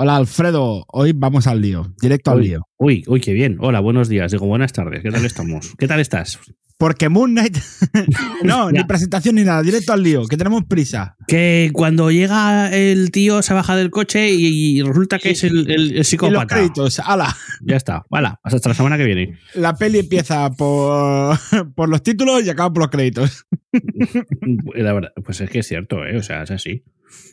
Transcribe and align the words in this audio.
Hola 0.00 0.14
Alfredo, 0.16 0.84
hoy 0.92 1.12
vamos 1.12 1.48
al 1.48 1.60
lío, 1.60 1.92
directo 2.00 2.30
al 2.30 2.40
lío. 2.40 2.62
Uy, 2.78 3.02
uy, 3.08 3.20
qué 3.20 3.32
bien. 3.32 3.56
Hola, 3.58 3.80
buenos 3.80 4.08
días. 4.08 4.30
Digo, 4.30 4.46
buenas 4.46 4.72
tardes. 4.72 5.02
¿Qué 5.02 5.10
tal 5.10 5.24
estamos? 5.24 5.74
¿Qué 5.76 5.88
tal 5.88 5.98
estás? 5.98 6.38
Porque 6.76 7.08
Moon 7.08 7.32
Knight. 7.32 7.58
no, 8.44 8.70
ni 8.70 8.84
presentación 8.84 9.34
ni 9.34 9.42
nada, 9.42 9.60
directo 9.62 9.92
al 9.92 10.04
lío, 10.04 10.24
que 10.28 10.36
tenemos 10.36 10.62
prisa. 10.68 11.16
Que 11.26 11.70
cuando 11.72 12.12
llega 12.12 12.72
el 12.72 13.10
tío 13.10 13.42
se 13.42 13.54
baja 13.54 13.74
del 13.74 13.90
coche 13.90 14.30
y, 14.30 14.78
y 14.78 14.82
resulta 14.82 15.18
que 15.18 15.30
es 15.30 15.42
el, 15.42 15.68
el- 15.68 15.70
el 15.70 15.86
Y 15.90 15.94
los 15.94 16.06
psicópata. 16.06 16.46
créditos, 16.54 17.00
ala. 17.00 17.36
Ya 17.62 17.74
está. 17.74 18.04
Hala, 18.12 18.38
hasta 18.44 18.68
la 18.68 18.74
semana 18.76 18.96
que 18.96 19.04
viene. 19.04 19.36
La 19.56 19.74
peli 19.74 19.98
empieza 19.98 20.48
por, 20.52 21.36
por 21.74 21.88
los 21.88 22.04
títulos 22.04 22.44
y 22.46 22.50
acaba 22.50 22.72
por 22.72 22.84
los 22.84 22.90
créditos. 22.92 23.46
La 24.76 24.92
verdad, 24.92 25.10
pues 25.24 25.40
es 25.40 25.50
que 25.50 25.58
es 25.58 25.66
cierto, 25.66 26.06
¿eh? 26.06 26.16
O 26.16 26.22
sea, 26.22 26.44
es 26.44 26.52
así. 26.52 26.84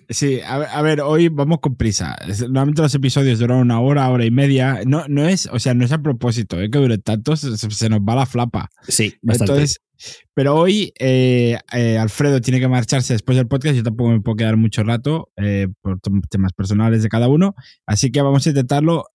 Sí, 0.09 0.39
a 0.45 0.59
ver, 0.59 0.67
a 0.71 0.81
ver, 0.83 1.01
hoy 1.01 1.29
vamos 1.29 1.59
con 1.61 1.75
prisa. 1.75 2.15
Normalmente 2.41 2.81
los 2.81 2.93
episodios 2.93 3.39
duran 3.39 3.57
una 3.57 3.79
hora, 3.79 4.07
hora 4.09 4.23
y 4.25 4.31
media. 4.31 4.81
No, 4.85 5.03
no 5.07 5.27
es, 5.27 5.49
o 5.51 5.57
sea, 5.59 5.73
no 5.73 5.83
es 5.83 5.91
a 5.91 6.01
propósito, 6.01 6.61
¿eh? 6.61 6.69
que 6.69 6.77
dure 6.77 6.97
tanto, 6.99 7.35
se, 7.35 7.57
se 7.57 7.89
nos 7.89 7.99
va 8.01 8.15
la 8.15 8.25
flapa. 8.27 8.69
Sí, 8.87 9.15
bastante. 9.23 9.53
Entonces, 9.53 9.81
pero 10.35 10.55
hoy 10.55 10.93
eh, 10.99 11.57
eh, 11.73 11.97
Alfredo 11.97 12.39
tiene 12.41 12.59
que 12.59 12.67
marcharse 12.67 13.13
después 13.13 13.35
del 13.37 13.47
podcast. 13.47 13.75
Yo 13.75 13.83
tampoco 13.83 14.11
me 14.11 14.21
puedo 14.21 14.35
quedar 14.35 14.57
mucho 14.57 14.83
rato 14.83 15.29
por 15.81 15.99
tem- 15.99 16.21
temas 16.29 16.53
personales 16.53 17.01
de 17.01 17.09
cada 17.09 17.27
uno. 17.27 17.55
Así 17.87 18.11
que 18.11 18.21
vamos 18.21 18.45
a 18.45 18.49
intentarlo. 18.49 19.05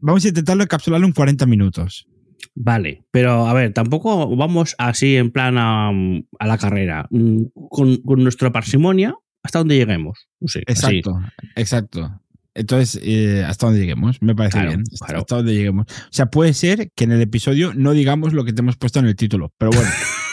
Vamos 0.00 0.24
a 0.24 0.28
intentarlo 0.28 0.62
encapsularlo 0.64 1.06
en 1.06 1.12
40 1.14 1.46
minutos. 1.46 2.06
Vale, 2.54 3.04
pero 3.10 3.46
a 3.46 3.54
ver, 3.54 3.72
tampoco 3.72 4.34
vamos 4.36 4.74
así 4.78 5.16
en 5.16 5.30
plan 5.30 5.56
a, 5.56 5.88
a 5.90 6.46
la 6.46 6.58
carrera. 6.58 7.06
Mm, 7.10 7.44
Con, 7.70 7.96
con 8.02 8.22
nuestra 8.22 8.52
parsimonia 8.52 9.14
hasta 9.46 9.58
donde 9.60 9.76
lleguemos. 9.76 10.28
No 10.40 10.48
sé, 10.48 10.62
así. 10.66 10.98
Exacto, 10.98 11.18
exacto. 11.56 12.20
Entonces, 12.54 13.00
eh, 13.02 13.44
hasta 13.46 13.66
donde 13.66 13.80
lleguemos, 13.80 14.20
me 14.22 14.34
parece 14.34 14.54
Claro, 14.54 14.68
bien. 14.68 14.82
Hasta- 14.92 15.06
claro. 15.06 15.20
Hasta 15.20 15.36
donde 15.36 15.54
lleguemos. 15.54 15.86
O 15.88 16.08
sea, 16.10 16.26
puede 16.26 16.54
ser 16.54 16.90
que 16.94 17.04
en 17.04 17.12
el 17.12 17.20
episodio 17.20 17.74
no 17.74 17.92
digamos 17.92 18.32
lo 18.32 18.44
que 18.44 18.52
te 18.52 18.62
hemos 18.62 18.76
puesto 18.76 18.98
en 18.98 19.06
el 19.06 19.16
título, 19.16 19.52
pero 19.58 19.70
bueno. 19.72 19.88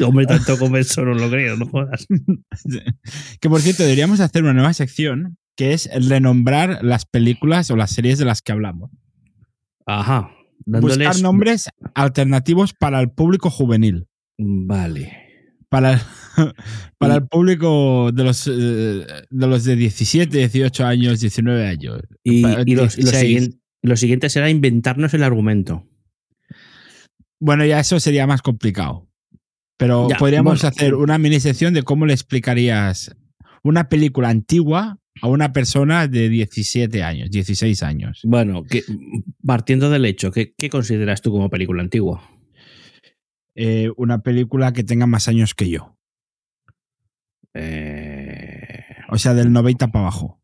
Hombre, 0.06 0.26
tanto 0.26 0.58
como 0.58 0.76
eso 0.76 1.04
no 1.04 1.14
lo 1.14 1.28
creo, 1.30 1.56
no 1.56 1.66
jodas. 1.66 2.06
que 3.40 3.48
por 3.50 3.60
cierto, 3.60 3.82
deberíamos 3.82 4.20
hacer 4.20 4.42
una 4.42 4.54
nueva 4.54 4.72
sección 4.72 5.36
que 5.56 5.72
es 5.74 5.90
renombrar 6.08 6.78
las 6.82 7.04
películas 7.04 7.70
o 7.70 7.76
las 7.76 7.90
series 7.90 8.18
de 8.18 8.24
las 8.24 8.40
que 8.40 8.52
hablamos. 8.52 8.90
Ajá. 9.86 10.30
Buscar 10.64 11.20
nombres 11.20 11.68
alternativos 11.94 12.72
para 12.72 13.00
el 13.00 13.10
público 13.10 13.50
juvenil. 13.50 14.06
Vale. 14.38 15.19
Para 15.70 15.92
el, 15.94 16.00
para 16.98 17.14
el 17.14 17.26
público 17.28 18.10
de 18.12 18.24
los, 18.24 18.46
eh, 18.46 19.06
de 19.30 19.46
los 19.46 19.64
de 19.64 19.76
17, 19.76 20.36
18 20.36 20.84
años, 20.84 21.20
19 21.20 21.66
años. 21.66 22.00
Y, 22.22 22.42
los- 22.42 22.56
lo, 22.58 22.64
16. 22.66 23.16
siguiente, 23.16 23.58
lo 23.82 23.96
siguiente 23.96 24.28
será 24.28 24.50
inventarnos 24.50 25.14
el 25.14 25.22
argumento. 25.22 25.86
Bueno, 27.38 27.64
ya 27.64 27.80
eso 27.80 27.98
sería 28.00 28.26
más 28.26 28.42
complicado. 28.42 29.06
Pero 29.78 30.08
Ya, 30.10 30.18
podríamos 30.18 30.60
bueno. 30.60 30.68
hacer 30.68 30.94
una 30.94 31.16
mini 31.18 31.40
sección 31.40 31.72
de 31.72 31.82
cómo 31.82 32.04
le 32.04 32.12
explicarías 32.12 33.16
una 33.62 33.88
película 33.88 34.28
antigua 34.28 34.98
a 35.22 35.26
una 35.28 35.52
persona 35.52 36.06
de 36.06 36.28
17 36.28 37.02
años, 37.02 37.30
16 37.30 37.82
años. 37.82 38.20
Bueno, 38.24 38.62
que, 38.64 38.82
partiendo 39.46 39.88
del 39.88 40.04
hecho, 40.04 40.32
¿qué, 40.32 40.52
qué 40.56 40.68
consideras 40.68 41.22
tú 41.22 41.30
como 41.30 41.48
película 41.48 41.82
antigua? 41.82 42.22
Eh, 43.54 43.90
una 43.96 44.22
película 44.22 44.72
que 44.72 44.84
tenga 44.84 45.06
más 45.06 45.28
años 45.28 45.54
que 45.54 45.68
yo. 45.68 45.96
Eh, 47.54 48.84
O 49.10 49.18
sea, 49.18 49.34
del 49.34 49.52
90 49.52 49.88
para 49.88 50.04
abajo. 50.04 50.40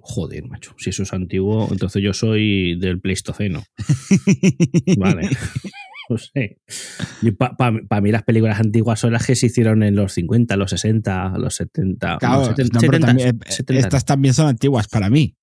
joder, 0.00 0.44
macho. 0.46 0.74
Si 0.78 0.90
eso 0.90 1.02
es 1.02 1.12
antiguo, 1.12 1.68
entonces 1.70 2.02
yo 2.02 2.12
soy 2.14 2.78
del 2.78 3.00
Pleistoceno. 3.00 3.62
Vale. 4.98 5.28
No 6.10 6.16
sé. 6.16 6.56
Para 7.36 8.00
mí 8.00 8.10
las 8.10 8.22
películas 8.22 8.58
antiguas 8.58 8.98
son 8.98 9.12
las 9.12 9.26
que 9.26 9.36
se 9.36 9.44
hicieron 9.44 9.82
en 9.82 9.94
los 9.94 10.12
50, 10.14 10.56
los 10.56 10.70
60, 10.70 11.34
los 11.36 11.56
70. 11.56 12.16
Claro, 12.16 12.38
no, 12.38 12.44
70, 12.46 12.74
no, 12.74 12.80
pero 12.80 12.92
70, 12.92 13.06
también, 13.06 13.28
eh, 13.28 13.52
70. 13.52 13.86
estas 13.86 14.04
también 14.06 14.32
son 14.32 14.46
antiguas 14.46 14.88
para 14.88 15.10
mí. 15.10 15.36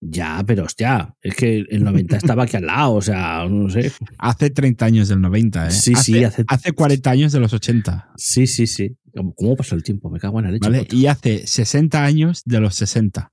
Ya, 0.00 0.44
pero 0.46 0.64
hostia, 0.64 1.12
es 1.20 1.34
que 1.34 1.64
el 1.68 1.82
90 1.82 2.16
estaba 2.18 2.44
aquí 2.44 2.56
al 2.56 2.66
lado, 2.66 2.94
o 2.94 3.02
sea, 3.02 3.44
no 3.48 3.68
sé. 3.68 3.90
Hace 4.18 4.50
30 4.50 4.84
años 4.84 5.08
del 5.08 5.20
90, 5.20 5.66
¿eh? 5.66 5.70
Sí, 5.72 5.92
hace, 5.94 6.02
sí, 6.12 6.24
hace- 6.24 6.44
hace 6.46 6.72
40 6.72 7.10
años 7.10 7.32
de 7.32 7.40
los 7.40 7.52
80, 7.52 8.10
Sí, 8.16 8.46
sí, 8.46 8.66
sí. 8.68 8.96
¿Cómo, 9.14 9.34
cómo 9.34 9.56
pasó 9.56 9.74
el 9.74 9.82
tiempo? 9.82 10.08
Me 10.10 10.20
cago 10.20 10.38
en 10.38 10.44
la 10.44 10.50
leche. 10.52 10.68
¿vale? 10.70 10.86
Y 10.92 11.06
hace 11.06 11.46
60 11.46 12.04
años 12.04 12.42
de 12.44 12.60
los 12.60 12.76
60. 12.76 13.32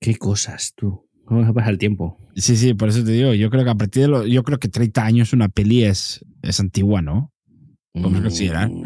Qué 0.00 0.16
cosas, 0.16 0.72
tú. 0.76 1.08
¿Cómo 1.24 1.44
se 1.46 1.52
pasa 1.52 1.70
el 1.70 1.78
tiempo? 1.78 2.18
Sí, 2.36 2.56
sí, 2.56 2.74
por 2.74 2.88
eso 2.90 3.02
te 3.04 3.12
digo, 3.12 3.34
yo 3.34 3.50
creo 3.50 3.64
que 3.64 3.70
a 3.70 3.74
partir 3.74 4.02
de 4.02 4.08
los, 4.08 4.26
yo 4.28 4.42
creo 4.44 4.58
que 4.58 4.68
30 4.68 5.04
años 5.04 5.32
una 5.32 5.48
peli 5.48 5.84
es, 5.84 6.24
es 6.42 6.60
antigua, 6.60 7.02
¿no? 7.02 7.32
A 7.94 8.00
considerar. 8.02 8.70
Mm, 8.70 8.82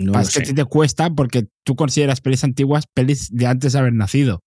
No 0.00 0.06
lo 0.06 0.12
Pasa 0.12 0.32
que 0.32 0.44
a 0.44 0.48
ti 0.48 0.54
te 0.54 0.64
cuesta 0.64 1.10
porque 1.10 1.46
tú 1.64 1.76
consideras 1.76 2.20
pelis 2.20 2.44
antiguas 2.44 2.84
pelis 2.92 3.28
de 3.32 3.46
antes 3.46 3.72
de 3.72 3.78
haber 3.78 3.92
nacido. 3.94 4.42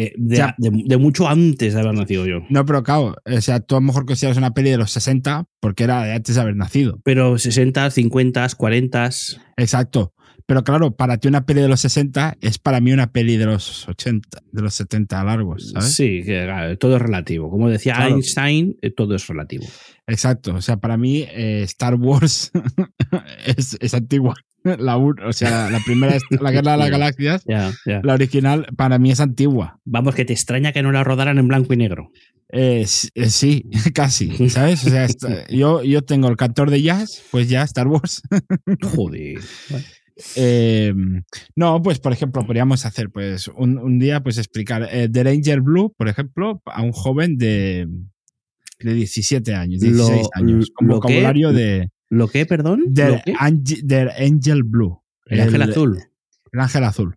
Eh, 0.00 0.12
de, 0.16 0.36
Ya. 0.36 0.54
de- 0.58 0.84
de 0.86 0.96
mucho 0.96 1.28
antes 1.28 1.74
de 1.74 1.80
haber 1.80 1.92
nacido 1.92 2.24
yo. 2.24 2.42
No, 2.50 2.64
pero 2.64 2.84
claro, 2.84 3.16
o 3.26 3.40
sea, 3.40 3.58
tú 3.58 3.74
a 3.74 3.78
lo 3.80 3.86
mejor 3.86 4.06
consideras 4.06 4.38
una 4.38 4.54
peli 4.54 4.70
de 4.70 4.76
los 4.78 4.92
60 4.92 5.46
porque 5.58 5.82
era 5.82 6.04
de 6.04 6.12
antes 6.12 6.36
de 6.36 6.40
haber 6.40 6.54
nacido. 6.54 7.00
Pero 7.02 7.36
60, 7.36 7.90
50, 7.90 8.46
40. 8.56 9.10
Exacto. 9.56 10.14
Pero 10.46 10.64
claro, 10.64 10.96
para 10.96 11.18
ti 11.18 11.28
una 11.28 11.44
peli 11.44 11.60
de 11.60 11.68
los 11.68 11.80
60 11.80 12.36
es 12.40 12.58
para 12.58 12.80
mí 12.80 12.92
una 12.92 13.12
peli 13.12 13.36
de 13.36 13.44
los 13.46 13.86
80, 13.88 14.40
de 14.52 14.62
los 14.62 14.72
70 14.74 15.22
largos, 15.24 15.70
¿sabes? 15.72 15.92
Sí, 15.94 16.22
claro, 16.24 16.78
todo 16.78 16.96
es 16.96 17.02
relativo. 17.02 17.50
Como 17.50 17.68
decía 17.68 17.94
Claro. 17.96 18.14
Einstein, 18.14 18.76
eh, 18.80 18.90
todo 18.90 19.14
es 19.16 19.26
relativo. 19.26 19.66
Exacto. 20.06 20.54
O 20.54 20.62
sea, 20.62 20.78
para 20.78 20.96
mí 20.96 21.26
eh, 21.28 21.62
Star 21.64 21.96
Wars 21.96 22.50
es, 23.46 23.76
es 23.80 23.92
antigua. 23.94 24.36
La, 24.64 24.96
o 24.98 25.32
sea, 25.32 25.70
la 25.70 25.78
primera 25.86 26.16
la 26.40 26.50
Guerra 26.50 26.72
de 26.72 26.78
las 26.78 26.90
Galaxias. 26.90 27.44
La 27.46 28.14
original 28.14 28.66
para 28.76 28.98
mí 28.98 29.10
es 29.10 29.20
antigua. 29.20 29.78
Vamos, 29.84 30.14
que 30.14 30.24
te 30.24 30.32
extraña 30.32 30.72
que 30.72 30.82
no 30.82 30.92
la 30.92 31.04
rodaran 31.04 31.38
en 31.38 31.48
blanco 31.48 31.72
y 31.72 31.76
negro. 31.76 32.10
Eh, 32.50 32.86
eh, 33.14 33.30
sí, 33.30 33.64
casi, 33.94 34.48
¿sabes? 34.48 34.84
O 34.86 34.90
sea, 34.90 35.06
yo, 35.48 35.82
yo 35.82 36.02
tengo 36.02 36.28
el 36.28 36.36
cantor 36.36 36.70
de 36.70 36.82
jazz, 36.82 37.22
pues 37.30 37.48
ya 37.48 37.62
Star 37.62 37.86
Wars. 37.88 38.22
Joder. 38.82 39.38
Eh, 40.34 40.92
no, 41.54 41.80
pues 41.82 42.00
por 42.00 42.12
ejemplo, 42.12 42.44
podríamos 42.44 42.84
hacer 42.84 43.10
pues 43.10 43.48
un, 43.48 43.78
un 43.78 43.98
día 43.98 44.20
pues 44.22 44.38
explicar 44.38 44.88
eh, 44.90 45.08
The 45.10 45.22
Ranger 45.24 45.60
Blue, 45.60 45.94
por 45.96 46.08
ejemplo, 46.08 46.60
a 46.66 46.82
un 46.82 46.90
joven 46.92 47.36
de, 47.36 47.86
de 48.80 48.94
17 48.94 49.54
años, 49.54 49.80
16 49.80 50.22
Lo- 50.22 50.28
años, 50.34 50.70
con 50.74 50.88
que- 50.88 50.94
vocabulario 50.94 51.52
de, 51.52 51.88
¿Lo 52.10 52.28
qué, 52.28 52.46
perdón? 52.46 52.84
¿Lo 53.08 53.14
de, 53.16 53.22
qué? 53.24 53.34
Ange- 53.34 53.82
de 53.82 54.10
Angel 54.18 54.62
Blue. 54.64 55.02
El 55.26 55.40
ángel 55.40 55.62
azul. 55.62 55.98
El 56.52 56.60
ángel 56.60 56.84
azul. 56.84 57.14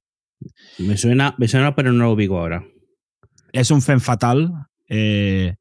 Me 0.79 0.97
suena, 0.97 1.35
me 1.37 1.47
suena, 1.47 1.75
pero 1.75 1.91
no 1.93 2.05
lo 2.05 2.11
ubico 2.13 2.37
ahora. 2.39 2.63
Es 3.53 3.71
un 3.71 3.81
fen 3.81 4.01
fatal 4.01 4.51
eh, 4.89 5.55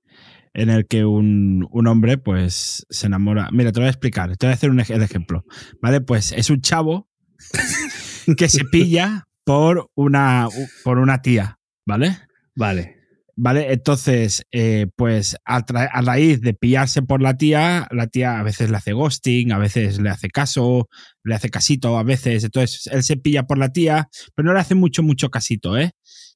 en 0.55 0.71
el 0.71 0.87
que 0.87 1.05
un, 1.05 1.67
un 1.71 1.87
hombre 1.87 2.19
pues 2.19 2.87
se 2.89 3.07
enamora. 3.07 3.49
Mira, 3.53 3.73
te 3.73 3.81
voy 3.81 3.87
a 3.87 3.91
explicar, 3.91 4.37
te 4.37 4.47
voy 4.47 4.53
a 4.53 4.55
hacer 4.55 4.71
un 4.71 4.81
el 4.81 5.03
ejemplo. 5.03 5.45
¿Vale? 5.81 6.01
Pues 6.01 6.33
es 6.33 6.51
un 6.51 6.61
chavo 6.61 7.09
que 8.37 8.49
se 8.49 8.65
pilla 8.65 9.29
por 9.45 9.91
una, 9.95 10.49
por 10.85 10.99
una 10.99 11.23
tía, 11.23 11.59
¿vale? 11.87 12.17
Vale. 12.55 13.00
¿Vale? 13.43 13.73
Entonces, 13.73 14.45
eh, 14.53 14.87
pues 14.97 15.35
a, 15.47 15.65
a 15.65 16.03
raíz 16.03 16.43
de 16.43 16.53
pillarse 16.53 17.01
por 17.01 17.23
la 17.23 17.39
tía, 17.39 17.89
la 17.91 18.07
tía 18.07 18.39
a 18.39 18.43
veces 18.43 18.69
le 18.69 18.77
hace 18.77 18.93
ghosting, 18.93 19.51
a 19.53 19.57
veces 19.59 19.99
le 19.99 20.11
hace 20.11 20.29
caso, 20.29 20.91
le 21.25 21.35
hace 21.37 21.49
casito, 21.49 21.97
a 21.97 22.03
veces. 22.03 22.45
Entonces, 22.45 22.87
él 22.89 23.03
se 23.03 23.17
pilla 23.17 23.45
por 23.45 23.57
la 23.57 23.73
tía, 23.73 24.11
pero 24.35 24.49
no 24.49 24.53
le 24.53 24.61
hace 24.61 24.75
mucho, 24.75 25.03
mucho 25.03 25.31
casito, 25.31 25.79
¿eh? 25.79 25.93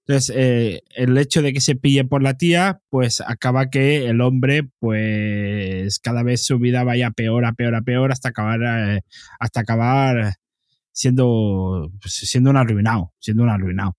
Entonces, 0.06 0.34
eh, 0.34 0.80
el 0.96 1.18
hecho 1.18 1.42
de 1.42 1.52
que 1.52 1.60
se 1.60 1.76
pille 1.76 2.06
por 2.06 2.22
la 2.22 2.38
tía, 2.38 2.80
pues 2.88 3.20
acaba 3.20 3.68
que 3.68 4.06
el 4.06 4.22
hombre, 4.22 4.70
pues 4.78 5.98
cada 5.98 6.22
vez 6.22 6.46
su 6.46 6.58
vida 6.58 6.84
vaya 6.84 7.10
peor, 7.10 7.44
a 7.44 7.52
peor, 7.52 7.74
a 7.74 7.82
peor, 7.82 8.12
hasta 8.12 8.30
acabar, 8.30 8.60
eh, 8.62 9.02
hasta 9.38 9.60
acabar 9.60 10.36
siendo, 10.92 11.90
pues, 12.00 12.14
siendo 12.14 12.48
un 12.48 12.56
arruinado, 12.56 13.12
siendo 13.18 13.42
un 13.42 13.50
arruinado. 13.50 13.94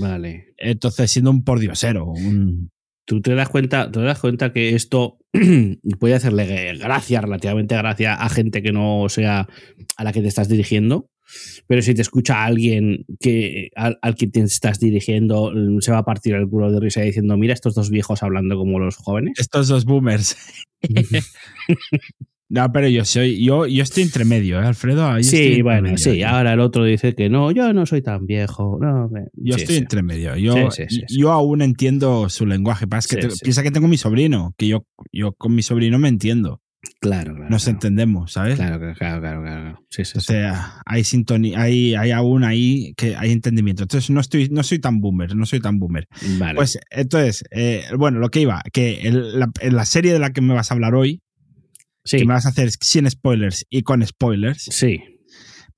Vale. 0.00 0.54
Entonces, 0.56 1.10
siendo 1.10 1.30
un 1.30 1.44
pordiosero, 1.44 2.06
un, 2.06 2.70
Tú 3.10 3.20
te 3.20 3.34
das 3.34 3.48
cuenta, 3.48 3.90
te 3.90 4.00
das 4.02 4.20
cuenta 4.20 4.52
que 4.52 4.76
esto 4.76 5.18
puede 5.98 6.14
hacerle 6.14 6.76
gracia, 6.78 7.20
relativamente 7.20 7.74
gracia 7.76 8.14
a 8.14 8.28
gente 8.28 8.62
que 8.62 8.70
no 8.70 9.08
sea 9.08 9.48
a 9.96 10.04
la 10.04 10.12
que 10.12 10.22
te 10.22 10.28
estás 10.28 10.48
dirigiendo. 10.48 11.10
Pero 11.66 11.82
si 11.82 11.92
te 11.92 12.02
escucha 12.02 12.44
alguien 12.44 13.06
que 13.18 13.70
al, 13.74 13.98
al 14.00 14.14
que 14.14 14.28
te 14.28 14.38
estás 14.42 14.78
dirigiendo, 14.78 15.50
mm, 15.52 15.80
se 15.80 15.90
va 15.90 15.98
a 15.98 16.04
partir 16.04 16.36
el 16.36 16.48
culo 16.48 16.70
de 16.70 16.78
risa 16.78 17.00
diciendo, 17.00 17.36
mira 17.36 17.52
estos 17.52 17.74
dos 17.74 17.90
viejos 17.90 18.22
hablando 18.22 18.56
como 18.56 18.78
los 18.78 18.94
jóvenes. 18.94 19.40
estos 19.40 19.66
dos 19.66 19.84
boomers. 19.84 20.36
No, 22.52 22.72
pero 22.72 22.88
yo 22.88 23.04
soy, 23.04 23.44
yo, 23.44 23.66
yo 23.66 23.82
estoy 23.84 24.02
entre 24.02 24.24
medio, 24.24 24.60
¿eh, 24.60 24.66
Alfredo? 24.66 25.16
Yo 25.18 25.22
Sí, 25.22 25.62
bueno, 25.62 25.82
medio. 25.82 25.98
sí. 25.98 26.22
Ahora 26.24 26.52
el 26.54 26.60
otro 26.60 26.84
dice 26.84 27.14
que 27.14 27.28
no, 27.28 27.52
yo 27.52 27.72
no 27.72 27.86
soy 27.86 28.02
tan 28.02 28.26
viejo. 28.26 28.76
No, 28.80 29.08
me- 29.08 29.26
Yo 29.34 29.54
sí, 29.54 29.60
estoy 29.62 29.76
sí. 29.76 29.82
entre 29.82 30.02
medio. 30.02 30.34
Yo, 30.36 30.70
Sí, 30.72 30.84
yo 31.16 31.30
aún 31.30 31.62
entiendo 31.62 32.28
su 32.28 32.46
lenguaje. 32.46 32.88
Pasa 32.88 33.14
que 33.14 33.22
Sí, 33.22 33.28
te- 33.28 33.34
sí. 33.34 33.40
piensa 33.44 33.62
que 33.62 33.70
tengo 33.70 33.86
mi 33.86 33.96
sobrino, 33.96 34.52
que 34.58 34.66
yo, 34.66 34.84
yo 35.12 35.32
con 35.34 35.54
mi 35.54 35.62
sobrino 35.62 35.98
me 36.00 36.08
entiendo. 36.08 36.60
Claro, 37.00 37.34
claro. 37.36 37.50
Nos 37.50 37.64
claro. 37.64 37.76
entendemos, 37.76 38.32
¿sabes? 38.32 38.56
Claro, 38.56 38.78
claro, 38.80 38.94
claro, 38.98 39.20
claro, 39.20 39.42
claro. 39.42 39.78
Sí, 39.90 40.04
sí, 40.04 40.12
O 40.16 40.20
sí. 40.20 40.26
sea, 40.32 40.80
hay 40.86 41.04
sintonía, 41.04 41.60
hay, 41.60 41.94
hay 41.94 42.10
aún 42.10 42.42
ahí 42.42 42.94
que 42.96 43.14
hay 43.16 43.30
entendimiento. 43.30 43.84
Entonces 43.84 44.10
no 44.10 44.18
estoy, 44.20 44.48
no 44.50 44.62
soy 44.64 44.80
tan 44.80 45.00
boomer, 45.00 45.36
no 45.36 45.46
soy 45.46 45.60
tan 45.60 45.78
boomer. 45.78 46.08
Vale. 46.38 46.56
Pues 46.56 46.80
entonces, 46.90 47.44
eh, 47.52 47.84
bueno, 47.96 48.18
lo 48.18 48.28
que 48.30 48.40
iba, 48.40 48.60
que 48.72 49.02
el- 49.02 49.38
la, 49.38 49.50
en 49.60 49.76
la 49.76 49.84
serie 49.84 50.12
de 50.12 50.18
la 50.18 50.30
que 50.32 50.40
me 50.40 50.52
vas 50.54 50.70
a 50.70 50.74
hablar 50.74 50.94
hoy, 50.96 51.20
sí, 52.04 52.18
que 52.18 52.24
me 52.24 52.34
vas 52.34 52.46
a 52.46 52.50
hacer 52.50 52.70
sin 52.80 53.10
spoilers 53.10 53.66
y 53.70 53.82
con 53.82 54.06
spoilers, 54.06 54.62
sí. 54.70 55.02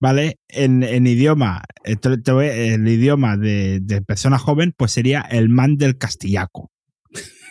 ¿vale? 0.00 0.38
En, 0.48 0.82
en 0.82 1.06
idioma, 1.06 1.62
eh, 1.84 1.96
el 2.74 2.88
idioma 2.88 3.36
de, 3.36 3.80
de 3.80 4.02
persona 4.02 4.38
joven, 4.38 4.74
pues 4.76 4.92
sería 4.92 5.20
el 5.20 5.48
man 5.48 5.76
del 5.76 5.98
castillaco. 5.98 6.72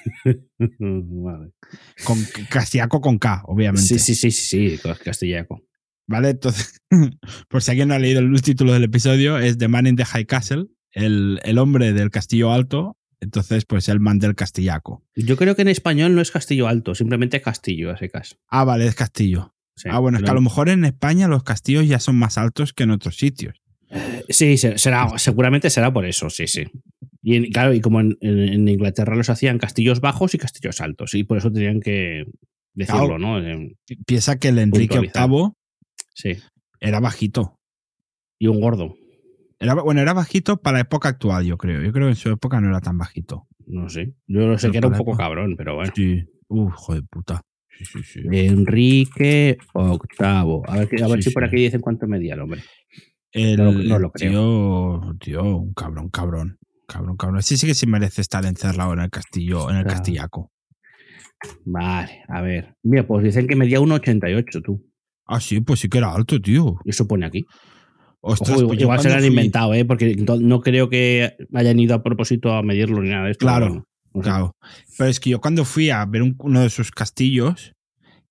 vale. 0.70 1.52
Con 2.04 2.18
castillaco 2.50 3.02
con 3.02 3.18
K, 3.18 3.44
obviamente. 3.46 3.88
Sí, 3.88 4.00
sí, 4.00 4.16
sí, 4.16 4.32
sí, 4.32 4.78
sí, 4.78 4.90
castillaco. 5.04 5.64
¿Vale? 6.08 6.30
Entonces, 6.32 6.82
por 7.50 7.62
si 7.62 7.72
alguien 7.72 7.88
no 7.88 7.94
ha 7.94 8.00
leído 8.00 8.20
el 8.20 8.42
título 8.42 8.74
del 8.74 8.84
episodio, 8.84 9.38
es 9.38 9.58
The 9.58 9.68
Man 9.68 9.88
in 9.88 9.96
the 9.96 10.06
High 10.06 10.26
Castle, 10.26 10.66
el, 10.92 11.40
el 11.44 11.58
hombre 11.58 11.94
del 11.94 12.10
castillo 12.10 12.52
alto. 12.52 12.98
Entonces, 13.22 13.66
pues 13.66 13.88
el 13.88 14.00
man 14.00 14.20
del 14.20 14.36
castillaco. 14.36 15.04
Yo 15.16 15.38
creo 15.38 15.56
que 15.56 15.62
en 15.62 15.68
español 15.70 16.16
no 16.16 16.22
es 16.22 16.32
castillo 16.32 16.68
alto, 16.68 16.96
simplemente 16.96 17.40
castillo, 17.42 17.92
a 17.92 17.98
secas. 17.98 18.38
Ah, 18.50 18.64
vale, 18.66 18.88
es 18.88 18.96
castillo. 18.96 19.54
Sí, 19.76 19.88
ah, 19.92 20.00
bueno, 20.00 20.18
es 20.18 20.24
que 20.24 20.30
a 20.32 20.34
lo 20.34 20.42
mejor 20.42 20.70
en 20.70 20.84
España 20.86 21.28
los 21.28 21.44
castillos 21.44 21.88
ya 21.88 22.00
son 22.00 22.16
más 22.18 22.38
altos 22.38 22.74
que 22.74 22.84
en 22.84 22.92
otros 22.92 23.16
sitios. 23.18 23.62
Sí, 24.30 24.58
se- 24.58 24.78
será, 24.78 25.18
seguramente 25.18 25.70
será 25.70 25.94
por 25.94 26.06
eso, 26.06 26.30
sí, 26.30 26.48
sí. 26.48 26.66
Y 27.22 27.36
en- 27.36 27.52
claro, 27.52 27.74
y 27.74 27.82
como 27.82 28.00
en, 28.02 28.18
Inglaterra 28.68 29.16
los 29.16 29.30
hacían 29.30 29.60
castillos 29.60 30.02
bajos 30.02 30.34
y 30.34 30.38
castillos 30.38 30.82
altos, 30.82 31.14
y 31.14 31.24
por 31.24 31.38
eso 31.38 31.52
tenían 31.52 31.80
que 31.80 32.26
decirlo, 32.74 33.18
Claro. 33.18 33.20
¿no? 33.20 33.40
Eh, 33.40 33.76
Pi- 33.86 33.98
Piensa 34.06 34.38
que 34.40 34.48
el 34.50 34.60
Enrique. 34.60 35.00
VIII 35.00 35.52
Sí. 36.16 36.38
era 36.80 37.00
bajito. 37.00 37.56
Y 38.40 38.48
un 38.48 38.60
gordo, 38.60 38.96
Era, 39.62 39.76
bueno, 39.76 40.02
era 40.02 40.14
bajito 40.14 40.58
para 40.58 40.78
la 40.78 40.82
época 40.82 41.10
actual, 41.10 41.46
yo 41.46 41.58
creo. 41.58 41.82
Yo 41.82 41.92
creo 41.92 42.08
que 42.08 42.12
en 42.12 42.16
su 42.16 42.30
época 42.30 42.60
no 42.60 42.70
era 42.70 42.82
tan 42.82 42.98
bajito. 42.98 43.48
no 43.68 43.88
sé. 43.88 44.14
Yo 44.28 44.42
lo 44.48 44.58
sé 44.58 44.68
Pero 44.68 44.72
que 44.72 44.78
era 44.80 44.88
un 44.88 44.94
poco 44.98 45.12
época- 45.12 45.24
cabrón, 45.24 45.56
pero 45.58 45.76
bueno. 45.76 45.94
Sí. 45.96 46.24
Uf, 46.50 46.74
hijo 46.74 46.96
de 46.96 47.04
puta. 47.04 47.42
Sí, 47.78 47.86
sí, 47.86 48.04
sí. 48.04 48.20
Enrique 48.30 49.58
VIII. 49.74 50.62
A 50.68 50.78
ver, 50.78 50.90
que- 50.90 51.02
a 51.04 51.08
ver 51.08 51.24
Sí, 51.24 51.30
si 51.30 51.34
por 51.34 51.46
aquí 51.46 51.56
dicen 51.58 51.80
cuánto 51.80 52.06
medía 52.08 52.34
el 52.34 52.42
hombre. 52.42 52.62
El, 53.32 53.56
No 53.58 53.72
lo- 53.72 53.84
no 53.84 54.00
lo 54.00 54.08
el 54.08 54.12
creo. 54.12 55.00
tío, 55.02 55.16
tío, 55.20 55.56
un 55.58 55.74
cabrón, 55.74 56.10
cabrón. 56.10 56.58
Cabrón, 56.88 57.16
cabrón. 57.16 57.42
Sí, 57.44 57.56
sí 57.56 57.66
que 57.66 57.74
sí 57.74 57.88
merece 57.88 58.20
estar 58.22 58.46
encerrado 58.46 58.92
en 58.94 59.00
el 59.00 59.10
castillo, 59.10 59.70
en 59.70 59.78
el 59.78 59.84
Claro. 59.84 59.98
castillaco. 59.98 60.52
Vale, 61.66 62.24
a 62.28 62.42
ver. 62.42 62.76
Mira, 62.84 63.08
pues 63.08 63.24
dicen 63.24 63.48
que 63.48 63.56
medía 63.56 63.80
1,88 63.80 64.62
tú. 64.62 64.86
Ah, 65.26 65.40
sí, 65.40 65.62
pues 65.62 65.80
sí 65.80 65.88
que 65.90 66.00
era 66.00 66.14
alto, 66.14 66.42
tío. 66.42 66.76
Eso 66.86 67.08
pone 67.08 67.26
aquí. 67.26 67.46
Ostras, 68.24 68.58
Ojo, 68.60 68.68
pues 68.68 68.80
igual 68.80 69.00
se 69.02 69.10
lo 69.10 69.16
han 69.16 69.22
fui- 69.22 69.30
inventado, 69.30 69.74
¿eh? 69.74 69.84
Porque 69.84 70.16
no 70.16 70.62
creo 70.62 70.90
que 70.90 71.36
hayan 71.54 71.80
ido 71.80 71.96
a 71.96 72.04
propósito 72.04 72.54
a 72.54 72.62
medirlo 72.62 73.02
ni 73.02 73.10
nada 73.10 73.26
de 73.26 73.32
esto. 73.32 73.46
Claro, 73.46 73.66
pero 73.66 73.72
bueno, 73.74 73.86
no 74.14 74.22
sé. 74.24 74.30
Claro. 74.30 74.56
Pero 74.98 75.10
es 75.10 75.20
que 75.20 75.30
yo 75.32 75.42
cuando 75.42 75.66
fui 75.66 75.90
a 75.90 76.06
ver 76.06 76.22
un- 76.22 76.36
uno 76.40 76.62
de 76.62 76.70
sus 76.70 76.92
castillos, 76.92 77.74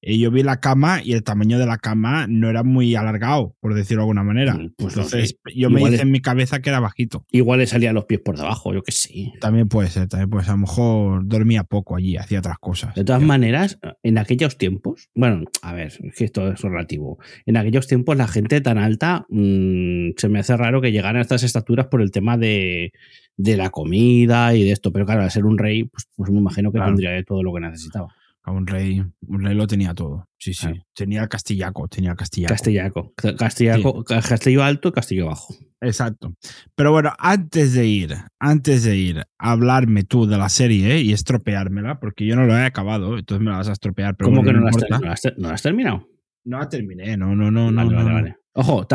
eh, 0.03 0.19
yo 0.19 0.31
vi 0.31 0.43
la 0.43 0.61
cama 0.61 1.03
y 1.05 1.13
el 1.13 1.23
tamaño 1.23 1.59
de 1.59 1.67
la 1.67 1.77
cama 1.79 2.27
no 2.29 2.49
era 2.49 2.63
muy 2.63 2.95
alargado, 2.95 3.55
por 3.61 3.75
decirlo 3.75 4.01
de 4.01 4.05
alguna 4.05 4.23
manera. 4.25 4.55
Mm, 4.55 4.73
pues 4.77 4.97
no 4.97 5.03
Entonces, 5.03 5.31
sé. 5.45 5.55
yo 5.59 5.69
me 5.71 5.83
hice 5.83 5.97
es- 5.97 6.01
en 6.01 6.11
mi 6.11 6.21
cabeza 6.21 6.61
que 6.61 6.71
era 6.71 6.81
bajito. 6.81 7.27
Igual 7.31 7.59
le 7.61 7.67
salían 7.67 7.95
los 7.95 8.07
pies 8.07 8.21
por 8.21 8.37
debajo, 8.37 8.73
yo 8.73 8.83
qué 8.83 8.93
sé. 8.93 9.33
También 9.41 9.69
puede 9.69 9.89
ser, 9.89 10.09
también 10.09 10.31
puede 10.31 10.45
ser. 10.45 10.53
A 10.53 10.57
lo 10.57 10.61
mejor 10.63 11.27
dormía 11.27 11.65
poco 11.65 11.97
allí, 11.97 12.17
hacía 12.17 12.39
otras 12.39 12.59
cosas. 12.59 12.95
De 12.95 13.05
todas 13.05 13.23
maneras, 13.23 13.79
en 14.03 14.19
aquellos 14.19 14.57
tiempos, 14.59 15.09
bueno, 15.15 15.45
a 15.63 15.73
ver, 15.75 15.89
es 15.89 16.15
que 16.17 16.25
esto 16.25 16.51
es 16.51 16.61
relativo. 16.63 17.19
En 17.47 17.57
aquellos 17.57 17.87
tiempos 17.87 18.17
la 18.17 18.27
gente 18.29 18.61
tan 18.61 18.79
alta 18.79 19.27
mm, 19.29 20.11
se 20.17 20.29
me 20.29 20.39
hace 20.39 20.57
raro 20.57 20.81
que 20.81 20.93
llegaran 20.93 21.17
a 21.17 21.21
estas 21.23 21.43
estaturas 21.43 21.87
por 21.89 22.01
el 22.03 22.11
tema 22.11 22.37
de, 22.39 22.93
de 23.37 23.57
la 23.57 23.71
comida 23.71 24.55
y 24.55 24.65
de 24.65 24.73
esto. 24.73 24.93
Pero 24.93 25.05
claro, 25.07 25.23
al 25.23 25.31
ser 25.31 25.45
un 25.45 25.59
rey, 25.59 25.85
pues, 25.85 26.09
pues 26.17 26.31
me 26.31 26.39
imagino 26.39 26.73
que 26.73 26.77
Claro. 26.79 26.91
tendría 26.93 27.11
de 27.11 27.23
todo 27.25 27.43
lo 27.43 27.53
que 27.55 27.61
necesitaba. 27.61 28.09
A 28.43 28.53
Un 28.53 28.67
rey, 28.67 29.03
un 29.27 29.43
rey 29.43 29.55
lo 29.55 29.67
tenía 29.67 29.95
todo. 29.95 30.27
Sí, 30.39 30.55
sí. 30.55 30.67
Claro. 30.67 30.83
Tenía 30.95 31.29
castillaco, 31.29 31.89
tenía 31.89 32.15
castillaco. 32.15 32.55
Castillaco. 32.55 33.13
Castillaco, 33.39 34.05
Castillo 34.05 34.63
alto 34.65 34.89
y 34.89 34.93
castillo 34.93 35.27
bajo. 35.27 35.55
Exacto. 35.83 36.35
Pero 36.75 36.93
bueno, 36.93 37.13
antes 37.19 37.75
de 37.75 37.87
ir, 37.87 38.17
antes 38.39 38.85
de 38.85 38.97
ir 38.97 39.19
a 39.39 39.51
hablarme 39.53 40.05
tú 40.05 40.27
de 40.27 40.39
la 40.39 40.49
serie 40.49 41.01
y 41.01 41.13
estropeármela, 41.13 42.01
porque 42.01 42.27
yo 42.27 42.35
no 42.37 42.45
lo 42.47 42.57
he 42.57 42.65
acabado, 42.65 43.19
entonces 43.19 43.45
me 43.45 43.51
la 43.51 43.59
vas 43.59 43.69
a 43.69 43.73
estropear. 43.73 44.17
Pero 44.17 44.29
¿Cómo 44.31 44.43
bueno, 44.43 44.59
que 44.61 44.65
no, 44.65 44.71
no 44.71 44.71
la 44.71 44.71
has, 44.71 45.01
no 45.01 45.07
la 45.07 45.13
has 45.13 45.21
ter- 45.23 45.35
no 45.39 45.49
la 45.49 45.55
has 45.55 45.63
terminado? 45.63 46.09
No 46.45 46.59
la 46.59 46.69
terminé, 46.69 47.17
no, 47.17 47.37
no, 47.37 47.51
no, 47.51 47.67
vale, 47.73 47.91
no, 47.91 47.97
vale, 47.97 48.13
vale. 48.13 48.37
Ojo, 48.53 48.87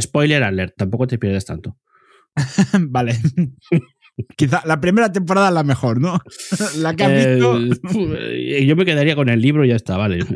spoiler 0.00 0.42
alert, 0.42 0.74
tampoco 0.76 1.06
te 1.06 1.18
pierdes 1.18 1.44
tanto. 1.44 1.76
vale. 2.88 3.18
Quizá 4.36 4.62
la 4.64 4.80
primera 4.80 5.12
temporada 5.12 5.48
es 5.48 5.54
la 5.54 5.64
mejor, 5.64 6.00
¿no? 6.00 6.20
la 6.78 6.94
que 6.94 7.04
has 7.04 7.26
visto. 7.26 7.58
Eh, 8.16 8.66
yo 8.66 8.76
me 8.76 8.84
quedaría 8.84 9.16
con 9.16 9.28
el 9.28 9.40
libro 9.40 9.64
y 9.64 9.68
ya 9.68 9.76
está, 9.76 9.96
vale. 9.96 10.20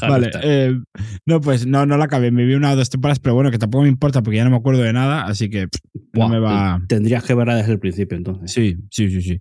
Vale, 0.00 0.30
eh, 0.42 0.78
no, 1.26 1.40
pues 1.40 1.66
no, 1.66 1.86
no 1.86 1.96
la 1.96 2.04
acabé. 2.04 2.30
Me 2.30 2.44
vi 2.44 2.54
una 2.54 2.72
o 2.72 2.76
dos 2.76 2.90
temporadas, 2.90 3.20
pero 3.20 3.34
bueno, 3.34 3.50
que 3.50 3.58
tampoco 3.58 3.82
me 3.82 3.88
importa 3.88 4.22
porque 4.22 4.36
ya 4.36 4.44
no 4.44 4.50
me 4.50 4.56
acuerdo 4.56 4.82
de 4.82 4.92
nada, 4.92 5.24
así 5.24 5.48
que 5.48 5.68
pff, 5.68 5.80
no 6.12 6.28
me 6.28 6.38
va. 6.38 6.82
Tendrías 6.88 7.24
que 7.24 7.34
verla 7.34 7.56
desde 7.56 7.72
el 7.72 7.78
principio, 7.78 8.16
entonces. 8.16 8.52
Sí, 8.52 8.76
sí, 8.90 9.10
sí, 9.10 9.22
sí. 9.22 9.40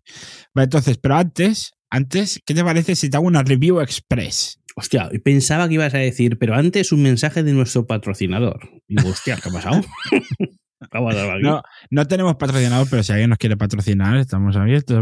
Vale, 0.53 0.65
entonces, 0.65 0.97
pero 0.97 1.15
antes, 1.15 1.73
antes, 1.89 2.39
¿qué 2.45 2.53
te 2.53 2.63
parece 2.63 2.95
si 2.95 3.09
te 3.09 3.17
hago 3.17 3.27
una 3.27 3.43
review 3.43 3.81
express? 3.81 4.59
Hostia, 4.75 5.09
pensaba 5.23 5.67
que 5.67 5.75
ibas 5.75 5.93
a 5.93 5.99
decir, 5.99 6.37
pero 6.39 6.55
antes 6.55 6.91
un 6.91 7.03
mensaje 7.03 7.43
de 7.43 7.53
nuestro 7.53 7.85
patrocinador. 7.85 8.69
Y 8.87 8.95
digo, 8.95 9.09
hostia, 9.09 9.37
¿qué 9.41 9.49
ha 9.49 9.51
pasado? 9.51 9.81
Vamos 10.91 11.15
a. 11.15 11.37
No, 11.39 11.61
no 11.89 12.07
tenemos 12.07 12.35
patrocinador, 12.35 12.87
pero 12.89 13.03
si 13.03 13.11
alguien 13.11 13.29
nos 13.29 13.37
quiere 13.37 13.57
patrocinar, 13.57 14.17
estamos 14.17 14.55
abiertos, 14.55 14.97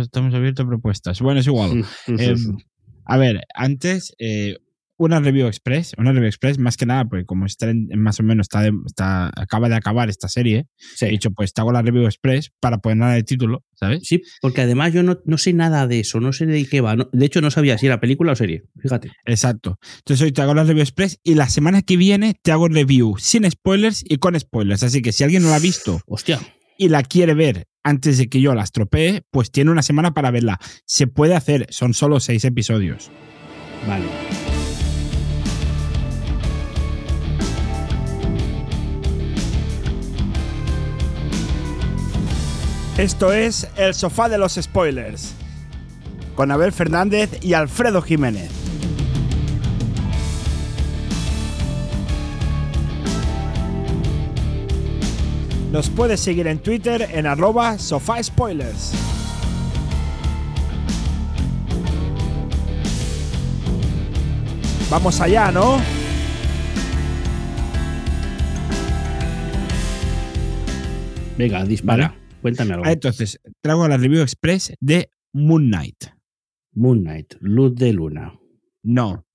estamos 0.00 0.34
abiertos 0.34 0.64
a 0.64 0.68
propuestas. 0.68 1.20
Bueno, 1.20 1.40
es 1.40 1.46
igual. 1.46 1.84
Eh, 2.06 2.34
a 3.04 3.16
ver, 3.16 3.40
antes, 3.54 4.14
eh, 4.18 4.58
una 4.98 5.20
review 5.20 5.46
express, 5.46 5.94
una 5.96 6.12
review 6.12 6.26
express, 6.28 6.58
más 6.58 6.76
que 6.76 6.84
nada, 6.84 7.04
porque 7.06 7.24
como 7.24 7.46
está 7.46 7.70
en- 7.70 7.88
más 7.98 8.20
o 8.20 8.22
menos 8.22 8.44
está, 8.44 8.60
de- 8.62 8.72
está 8.86 9.28
acaba 9.34 9.68
de 9.68 9.76
acabar 9.76 10.08
esta 10.10 10.28
serie, 10.28 10.66
Sí. 10.96 11.06
he 11.06 11.08
dicho, 11.08 11.30
pues 11.30 11.54
te 11.54 11.60
hago 11.60 11.72
la 11.72 11.80
review 11.82 12.04
express 12.04 12.50
para 12.60 12.78
poner 12.78 12.98
nada 12.98 13.14
de 13.14 13.22
título, 13.22 13.64
¿sabes? 13.74 14.00
Sí, 14.02 14.22
porque 14.42 14.60
además 14.62 14.92
yo 14.92 15.02
no, 15.02 15.18
no 15.24 15.38
sé 15.38 15.52
nada 15.52 15.86
de 15.86 16.00
eso, 16.00 16.20
no 16.20 16.32
sé 16.32 16.44
de 16.46 16.66
qué 16.66 16.80
va. 16.80 16.96
no- 16.96 17.08
de 17.12 17.24
hecho, 17.26 17.40
no 17.40 17.50
sabía 17.50 17.78
si 17.78 17.86
era 17.86 18.00
película 18.00 18.32
o 18.32 18.36
serie. 18.36 18.64
Fíjate. 18.80 19.12
Exacto. 19.24 19.78
Entonces 19.98 20.24
hoy 20.24 20.32
te 20.32 20.42
hago 20.42 20.52
la 20.54 20.64
review 20.64 20.82
express 20.82 21.18
y 21.22 21.34
la 21.34 21.48
semana 21.48 21.82
que 21.82 21.96
viene 21.96 22.34
te 22.42 22.52
hago 22.52 22.68
review 22.68 23.16
sin 23.18 23.48
spoilers 23.50 24.04
y 24.06 24.18
con 24.18 24.38
spoilers. 24.38 24.82
Así 24.82 25.00
que 25.00 25.12
si 25.12 25.22
alguien 25.24 25.42
no 25.42 25.50
la 25.50 25.56
ha 25.56 25.60
visto 25.60 26.00
Hostia. 26.06 26.40
y 26.76 26.88
la 26.88 27.02
quiere 27.02 27.34
ver 27.34 27.66
antes 27.84 28.18
de 28.18 28.28
que 28.28 28.40
yo 28.40 28.54
la 28.54 28.64
estropee, 28.64 29.22
pues 29.30 29.50
tiene 29.52 29.70
una 29.70 29.82
semana 29.82 30.12
para 30.12 30.30
verla. 30.30 30.58
Se 30.84 31.06
puede 31.06 31.34
hacer, 31.36 31.66
son 31.70 31.94
solo 31.94 32.20
seis 32.20 32.44
episodios. 32.44 33.10
Vale. 33.86 34.57
Esto 42.98 43.32
es 43.32 43.68
El 43.76 43.94
Sofá 43.94 44.28
de 44.28 44.38
los 44.38 44.54
Spoilers, 44.60 45.32
con 46.34 46.50
Abel 46.50 46.72
Fernández 46.72 47.30
y 47.44 47.52
Alfredo 47.52 48.02
Jiménez. 48.02 48.50
Nos 55.70 55.88
puedes 55.90 56.18
seguir 56.18 56.48
en 56.48 56.58
Twitter 56.58 57.08
en 57.12 57.28
arroba 57.28 57.78
sofá 57.78 58.20
spoilers. 58.20 58.92
Vamos 64.90 65.20
allá, 65.20 65.52
¿no? 65.52 65.80
Venga, 71.36 71.64
dispara. 71.64 72.17
Cuéntame 72.42 72.74
algo. 72.74 72.86
Ah, 72.86 72.92
Entonces, 72.92 73.40
traigo 73.60 73.86
la 73.88 73.96
review 73.96 74.22
express 74.22 74.72
de 74.80 75.10
Moon 75.32 75.66
Knight. 75.68 76.04
Moon 76.74 77.00
Knight, 77.02 77.34
luz 77.40 77.74
de 77.74 77.92
luna. 77.92 78.38
No, 78.82 79.26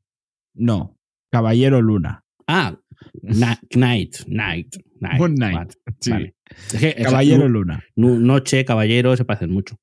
no, 0.53 0.97
Caballero 1.31 1.81
Luna. 1.81 2.23
Ah, 2.47 2.77
na- 3.21 3.59
Knight, 3.71 4.23
Knight, 4.25 4.75
Knight. 4.99 5.17
Moon 5.19 5.35
Knight, 5.35 5.55
Vale, 5.55 5.97
sí. 5.99 6.09
vale. 6.11 6.35
Es 6.71 6.79
que, 6.79 6.87
es 6.89 6.95
que 6.95 7.03
Caballero 7.03 7.49
Luna. 7.49 7.83
noche, 7.95 8.63
caballero, 8.65 9.15
se 9.17 9.25
parecen 9.25 9.51
mucho. 9.51 9.77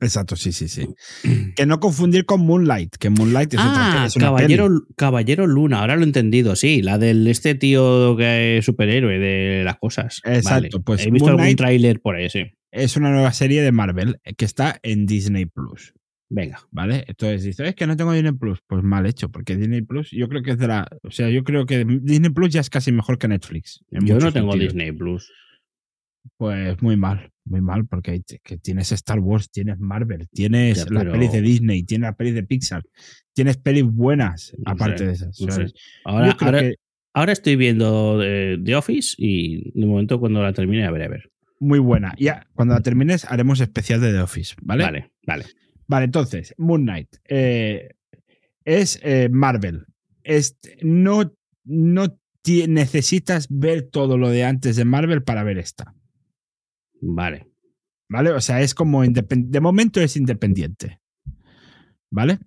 Exacto, 0.00 0.34
sí, 0.36 0.52
sí, 0.52 0.68
sí. 0.68 0.88
que 1.56 1.66
no 1.66 1.78
confundir 1.80 2.24
con 2.24 2.40
Moonlight, 2.40 2.96
que 2.96 3.10
Moonlight 3.10 3.54
es 3.54 3.60
otra 3.60 4.02
Ah, 4.02 4.06
es 4.06 4.16
una 4.16 4.26
Caballero, 4.26 4.64
peli. 4.68 4.80
Caballero 4.96 5.46
Luna, 5.46 5.80
ahora 5.80 5.96
lo 5.96 6.02
he 6.02 6.04
entendido, 6.06 6.56
sí, 6.56 6.82
la 6.82 6.96
del 6.98 7.26
este 7.26 7.54
tío 7.54 8.16
que 8.16 8.58
es 8.58 8.64
superhéroe 8.64 9.18
de 9.18 9.62
las 9.64 9.76
cosas. 9.78 10.20
Exacto, 10.24 10.78
Vale. 10.78 10.84
pues 10.84 11.06
He 11.06 11.10
visto 11.10 11.28
algún 11.28 11.54
tráiler 11.56 12.00
por 12.00 12.16
ahí, 12.16 12.30
sí. 12.30 12.44
Es 12.72 12.96
una 12.96 13.10
nueva 13.10 13.32
serie 13.32 13.62
de 13.62 13.72
Marvel 13.72 14.20
que 14.36 14.44
está 14.44 14.78
en 14.82 15.04
Disney 15.06 15.44
Plus, 15.46 15.92
Venga. 16.32 16.60
¿vale? 16.70 17.04
Entonces 17.08 17.42
dice, 17.42 17.66
es 17.66 17.74
que 17.74 17.86
no 17.88 17.96
tengo 17.96 18.12
Disney 18.12 18.30
Plus. 18.32 18.60
Pues 18.66 18.84
mal 18.84 19.04
hecho, 19.06 19.28
porque 19.30 19.56
Disney 19.56 19.82
Plus, 19.82 20.12
yo 20.12 20.28
creo 20.28 20.42
que 20.42 20.52
es 20.52 20.58
de 20.58 20.68
la. 20.68 20.86
O 21.02 21.10
sea, 21.10 21.28
yo 21.28 21.42
creo 21.42 21.66
que 21.66 21.84
Disney 21.84 22.30
Plus 22.30 22.50
ya 22.50 22.60
es 22.60 22.70
casi 22.70 22.92
mejor 22.92 23.18
que 23.18 23.26
Netflix. 23.26 23.84
Yo 23.90 24.18
no 24.20 24.32
tengo 24.32 24.52
sentidos. 24.52 24.74
Disney 24.74 24.92
Plus. 24.92 25.30
Pues 26.36 26.80
muy 26.82 26.96
mal, 26.96 27.32
muy 27.50 27.60
mal, 27.60 27.86
porque 27.86 28.22
que 28.42 28.56
tienes 28.58 28.92
Star 28.92 29.18
Wars, 29.18 29.50
tienes 29.50 29.78
Marvel, 29.78 30.28
tienes 30.32 30.78
Ya, 30.78 30.84
las 30.90 31.02
pero- 31.02 31.12
pelis 31.12 31.32
de 31.32 31.42
Disney, 31.42 31.82
tienes 31.82 32.06
las 32.08 32.16
pelis 32.16 32.34
de 32.34 32.42
Pixar, 32.44 32.82
tienes 33.34 33.56
pelis 33.58 33.84
buenas, 33.84 34.54
No 34.64 34.72
aparte 34.72 34.98
sé, 34.98 35.06
de 35.06 35.12
esas. 35.12 35.40
no. 35.40 35.54
Ahora, 36.04 36.36
ahora, 36.40 36.60
que 36.60 36.74
ahora 37.12 37.32
estoy 37.32 37.56
viendo 37.56 38.20
eh, 38.22 38.56
The 38.64 38.76
Office 38.76 39.14
y 39.18 39.70
de 39.78 39.86
momento 39.86 40.18
cuando 40.20 40.42
la 40.42 40.52
termine 40.52 40.86
a 40.86 40.90
ver, 40.90 41.02
a 41.02 41.08
ver. 41.08 41.30
muy 41.58 41.78
buena. 41.78 42.14
Ya, 42.18 42.46
cuando 42.54 42.74
la 42.74 42.80
termines, 42.80 43.24
haremos 43.26 43.60
especial 43.60 44.00
de 44.00 44.12
The 44.12 44.20
Office, 44.20 44.54
¿vale? 44.62 44.84
Vale, 44.84 45.10
vale. 45.26 45.44
Vale, 45.86 46.04
entonces, 46.04 46.54
Moon 46.56 46.82
Knight 46.82 47.16
eh, 47.28 47.90
es 48.64 49.00
eh, 49.02 49.28
Marvel. 49.30 49.86
Es, 50.22 50.56
no 50.82 51.34
no 51.64 52.16
ti- 52.42 52.66
necesitas 52.68 53.48
ver 53.50 53.82
todo 53.90 54.16
lo 54.16 54.28
de 54.30 54.44
antes 54.44 54.76
de 54.76 54.84
Marvel 54.84 55.22
para 55.22 55.42
ver 55.42 55.58
esta. 55.58 55.94
Vale. 57.00 57.46
¿Vale? 58.08 58.30
O 58.30 58.40
sea, 58.40 58.60
es 58.60 58.74
como 58.74 59.04
independ- 59.04 59.48
de 59.50 59.60
momento 59.60 60.00
es 60.00 60.16
independiente. 60.16 61.00
¿Vale? 62.10 62.38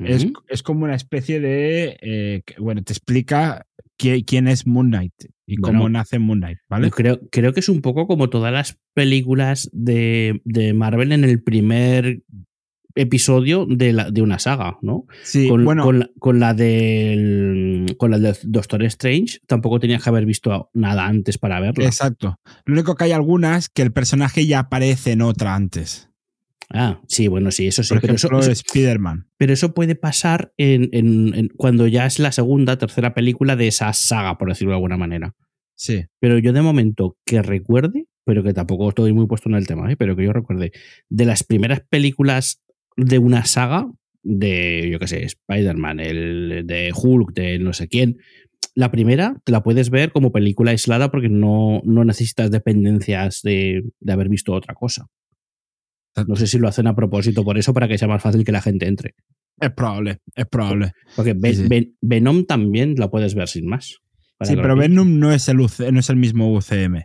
Es, 0.00 0.26
es 0.48 0.62
como 0.62 0.84
una 0.84 0.94
especie 0.94 1.40
de. 1.40 1.96
eh, 2.00 2.42
que- 2.46 2.54
bueno, 2.60 2.82
te 2.82 2.92
explica 2.92 3.66
qui- 3.98 4.24
quién 4.24 4.46
es 4.48 4.66
Moon 4.66 4.88
Knight 4.88 5.12
y 5.46 5.58
Bueno, 5.60 5.78
cómo 5.80 5.88
nace 5.88 6.18
Moon 6.18 6.38
Knight, 6.38 6.58
¿vale? 6.68 6.86
Yo 6.86 6.90
creo, 6.92 7.20
creo 7.30 7.52
que 7.52 7.60
es 7.60 7.68
un 7.68 7.82
poco 7.82 8.06
como 8.06 8.30
todas 8.30 8.52
las 8.52 8.78
películas 8.94 9.68
de, 9.72 10.40
de 10.44 10.72
Marvel 10.72 11.12
en 11.12 11.24
el 11.24 11.42
primer 11.42 12.22
episodio 12.96 13.66
de, 13.68 13.92
la, 13.92 14.10
de 14.10 14.22
una 14.22 14.38
saga, 14.38 14.78
¿no? 14.82 15.06
Sí, 15.22 15.48
con, 15.48 15.64
bueno, 15.64 15.84
con 15.84 15.98
la, 16.00 16.10
con 16.18 16.40
la 16.40 16.54
del 16.54 17.94
con 17.98 18.10
la 18.10 18.18
de 18.18 18.36
Doctor 18.44 18.82
Strange 18.84 19.38
tampoco 19.46 19.78
tenías 19.80 20.02
que 20.02 20.08
haber 20.10 20.26
visto 20.26 20.70
nada 20.74 21.06
antes 21.06 21.38
para 21.38 21.60
verla. 21.60 21.84
exacto. 21.84 22.36
Lo 22.64 22.72
único 22.74 22.94
que 22.94 23.04
hay 23.04 23.12
algunas 23.12 23.68
que 23.68 23.82
el 23.82 23.92
personaje 23.92 24.46
ya 24.46 24.60
aparece 24.60 25.12
en 25.12 25.22
otra 25.22 25.54
antes. 25.54 26.10
Ah, 26.70 27.00
sí, 27.06 27.28
bueno, 27.28 27.52
sí, 27.52 27.68
eso 27.68 27.84
sí. 27.84 27.90
Por 27.94 28.00
Pero 28.00 28.14
eso, 28.14 28.26
ejemplo, 28.26 28.40
eso- 28.40 28.50
Spider-Man. 28.66 29.28
pero 29.36 29.52
eso 29.52 29.72
puede 29.72 29.94
pasar 29.94 30.52
en, 30.56 30.88
en- 30.92 31.32
en- 31.34 31.48
cuando 31.56 31.86
ya 31.86 32.06
es 32.06 32.18
la 32.18 32.32
segunda, 32.32 32.76
tercera 32.76 33.14
película 33.14 33.54
de 33.54 33.68
esa 33.68 33.92
saga, 33.92 34.36
por 34.36 34.48
decirlo 34.48 34.70
de 34.72 34.76
alguna 34.76 34.96
manera. 34.96 35.34
Sí. 35.76 36.06
Pero 36.18 36.38
yo 36.38 36.52
de 36.52 36.62
momento 36.62 37.16
que 37.24 37.40
recuerde, 37.42 38.06
pero 38.24 38.42
que 38.42 38.52
tampoco 38.52 38.88
estoy 38.88 39.12
muy 39.12 39.26
puesto 39.28 39.48
en 39.48 39.54
el 39.54 39.66
tema, 39.68 39.92
¿eh? 39.92 39.96
pero 39.96 40.16
que 40.16 40.24
yo 40.24 40.32
recuerde, 40.32 40.72
de 41.08 41.24
las 41.24 41.44
primeras 41.44 41.82
películas 41.88 42.60
de 42.96 43.18
una 43.18 43.44
saga, 43.44 43.90
de, 44.22 44.88
yo 44.90 44.98
qué 44.98 45.06
sé, 45.06 45.22
Spider-Man, 45.24 46.00
el 46.00 46.62
de 46.66 46.92
Hulk, 46.94 47.32
de 47.34 47.58
no 47.58 47.72
sé 47.72 47.88
quién, 47.88 48.18
la 48.74 48.90
primera 48.90 49.36
te 49.44 49.52
la 49.52 49.62
puedes 49.62 49.90
ver 49.90 50.12
como 50.12 50.32
película 50.32 50.70
aislada 50.72 51.10
porque 51.10 51.28
no, 51.28 51.80
no 51.84 52.04
necesitas 52.04 52.50
dependencias 52.50 53.40
de, 53.42 53.84
de 54.00 54.12
haber 54.12 54.28
visto 54.28 54.52
otra 54.52 54.74
cosa. 54.74 55.06
No 56.26 56.34
sé 56.36 56.46
si 56.46 56.58
lo 56.58 56.68
hacen 56.68 56.86
a 56.86 56.96
propósito 56.96 57.44
por 57.44 57.58
eso, 57.58 57.74
para 57.74 57.88
que 57.88 57.98
sea 57.98 58.08
más 58.08 58.22
fácil 58.22 58.44
que 58.44 58.52
la 58.52 58.62
gente 58.62 58.86
entre. 58.86 59.14
Es 59.60 59.70
probable, 59.72 60.18
es 60.34 60.46
probable. 60.46 60.92
Porque 61.14 61.34
Ven- 61.34 61.54
Sí, 61.54 61.62
sí. 61.62 61.68
Ven- 61.68 61.94
Venom 62.00 62.44
también 62.46 62.94
la 62.96 63.10
puedes 63.10 63.34
ver 63.34 63.48
sin 63.48 63.66
más. 63.66 63.98
Sí, 64.42 64.56
pero. 64.56 64.76
Venom 64.76 65.18
no 65.18 65.32
es 65.32 65.48
el 65.48 65.60
UC 65.60 65.90
no 65.92 66.00
es 66.00 66.08
el 66.10 66.16
mismo 66.16 66.52
UCM. 66.54 67.04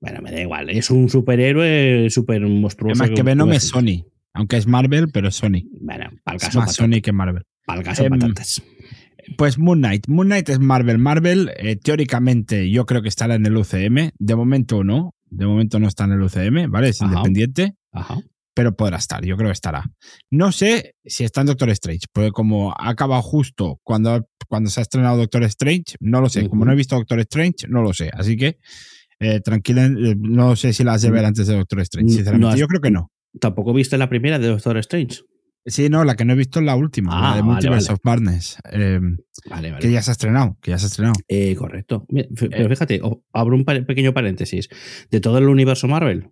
Bueno, 0.00 0.22
me 0.22 0.30
da 0.30 0.40
igual. 0.40 0.70
Es 0.70 0.90
un 0.90 1.08
superhéroe 1.10 2.08
súper 2.10 2.40
monstruoso. 2.42 3.02
Además 3.02 3.16
que 3.16 3.22
Venom 3.22 3.52
es. 3.52 3.64
Sony. 3.68 4.06
Aunque 4.34 4.56
es 4.56 4.66
Marvel, 4.66 5.08
pero 5.12 5.28
es 5.28 5.34
Sony. 5.34 5.62
Bueno, 5.80 6.10
para 6.24 6.36
el 6.36 6.36
Es 6.36 6.44
caso, 6.44 6.58
más 6.60 6.68
patata, 6.76 6.84
Sony 6.84 7.00
que 7.02 7.12
Marvel. 7.12 7.44
para 7.66 7.80
el 7.80 7.84
caso 7.84 8.04
Em, 8.04 8.10
patatas. 8.10 8.62
Pues 9.36 9.58
Moon 9.58 9.78
Knight. 9.78 10.08
Moon 10.08 10.26
Knight 10.28 10.48
es 10.48 10.58
Marvel. 10.60 10.98
Marvel, 10.98 11.52
eh, 11.56 11.76
teóricamente, 11.76 12.70
yo 12.70 12.86
creo 12.86 13.02
que 13.02 13.08
estará 13.08 13.34
en 13.34 13.46
el 13.46 13.56
UCM. 13.56 14.10
De 14.18 14.34
momento 14.36 14.82
no. 14.84 15.14
De 15.26 15.46
momento 15.46 15.78
no 15.78 15.86
está 15.86 16.04
en 16.04 16.12
el 16.12 16.22
UCM, 16.22 16.68
¿vale? 16.68 16.88
Es 16.88 17.00
Ajá. 17.02 17.12
independiente, 17.12 17.74
Ajá. 17.92 18.18
pero 18.54 18.74
podrá 18.74 18.96
estar. 18.96 19.24
Yo 19.24 19.36
creo 19.36 19.48
que 19.48 19.52
estará. 19.52 19.84
No 20.30 20.50
sé 20.50 20.94
si 21.04 21.22
está 21.24 21.42
en 21.42 21.48
Doctor 21.48 21.70
Strange, 21.70 22.06
porque 22.12 22.30
como 22.32 22.72
ha 22.72 22.88
acabado 22.88 23.22
justo 23.22 23.78
cuando, 23.84 24.26
cuando 24.48 24.70
se 24.70 24.80
ha 24.80 24.82
estrenado 24.82 25.18
Doctor 25.18 25.44
Strange, 25.44 25.94
no 26.00 26.20
lo 26.20 26.28
sé. 26.28 26.48
Como 26.48 26.64
no 26.64 26.72
he 26.72 26.76
visto 26.76 26.96
Doctor 26.96 27.20
Strange, 27.20 27.68
no 27.68 27.82
lo 27.82 27.92
sé. 27.92 28.10
Así 28.12 28.36
que, 28.36 28.58
eh, 29.20 29.40
tranquila, 29.40 29.84
eh, 29.86 30.16
no 30.18 30.56
sé 30.56 30.72
si 30.72 30.82
la 30.82 30.94
has 30.94 31.02
de 31.02 31.10
ver 31.10 31.24
antes 31.24 31.46
de 31.46 31.54
Doctor 31.56 31.80
Strange, 31.80 32.08
No 32.10 32.14
sinceramente. 32.16 32.54
has- 32.54 32.58
yo 32.58 32.66
creo 32.66 32.80
que 32.80 32.90
no. 32.90 33.10
¿Tampoco 33.38 33.72
viste 33.72 33.96
la 33.98 34.08
primera 34.08 34.38
de 34.38 34.48
Doctor 34.48 34.76
Strange? 34.78 35.20
Sí, 35.66 35.88
no, 35.90 36.04
la 36.04 36.16
que 36.16 36.24
no 36.24 36.32
he 36.32 36.36
visto 36.36 36.58
es 36.58 36.64
la 36.64 36.74
última, 36.74 37.12
Ah, 37.12 37.20
la 37.20 37.36
de 37.36 37.42
vale, 37.42 37.52
Multiverse 37.52 37.88
vale. 37.88 37.94
of 37.94 38.00
Madness, 38.04 38.56
eh, 38.72 38.98
Vale, 39.50 39.70
vale. 39.72 39.82
que 39.82 39.92
ya 39.92 40.00
se 40.02 40.10
ha 40.10 40.12
estrenado, 40.12 40.56
que 40.62 40.70
ya 40.70 40.78
se 40.78 40.86
ha 40.86 40.88
estrenado. 40.88 41.14
Eh, 41.28 41.54
correcto. 41.54 42.06
Mira, 42.08 42.28
Pero 42.34 42.68
fíjate, 42.68 43.00
o- 43.02 43.22
abro 43.32 43.56
un 43.56 43.64
pequeño 43.64 44.14
paréntesis. 44.14 44.68
De 45.10 45.20
todo 45.20 45.36
el 45.38 45.48
universo 45.48 45.86
Marvel, 45.86 46.30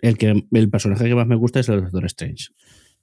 el, 0.00 0.16
que, 0.16 0.46
el 0.52 0.70
personaje 0.70 1.04
que 1.04 1.14
más 1.16 1.26
me 1.26 1.34
gusta 1.34 1.58
es 1.60 1.68
el 1.68 1.82
Doctor 1.82 2.04
Strange. 2.06 2.46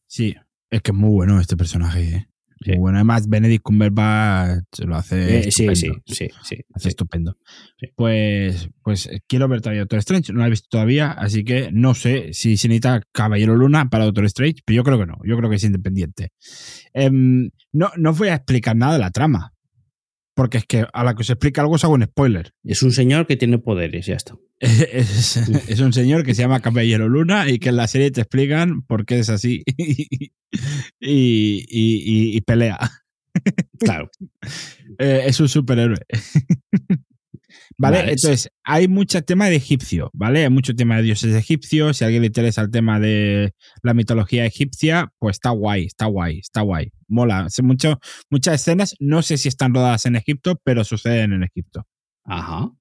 Sí, 0.08 0.34
es 0.70 0.82
que 0.82 0.92
es 0.92 0.98
muy 0.98 1.10
bueno 1.10 1.40
este 1.42 1.58
personaje. 1.58 2.04
eh. 2.16 2.28
Sí. 2.66 2.72
Muy 2.72 2.80
bueno. 2.80 2.98
Además, 2.98 3.30
Benedict 3.30 3.62
Cumberbatch 3.64 4.80
lo 4.86 4.96
hace 4.96 5.38
Eh, 5.38 5.52
sí, 5.52 5.52
sí, 5.52 5.68
estupendo. 5.68 6.02
sí, 6.08 6.28
sí. 6.44 6.56
Hace 6.74 6.84
sí. 6.84 6.88
estupendo. 6.90 7.38
Sí. 7.80 7.88
Pues, 7.96 8.70
pues 8.82 9.06
eh, 9.06 9.22
quiero 9.28 9.48
ver 9.48 9.62
todavía 9.62 9.82
Doctor 9.84 10.00
Strange. 10.00 10.34
No 10.34 10.40
la 10.40 10.48
he 10.48 10.50
visto 10.50 10.68
todavía, 10.70 11.12
así 11.12 11.44
que 11.44 11.70
no 11.72 11.94
sé 11.94 12.34
si 12.34 12.58
se 12.58 12.68
necesita 12.68 13.02
Caballero 13.12 13.56
Luna 13.56 13.90
para 13.90 14.06
Doctor 14.06 14.26
Strange, 14.26 14.64
pero 14.66 14.78
yo 14.78 14.84
creo 14.84 14.98
que 14.98 15.06
no. 15.06 15.18
Yo 15.24 15.38
creo 15.38 15.50
que 15.50 15.58
es 15.58 15.64
independiente. 15.64 16.30
Em, 16.94 17.52
no, 17.72 17.92
no 17.98 18.10
os 18.10 18.18
voy 18.18 18.30
a 18.30 18.36
explicar 18.36 18.76
nada 18.76 18.94
de 18.94 19.00
la 19.00 19.12
trama. 19.12 19.54
Porque 20.36 20.58
es 20.60 20.66
que 20.66 20.86
a 20.94 21.04
la 21.04 21.16
que 21.16 21.22
os 21.22 21.30
explica 21.30 21.62
algo 21.62 21.76
os 21.76 21.84
hago 21.84 21.94
un 21.96 22.04
spoiler. 22.04 22.54
Es 22.64 22.84
un 22.84 22.92
señor 22.92 23.26
que 23.26 23.38
tiene 23.38 23.58
poderes, 23.58 24.06
ya 24.06 24.16
está. 24.16 24.36
Es, 24.60 25.38
es 25.38 25.80
un 25.80 25.92
señor 25.94 26.24
que 26.24 26.34
se 26.36 26.42
llama 26.44 26.60
Caballero 26.62 27.10
Luna 27.10 27.50
y 27.50 27.58
que 27.60 27.70
en 27.70 27.76
la 27.78 27.88
serie 27.88 28.12
te 28.12 28.22
explican 28.22 28.82
por 28.84 29.06
qué 29.06 29.20
es 29.20 29.30
así 29.30 29.64
y, 29.78 30.30
y- 31.00 31.64
y- 31.70 32.38
y 32.38 32.42
pelea. 32.42 32.78
Claro. 33.80 34.10
Eh, 34.98 35.24
es 35.26 35.40
un 35.42 35.50
superhéroe. 35.50 35.98
¿Vale? 37.78 37.98
Vale. 37.98 38.12
Entonces, 38.12 38.50
hay 38.64 38.88
mucho 38.88 39.22
tema 39.24 39.48
de 39.48 39.56
egipcio, 39.56 40.10
¿vale? 40.14 40.44
Hay 40.44 40.50
mucho 40.50 40.76
tema 40.76 40.98
de 40.98 41.04
dioses 41.04 41.36
egipcios. 41.36 41.98
Si 41.98 42.04
a 42.04 42.08
alguien 42.08 42.22
le 42.22 42.28
interesa 42.28 42.62
el 42.62 42.72
tema 42.72 43.00
de 43.00 43.54
la 43.84 43.94
mitología 43.94 44.46
egipcia, 44.46 45.12
pues 45.20 45.36
está 45.36 45.50
guay, 45.50 45.86
está 45.86 46.06
guay, 46.06 46.40
está 46.40 46.62
guay. 46.62 46.92
Mola. 47.08 47.46
Hace 47.46 47.64
mucho, 47.64 48.00
muchas 48.30 48.56
escenas, 48.56 48.96
no 49.00 49.22
sé 49.22 49.38
si 49.38 49.48
están 49.48 49.74
rodadas 49.74 50.06
en 50.06 50.16
Egipto, 50.16 50.60
pero 50.64 50.84
suceden 50.84 51.34
en 51.34 51.44
Egipto. 51.44 51.86
Ajá. 52.24 52.72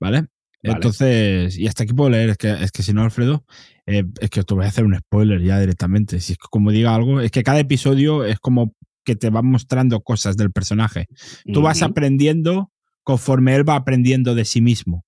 ¿Vale? 0.00 0.20
Vale. 0.20 0.28
Entonces, 0.62 1.56
y 1.56 1.66
hasta 1.66 1.84
aquí 1.84 1.92
puedo 1.92 2.10
leer, 2.10 2.30
es 2.30 2.36
que, 2.36 2.50
es 2.50 2.72
que 2.72 2.82
si 2.82 2.92
no, 2.92 3.02
Alfredo, 3.02 3.44
eh, 3.86 4.04
es 4.20 4.30
que 4.30 4.42
te 4.42 4.54
voy 4.54 4.64
a 4.64 4.68
hacer 4.68 4.84
un 4.84 4.96
spoiler 4.96 5.40
ya 5.42 5.58
directamente. 5.60 6.20
Si 6.20 6.32
es 6.32 6.38
que 6.38 6.46
como 6.50 6.70
diga 6.70 6.94
algo, 6.94 7.20
es 7.20 7.30
que 7.30 7.42
cada 7.42 7.60
episodio 7.60 8.24
es 8.24 8.38
como 8.40 8.74
que 9.04 9.16
te 9.16 9.30
van 9.30 9.46
mostrando 9.46 10.00
cosas 10.02 10.36
del 10.36 10.52
personaje. 10.52 11.06
Tú 11.52 11.62
vas 11.62 11.80
aprendiendo 11.82 12.70
conforme 13.08 13.54
él 13.56 13.66
va 13.66 13.74
aprendiendo 13.74 14.34
de 14.34 14.44
sí 14.44 14.60
mismo. 14.60 15.06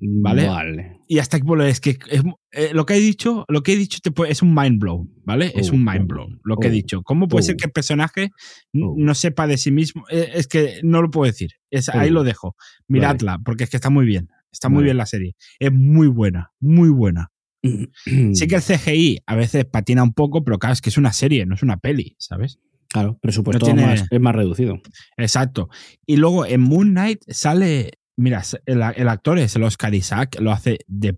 ¿vale? 0.00 0.46
Vale. 0.48 1.00
Y 1.06 1.18
hasta 1.18 1.38
leer, 1.40 1.70
es 1.70 1.80
que 1.80 1.98
es- 2.08 2.22
eh, 2.52 2.70
lo 2.72 2.86
que 2.86 2.94
he 2.94 3.00
dicho, 3.00 3.44
lo 3.48 3.62
que 3.62 3.72
he 3.72 3.76
dicho 3.76 3.98
te 4.02 4.10
puede- 4.10 4.30
es 4.32 4.40
un 4.42 4.54
mind 4.54 4.78
blow, 4.80 5.06
¿vale? 5.24 5.52
es 5.54 5.70
Oh, 5.70 5.74
un 5.74 5.84
mind 5.84 6.04
oh, 6.04 6.06
blow, 6.06 6.28
lo 6.44 6.56
que 6.56 6.68
he 6.68 6.70
oh, 6.70 6.74
dicho. 6.74 7.02
¿Cómo 7.02 7.26
puede 7.28 7.42
ser 7.42 7.56
que 7.56 7.66
el 7.66 7.72
personaje 7.72 8.30
no 8.72 9.14
sepa 9.14 9.46
de 9.46 9.58
sí 9.58 9.70
mismo? 9.70 10.04
Eh, 10.10 10.30
Es 10.34 10.46
que 10.46 10.80
no 10.82 11.02
lo 11.02 11.10
puedo 11.10 11.26
decir. 11.30 11.50
Es, 11.70 11.88
ahí 11.90 12.08
lo 12.10 12.22
dejo. 12.24 12.54
Miradla, 12.86 13.38
porque 13.44 13.64
es 13.64 13.70
que 13.70 13.76
está 13.76 13.90
muy 13.90 14.06
bien. 14.06 14.28
Está 14.50 14.68
muy 14.70 14.76
Vale. 14.76 14.84
bien 14.84 14.96
la 14.96 15.06
serie. 15.06 15.34
Es 15.58 15.72
muy 15.72 16.06
buena, 16.06 16.52
muy 16.60 16.88
buena. 16.88 17.30
Sí 18.34 18.46
que 18.46 18.54
el 18.54 18.62
CGI 18.62 19.18
a 19.26 19.34
veces 19.34 19.64
patina 19.66 20.02
un 20.04 20.14
poco, 20.14 20.42
pero 20.44 20.58
claro, 20.58 20.72
es 20.72 20.80
que 20.80 20.88
es 20.90 20.96
una 20.96 21.12
serie, 21.12 21.44
no 21.44 21.54
es 21.54 21.62
una 21.62 21.76
peli, 21.76 22.14
¿sabes? 22.18 22.58
Claro, 22.88 23.18
presupuesto 23.20 23.66
No 23.66 23.74
tiene- 23.74 23.86
más, 23.86 24.04
es 24.10 24.20
más 24.20 24.34
reducido. 24.34 24.80
Exacto. 25.16 25.68
Y 26.06 26.16
luego 26.16 26.46
en 26.46 26.60
Moon 26.62 26.90
Knight 26.90 27.20
sale, 27.28 27.90
mira, 28.16 28.42
el, 28.66 28.82
el 28.96 29.08
actor 29.08 29.38
es 29.38 29.54
el 29.56 29.62
Oscar 29.64 29.94
Isaac, 29.94 30.36
lo 30.40 30.52
hace 30.52 30.78
de 30.86 31.16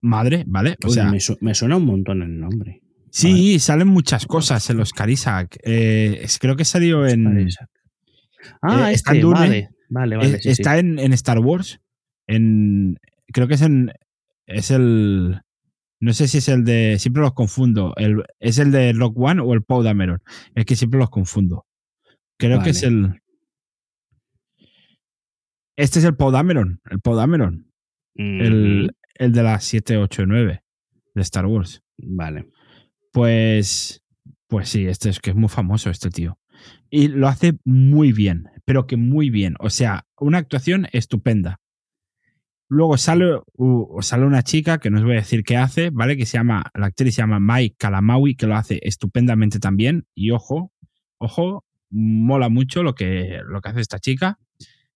madre, 0.00 0.44
¿vale? 0.46 0.76
O 0.84 0.88
Uy, 0.88 0.94
sea, 0.94 1.10
me, 1.10 1.20
su- 1.20 1.38
me 1.40 1.54
suena 1.54 1.76
un 1.76 1.86
montón 1.86 2.22
el 2.22 2.38
nombre. 2.40 2.80
sí, 3.10 3.58
salen 3.60 3.88
muchas 3.88 4.26
cosas 4.26 4.68
el 4.70 4.80
Oscar 4.80 5.08
Isaac. 5.10 5.58
Eh, 5.62 6.26
creo 6.40 6.56
que 6.56 6.64
salió 6.64 7.06
en... 7.06 7.48
Ah, 8.62 8.90
eh, 8.90 8.94
está 8.94 9.10
en 9.12 9.16
este, 9.18 9.20
Dune, 9.20 9.38
vale, 9.38 9.68
vale, 9.90 10.16
vale. 10.16 10.30
eh, 10.36 10.40
sí, 10.42 10.48
está 10.50 10.78
En, 10.78 10.98
en 10.98 11.12
Star 11.12 11.38
Wars. 11.38 11.80
En, 12.26 12.96
creo 13.32 13.46
que 13.48 13.54
es 13.54 13.62
en... 13.62 13.92
Es 14.46 14.70
el... 14.72 15.40
No 16.00 16.12
sé 16.14 16.28
si 16.28 16.38
es 16.38 16.48
el 16.48 16.64
de. 16.64 16.96
Siempre 16.98 17.22
los 17.22 17.34
confundo. 17.34 17.92
El, 17.96 18.24
¿Es 18.38 18.58
el 18.58 18.72
de 18.72 18.92
Rock 18.94 19.18
One 19.18 19.42
o 19.42 19.52
el 19.52 19.62
Poe 19.62 19.84
Dameron? 19.84 20.22
Es 20.54 20.64
que 20.64 20.74
siempre 20.76 20.98
los 20.98 21.10
confundo. 21.10 21.66
Creo 22.38 22.62
que 22.62 22.70
es 22.70 22.82
el. 22.82 23.20
Este 25.76 25.98
es 25.98 26.04
el 26.04 26.16
Poe 26.16 26.32
Dameron. 26.32 26.80
El 26.90 27.00
Poe 27.00 27.16
Dameron. 27.16 27.70
El, 28.14 28.84
Ujú. 28.86 28.96
el 29.14 29.32
de 29.32 29.42
las 29.42 29.64
7, 29.64 29.96
8, 29.98 30.26
9 30.26 30.62
de 31.14 31.22
Star 31.22 31.46
Wars. 31.46 31.82
Vale. 31.98 32.48
Pues. 33.12 34.02
Pues 34.48 34.68
sí, 34.68 34.86
este 34.86 35.10
es 35.10 35.20
que 35.20 35.30
es 35.30 35.36
muy 35.36 35.48
famoso 35.48 35.90
este 35.90 36.10
tío. 36.10 36.38
Y 36.90 37.08
lo 37.08 37.28
hace 37.28 37.58
muy 37.64 38.12
bien, 38.12 38.48
pero 38.64 38.86
que 38.86 38.96
muy 38.96 39.30
bien. 39.30 39.54
O 39.60 39.70
sea, 39.70 40.06
una 40.18 40.38
actuación 40.38 40.88
estupenda. 40.92 41.60
Luego 42.72 42.96
sale, 42.96 43.40
uh, 43.56 44.00
sale 44.00 44.24
una 44.24 44.42
chica 44.42 44.78
que 44.78 44.90
no 44.90 44.98
os 44.98 45.04
voy 45.04 45.14
a 45.14 45.16
decir 45.16 45.42
qué 45.42 45.56
hace, 45.56 45.90
¿vale? 45.90 46.16
Que 46.16 46.24
se 46.24 46.38
llama, 46.38 46.62
la 46.74 46.86
actriz 46.86 47.14
se 47.14 47.20
llama 47.22 47.40
Mai 47.40 47.70
Kalamaui, 47.70 48.36
que 48.36 48.46
lo 48.46 48.54
hace 48.56 48.78
estupendamente 48.82 49.58
también. 49.58 50.06
Y 50.14 50.30
ojo, 50.30 50.72
ojo, 51.18 51.64
mola 51.90 52.48
mucho 52.48 52.82
lo 52.84 52.94
que, 52.94 53.40
lo 53.44 53.60
que 53.60 53.68
hace 53.70 53.80
esta 53.80 53.98
chica. 53.98 54.38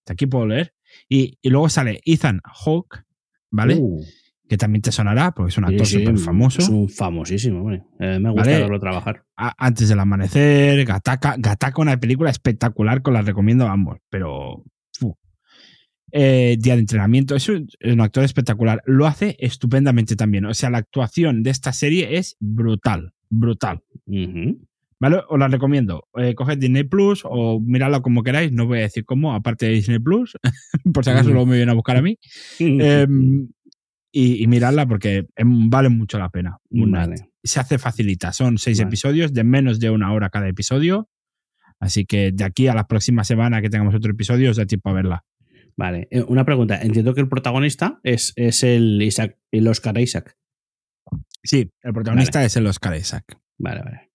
De 0.05 0.13
aquí 0.13 0.25
puedo 0.25 0.47
leer. 0.47 0.73
Y, 1.09 1.37
y 1.41 1.49
luego 1.49 1.67
sale 1.67 1.99
Ethan 2.05 2.39
Hawke, 2.45 3.03
¿vale? 3.51 3.75
Uh, 3.77 4.01
Que 4.47 4.55
también 4.57 4.81
te 4.81 4.91
sonará, 4.93 5.31
porque 5.33 5.49
es 5.49 5.57
un 5.57 5.65
actor 5.65 5.85
sí, 5.85 5.97
súper 5.99 6.17
famoso. 6.17 6.59
Es 6.61 6.69
un 6.69 6.87
famosísimo, 6.87 7.59
hombre. 7.59 7.83
Eh, 7.99 8.19
me 8.19 8.29
gusta 8.29 8.45
Vale. 8.51 8.59
verlo 8.61 8.79
trabajar. 8.79 9.25
A- 9.35 9.53
Antes 9.57 9.89
del 9.89 9.99
amanecer, 9.99 10.85
Gataca, 10.85 11.35
Gataca, 11.37 11.81
una 11.81 11.97
película 11.97 12.29
espectacular, 12.29 13.01
que 13.01 13.09
os 13.09 13.13
la 13.15 13.21
recomiendo 13.21 13.67
a 13.67 13.71
ambos, 13.73 13.97
pero. 14.09 14.63
Eh, 16.11 16.55
día 16.59 16.75
de 16.75 16.81
entrenamiento, 16.81 17.35
es 17.35 17.49
un, 17.49 17.67
es 17.79 17.93
un 17.93 17.99
actor 18.01 18.23
espectacular. 18.23 18.81
Lo 18.85 19.05
hace 19.07 19.35
estupendamente 19.39 20.15
también. 20.15 20.45
O 20.45 20.53
sea, 20.53 20.69
la 20.69 20.77
actuación 20.77 21.43
de 21.43 21.49
esta 21.49 21.73
serie 21.73 22.17
es 22.17 22.37
brutal, 22.39 23.13
brutal. 23.29 23.81
¿Vale? 24.97 25.21
Os 25.27 25.37
la 25.39 25.47
recomiendo. 25.49 26.07
Eh, 26.15 26.35
coged 26.35 26.57
Disney 26.57 26.83
Plus 26.83 27.21
o 27.25 27.59
miradla 27.59 27.99
como 28.01 28.23
queráis. 28.23 28.51
No 28.51 28.65
voy 28.65 28.79
a 28.79 28.83
decir 28.83 29.03
cómo, 29.03 29.33
aparte 29.33 29.65
de 29.65 29.73
Disney 29.73 29.99
Plus, 29.99 30.37
por 30.93 31.03
si 31.03 31.09
acaso 31.11 31.29
Mm. 31.29 31.33
luego 31.33 31.45
me 31.47 31.55
vienen 31.57 31.71
a 31.71 31.73
buscar 31.75 31.97
a 31.97 32.01
mí. 32.01 32.17
Em, 32.59 33.49
y, 34.11 34.41
y 34.41 34.47
miradla 34.47 34.85
porque 34.87 35.25
em, 35.35 35.69
vale 35.69 35.89
mucho 35.89 36.17
la 36.17 36.29
pena. 36.29 36.57
Vale. 36.69 37.15
se 37.43 37.59
hace 37.59 37.77
facilita. 37.77 38.31
Son 38.31 38.57
seis 38.57 38.77
Vale. 38.77 38.87
episodios 38.87 39.33
de 39.33 39.43
menos 39.43 39.79
de 39.81 39.89
una 39.89 40.13
hora 40.13 40.29
cada 40.29 40.47
episodio. 40.47 41.09
Así 41.79 42.05
que 42.05 42.31
de 42.31 42.45
aquí 42.45 42.67
a 42.67 42.73
la 42.73 42.87
próxima 42.87 43.25
semana 43.25 43.61
que 43.61 43.69
tengamos 43.69 43.93
otro 43.93 44.11
episodio 44.11 44.49
os 44.51 44.55
da 44.57 44.65
tiempo 44.65 44.89
a 44.89 44.93
verla. 44.93 45.25
Vale. 45.77 46.07
Eh, 46.11 46.23
Una 46.27 46.45
pregunta. 46.45 46.79
Entiendo 46.81 47.13
que 47.13 47.21
el 47.21 47.27
protagonista 47.29 47.99
es, 48.03 48.33
es 48.35 48.63
el 48.63 49.01
Isaac, 49.01 49.37
el 49.51 49.67
Oscar 49.67 49.97
Isaac. 49.97 50.37
Sí, 51.43 51.71
el 51.83 51.93
protagonista 51.93 52.43
es 52.43 52.55
el 52.57 52.65
Oscar 52.67 52.95
Isaac. 52.95 53.37
Vale, 53.57 53.81
vale. 53.83 54.11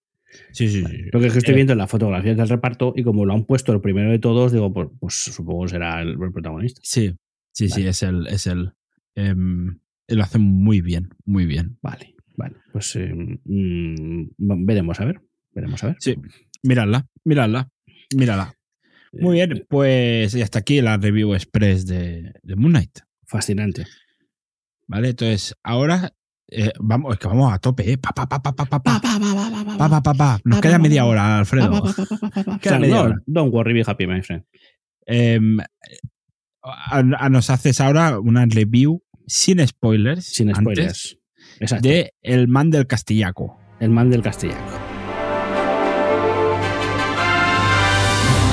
Sí, 0.52 0.68
sí, 0.68 0.82
Vale. 0.82 0.96
sí. 0.96 1.04
Porque 1.12 1.26
es 1.26 1.32
que 1.32 1.38
estoy 1.40 1.52
Eh, 1.52 1.56
viendo 1.56 1.74
las 1.74 1.90
fotografías 1.90 2.36
del 2.36 2.48
reparto 2.48 2.92
y 2.96 3.02
como 3.02 3.24
lo 3.26 3.34
han 3.34 3.44
puesto 3.44 3.72
el 3.72 3.80
primero 3.80 4.10
de 4.10 4.18
todos, 4.18 4.52
digo, 4.52 4.72
pues, 4.72 4.88
pues 4.98 5.14
supongo 5.14 5.64
que 5.64 5.70
será 5.70 6.00
el, 6.02 6.10
el 6.10 6.32
protagonista. 6.32 6.80
Sí, 6.84 7.14
sí, 7.52 7.68
sí, 7.68 7.86
es 7.86 8.02
el. 8.02 8.26
Es 8.28 8.46
el 8.46 8.72
em, 9.14 9.78
lo 10.08 10.22
hace 10.24 10.38
muy 10.38 10.80
bien, 10.80 11.10
muy 11.24 11.46
bien. 11.46 11.78
Vale, 11.82 12.14
vale. 12.36 12.56
Pues 12.72 12.94
eh, 12.96 13.12
mm, 13.14 14.64
veremos 14.66 15.00
a 15.00 15.04
ver. 15.04 15.20
Veremos 15.52 15.82
a 15.84 15.88
ver. 15.88 15.96
Sí, 16.00 16.16
miradla, 16.62 17.06
miradla, 17.24 17.68
mírala. 18.16 18.54
Muy 19.12 19.40
Eh, 19.40 19.46
bien, 19.46 19.66
pues 19.68 20.34
y 20.34 20.42
hasta 20.42 20.60
aquí 20.60 20.80
la 20.80 20.96
review 20.96 21.34
express 21.34 21.86
de, 21.86 22.32
de 22.42 22.56
Moon 22.56 22.72
Knight. 22.72 23.00
Fascinante. 23.26 23.86
¿Vale? 24.86 25.10
Entonces, 25.10 25.54
ahora 25.62 26.12
eh, 26.48 26.72
vamos, 26.80 27.12
es 27.14 27.18
que 27.20 27.28
vamos 27.28 27.52
a 27.52 27.58
tope, 27.58 27.90
¿eh? 27.92 27.96
Pa, 27.98 28.10
pa, 28.10 28.28
pa, 28.28 28.42
pa, 28.42 28.52
pa, 28.54 28.66
pa, 28.66 28.80
pa. 28.82 29.00
Pa, 29.00 29.88
pa, 29.88 30.00
pa, 30.02 30.14
pa. 30.14 30.40
Nos 30.44 30.58
Pa, 30.58 30.62
queda 30.62 30.72
pa, 30.76 30.78
media 30.82 31.02
pa, 31.02 31.08
hora, 31.08 31.38
Alfredo. 31.38 31.82
Queda 32.60 32.78
media 32.80 32.94
No, 32.96 33.02
hora. 33.02 33.22
don't 33.26 33.52
worry, 33.54 33.72
be 33.72 33.84
happy, 33.86 34.06
my 34.06 34.20
friend. 34.22 34.44
Em, 35.06 35.58
a- 36.62 36.98
a- 37.18 37.28
nos 37.28 37.50
haces 37.50 37.80
ahora 37.80 38.18
una 38.18 38.44
review 38.46 39.02
sin 39.26 39.64
spoilers. 39.66 40.24
Sin 40.24 40.48
antes, 40.48 40.60
spoilers. 40.62 41.18
Exacto. 41.60 41.88
De 41.88 42.12
El 42.22 42.48
Man 42.48 42.70
del 42.70 42.86
Castillaco. 42.86 43.58
El 43.78 43.90
man 43.90 44.10
del 44.10 44.22
castellaco. 44.22 44.79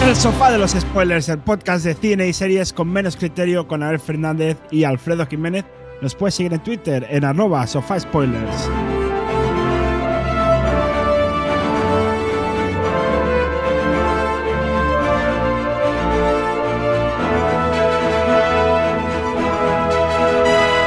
El 0.06 0.16
sofá 0.16 0.52
de 0.52 0.58
los 0.58 0.72
spoilers, 0.72 1.28
el 1.28 1.40
podcast 1.40 1.84
de 1.84 1.94
cine 1.94 2.28
y 2.28 2.34
series 2.34 2.72
con 2.72 2.88
menos 2.88 3.18
criterio 3.18 3.68
con 3.68 3.84
Abel 3.84 4.00
Fernández 4.00 4.58
y 4.72 4.84
Alfredo 4.84 5.26
Jiménez. 5.26 5.66
Nos 6.02 6.16
puedes 6.16 6.36
seguir 6.36 6.54
en 6.54 6.64
Twitter 6.64 7.06
en 7.10 7.26
arroba 7.26 7.66
sofá 7.68 8.00
spoilers. 8.00 8.70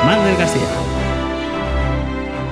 Man 0.07 0.25
del 0.25 0.37
castellaco. 0.37 0.85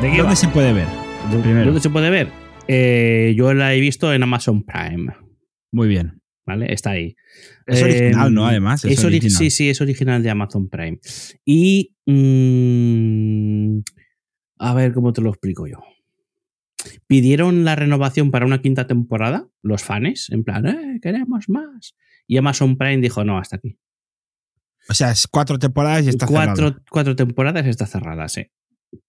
¿De 0.03 0.11
qué 0.11 0.17
va? 0.19 0.23
¿Dónde 0.25 0.37
se 0.37 0.49
puede 0.49 0.73
ver? 0.73 0.87
¿Dónde 1.31 1.81
se 1.81 1.91
puede 1.91 2.11
ver? 2.11 2.29
Eh, 2.67 3.35
yo 3.37 3.55
la 3.55 3.73
he 3.73 3.81
visto 3.81 4.13
en 4.13 4.23
Amazon 4.23 4.63
Prime. 4.65 5.15
Muy 5.73 5.89
bien. 5.89 6.18
¿Vale? 6.49 6.73
Está 6.73 6.91
ahí. 6.93 7.15
Es 7.67 7.81
Eh, 7.83 7.85
original, 7.85 8.33
¿no? 8.33 8.47
Además, 8.47 8.83
es 8.85 8.93
es 8.93 9.01
ori- 9.05 9.07
original. 9.09 9.37
Sí, 9.37 9.51
sí, 9.51 9.69
es 9.69 9.81
original 9.83 10.23
de 10.23 10.31
Amazon 10.31 10.69
Prime. 10.71 10.99
Y. 11.45 11.95
mm, 12.07 13.81
a 14.61 14.75
ver 14.75 14.93
cómo 14.93 15.13
te 15.13 15.21
lo 15.21 15.29
explico 15.31 15.67
yo. 15.67 15.79
Pidieron 17.07 17.65
la 17.65 17.77
renovación 17.77 18.31
para 18.31 18.47
una 18.47 18.61
quinta 18.63 18.87
temporada, 18.87 19.49
los 19.63 19.83
fans, 19.85 20.31
en 20.31 20.43
plan, 20.45 20.67
"Eh, 20.67 20.99
queremos 21.03 21.49
más. 21.49 21.95
Y 22.27 22.37
Amazon 22.39 22.77
Prime 22.77 22.99
dijo, 22.99 23.25
no, 23.25 23.39
hasta 23.39 23.57
aquí. 23.57 23.79
O 24.89 24.95
sea, 24.95 25.11
es 25.11 25.27
cuatro 25.27 25.59
temporadas 25.59 26.07
y 26.07 26.09
está 26.09 26.27
cuatro, 26.27 26.57
cerrado. 26.57 26.83
cuatro 26.91 27.15
temporadas 27.17 27.67
está 27.67 27.87
cerrada, 27.87 28.29
sí. 28.29 28.47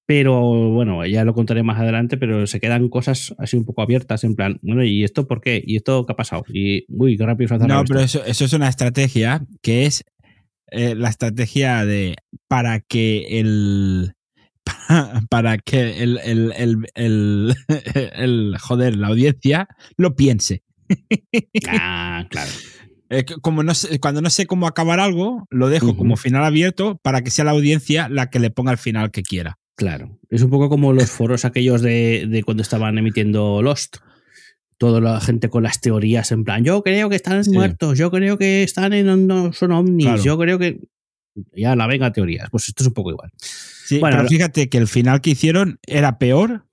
Pero 0.05 0.41
bueno, 0.71 1.05
ya 1.05 1.23
lo 1.23 1.33
contaré 1.33 1.61
más 1.63 1.79
adelante, 1.79 2.17
pero 2.17 2.47
se 2.47 2.59
quedan 2.59 2.89
cosas 2.89 3.35
así 3.37 3.55
un 3.57 3.65
poco 3.65 3.81
abiertas, 3.81 4.23
en 4.23 4.35
plan, 4.35 4.59
bueno, 4.61 4.83
¿y 4.83 5.03
esto 5.03 5.27
por 5.27 5.39
qué? 5.39 5.61
¿Y 5.65 5.75
esto 5.77 6.05
qué 6.05 6.13
ha 6.13 6.15
pasado? 6.15 6.43
Y, 6.51 6.85
uy, 6.89 7.15
qué 7.15 7.25
rápido 7.25 7.47
se 7.47 7.53
ha 7.55 7.57
No, 7.59 7.83
pero 7.85 7.99
eso, 7.99 8.23
eso 8.25 8.45
es 8.45 8.53
una 8.53 8.67
estrategia 8.69 9.45
que 9.61 9.85
es 9.85 10.03
eh, 10.71 10.95
la 10.95 11.09
estrategia 11.09 11.85
de 11.85 12.15
para 12.47 12.79
que 12.79 13.39
el 13.39 14.13
para, 14.63 15.21
para 15.29 15.57
que 15.59 16.01
el, 16.03 16.17
el, 16.23 16.53
el, 16.95 17.55
el- 18.15 18.57
joder, 18.59 18.95
la 18.97 19.07
audiencia 19.07 19.67
lo 19.97 20.15
piense. 20.15 20.63
Ah, 21.67 22.25
claro. 22.29 22.49
Eh, 23.11 23.25
como 23.41 23.61
no 23.63 23.73
sé- 23.75 23.99
cuando 23.99 24.21
no 24.21 24.29
sé 24.29 24.45
cómo 24.47 24.67
acabar 24.67 24.99
algo, 24.99 25.45
lo 25.51 25.69
dejo 25.69 25.95
como 25.95 26.15
final 26.17 26.43
abierto 26.43 26.99
para 27.03 27.21
que 27.23 27.31
sea 27.31 27.45
la 27.45 27.51
audiencia 27.51 28.07
la 28.09 28.29
que 28.29 28.39
le 28.39 28.49
ponga 28.49 28.71
el 28.71 28.77
final 28.77 29.11
que 29.11 29.21
quiera. 29.23 29.58
Claro. 29.79 30.19
Es 30.29 30.41
un 30.41 30.49
poco 30.49 30.67
como 30.69 30.91
los 30.91 31.09
foros 31.09 31.45
aquellos 31.45 31.81
de, 31.81 32.27
de 32.29 32.43
cuando 32.43 32.61
estaban 32.61 32.97
emitiendo 32.97 33.61
Lost. 33.61 33.97
Toda 34.77 34.99
la 35.01 35.19
gente 35.21 35.49
con 35.49 35.63
las 35.63 35.79
teorías 35.81 36.31
en 36.31 36.43
plan, 36.43 36.63
yo 36.63 36.83
creo 36.83 37.09
que 37.09 37.15
están 37.15 37.43
Sí. 37.43 37.51
muertos, 37.51 37.97
yo 37.97 38.11
creo 38.11 38.37
que 38.37 38.63
están 38.63 38.93
en 38.93 39.27
no 39.27 39.51
son 39.53 39.71
ovnis, 39.71 40.05
Claro. 40.05 40.23
yo 40.23 40.37
creo 40.37 40.59
que. 40.59 40.79
Ya 41.55 41.75
la 41.77 41.87
venga 41.87 42.11
teorías. 42.11 42.49
Pues 42.49 42.67
esto 42.67 42.83
es 42.83 42.87
un 42.87 42.93
poco 42.93 43.11
igual. 43.11 43.31
Sí, 43.37 43.99
Bueno, 43.99 44.17
pero 44.17 44.29
fíjate 44.29 44.67
que 44.69 44.77
el 44.77 44.87
final 44.87 45.21
que 45.21 45.29
hicieron 45.31 45.79
era 45.87 46.17
peor 46.19 46.65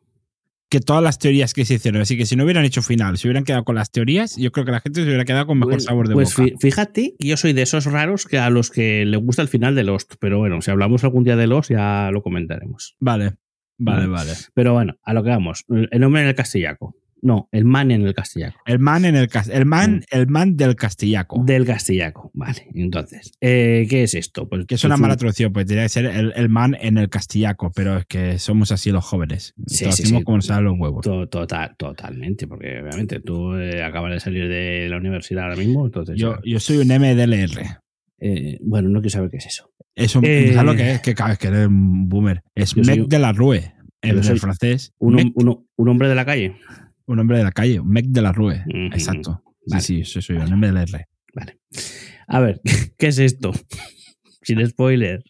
que 0.68 0.80
todas 0.80 1.02
las 1.02 1.18
teorías 1.18 1.54
que 1.54 1.64
se 1.64 1.74
hicieron. 1.74 2.02
Así 2.02 2.16
que 2.18 2.26
si 2.26 2.34
no 2.36 2.42
hubieran 2.44 2.64
hecho 2.64 2.82
final, 2.82 3.18
si 3.18 3.28
hubieran 3.28 3.44
quedado 3.44 3.64
con 3.64 3.76
las 3.76 3.90
teorías, 3.92 4.36
yo 4.36 4.50
creo 4.50 4.64
que 4.66 4.72
la 4.72 4.80
gente 4.80 5.00
se 5.02 5.06
hubiera 5.06 5.24
quedado 5.24 5.46
con 5.46 5.58
mejor 5.58 5.74
Pues- 5.74 5.84
sabor 5.84 6.08
de 6.08 6.14
pues 6.14 6.34
boca. 6.36 6.48
fí- 6.48 6.56
fíjate 6.60 7.14
que 7.18 7.28
yo 7.28 7.36
soy 7.36 7.52
de 7.52 7.62
esos 7.62 7.84
raros 7.86 8.26
que 8.26 8.38
a 8.38 8.50
los 8.50 8.70
que 8.70 9.04
le 9.06 9.16
gusta 9.16 9.42
el 9.42 9.48
final 9.48 9.74
de 9.76 9.84
Lost. 9.84 10.14
Pero 10.18 10.38
bueno, 10.38 10.60
si 10.62 10.70
hablamos 10.72 11.04
algún 11.04 11.22
día 11.24 11.36
de 11.36 11.46
Lost, 11.46 11.70
ya 11.70 12.10
lo 12.12 12.20
comentaremos. 12.22 12.96
Vale, 12.98 13.34
vale, 13.78 14.06
Vale. 14.06 14.08
vale. 14.08 14.32
Pero 14.54 14.72
bueno, 14.72 14.96
a 15.04 15.12
lo 15.14 15.22
que 15.22 15.30
vamos. 15.30 15.64
El 15.68 16.00
nombre 16.00 16.22
en 16.22 16.28
el 16.28 16.34
castellaco. 16.34 16.96
No, 17.22 17.48
el 17.50 17.64
man 17.64 17.90
en 17.90 18.02
el 18.06 18.14
castellaco. 18.14 18.58
El 18.66 18.78
man 18.78 19.04
en 19.06 19.16
el 19.16 19.28
el 19.52 19.64
man, 19.64 19.96
Mm. 19.96 20.00
el 20.16 20.26
man 20.28 20.56
del 20.56 20.76
Castillaco. 20.76 21.42
Del 21.44 21.64
castellaco. 21.64 22.30
Vale, 22.34 22.68
entonces. 22.74 23.32
eh, 23.40 23.86
¿Qué 23.88 24.02
es 24.02 24.14
esto? 24.14 24.48
Pues 24.48 24.66
que 24.66 24.74
es 24.76 24.84
una 24.84 24.96
un- 24.96 25.00
mala 25.00 25.16
traducción, 25.16 25.52
pues 25.52 25.66
tendría 25.66 25.84
que 25.84 25.88
ser 25.88 26.04
el, 26.06 26.32
el 26.36 26.48
man 26.48 26.76
en 26.80 26.98
el 26.98 27.08
Castillaco, 27.08 27.72
pero 27.74 27.96
es 27.98 28.06
que 28.06 28.38
somos 28.38 28.70
así 28.70 28.90
los 28.90 29.04
jóvenes. 29.04 29.54
Sí, 29.66 29.86
Lo 29.86 29.92
sí, 29.92 30.02
hacemos 30.02 30.20
sí. 30.20 30.24
como 30.24 30.40
salen 30.42 30.64
los 30.66 30.78
huevos. 30.78 31.02
To- 31.04 31.26
Total, 31.28 31.74
totalmente, 31.76 32.46
porque 32.46 32.80
obviamente 32.80 33.20
tú 33.20 33.54
eh, 33.54 33.82
acabas 33.82 34.12
de 34.12 34.20
salir 34.20 34.46
de 34.48 34.86
la 34.88 34.98
universidad 34.98 35.44
ahora 35.44 35.56
mismo, 35.56 35.86
entonces. 35.86 36.16
Yo, 36.18 36.36
yo 36.44 36.60
soy 36.60 36.76
un 36.76 36.88
MDLR. 36.88 37.80
eh, 38.20 38.58
bueno, 38.62 38.88
no 38.88 39.00
quiero 39.00 39.10
saber 39.10 39.30
qué 39.30 39.38
es 39.38 39.46
eso. 39.46 39.70
Es 39.94 40.14
un, 40.14 40.24
Eh, 40.24 40.52
¿Sabes 40.52 40.70
lo 40.70 40.76
que 40.76 40.92
es? 40.92 41.00
Que 41.00 41.14
cada 41.14 41.30
vez 41.30 41.38
que 41.38 41.48
eres 41.48 41.66
un 41.66 42.08
boomer. 42.08 42.42
Es 42.54 42.76
mec 42.76 43.08
de 43.08 43.18
la 43.18 43.32
Rue. 43.32 43.72
En 44.02 44.18
el 44.18 44.38
francés. 44.38 44.92
Un, 44.98 45.32
un- 45.34 45.66
un 45.76 45.88
hombre 45.88 46.08
de 46.08 46.14
la 46.14 46.24
calle. 46.24 46.56
Un 47.06 47.18
hombre 47.18 47.38
de 47.38 47.44
la 47.44 47.52
calle. 47.52 47.80
un 47.80 47.88
Mec 47.88 48.06
de 48.06 48.22
la 48.22 48.32
Rue. 48.32 48.62
Exacto. 48.92 49.42
Vale. 49.66 49.82
Sí, 49.82 50.04
sí, 50.04 50.20
soy, 50.20 50.22
soy 50.22 50.36
un 50.36 50.58
MDLR. 50.58 51.06
Vale. 51.34 51.60
A 52.28 52.40
ver, 52.40 52.60
¿qué 52.98 53.08
es 53.08 53.18
esto? 53.18 53.52
Sin 54.42 54.64
spoiler. 54.66 55.22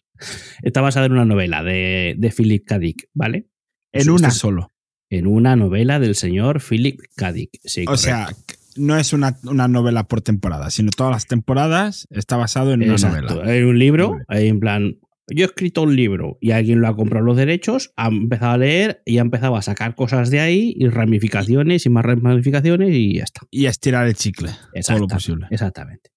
Está 0.63 0.81
basada 0.81 1.05
en 1.05 1.11
una 1.13 1.25
novela 1.25 1.63
de, 1.63 2.15
de 2.17 2.31
Philip 2.31 2.65
K. 2.65 2.79
Dick, 2.79 3.07
¿vale? 3.13 3.47
En 3.91 4.01
Esto 4.01 4.13
una 4.15 4.31
solo. 4.31 4.71
En 5.09 5.27
una 5.27 5.55
novela 5.55 5.99
del 5.99 6.15
señor 6.15 6.61
Philip 6.61 6.99
K. 7.15 7.31
Dick. 7.31 7.51
Sí, 7.63 7.85
O 7.87 7.97
sea, 7.97 8.29
no 8.75 8.97
es 8.97 9.13
una, 9.13 9.37
una 9.43 9.67
novela 9.67 10.03
por 10.07 10.21
temporada, 10.21 10.69
sino 10.69 10.91
todas 10.91 11.11
las 11.11 11.25
temporadas 11.27 12.07
está 12.11 12.35
basado 12.35 12.73
en 12.73 12.83
una 12.83 12.93
Exacto. 12.93 13.35
novela. 13.35 13.51
Hay 13.51 13.61
un 13.61 13.79
libro, 13.79 14.17
hay 14.27 14.47
en 14.47 14.59
plan, 14.59 14.97
yo 15.29 15.43
he 15.45 15.47
escrito 15.47 15.83
un 15.83 15.95
libro 15.95 16.37
y 16.41 16.51
alguien 16.51 16.79
lo 16.81 16.87
ha 16.87 16.95
comprado 16.95 17.25
los 17.25 17.37
derechos, 17.37 17.91
ha 17.97 18.07
empezado 18.07 18.53
a 18.53 18.57
leer 18.57 19.01
y 19.05 19.17
ha 19.17 19.21
empezado 19.21 19.55
a 19.55 19.61
sacar 19.61 19.95
cosas 19.95 20.29
de 20.31 20.39
ahí 20.39 20.73
y 20.77 20.87
ramificaciones 20.87 21.85
y 21.85 21.89
más 21.89 22.05
ramificaciones 22.05 22.93
y 22.93 23.15
ya 23.17 23.23
está. 23.23 23.41
Y 23.51 23.65
a 23.65 23.69
estirar 23.69 24.07
el 24.07 24.15
chicle. 24.15 24.49
Todo 24.85 24.99
lo 24.99 25.07
posible. 25.07 25.47
Exactamente. 25.51 26.11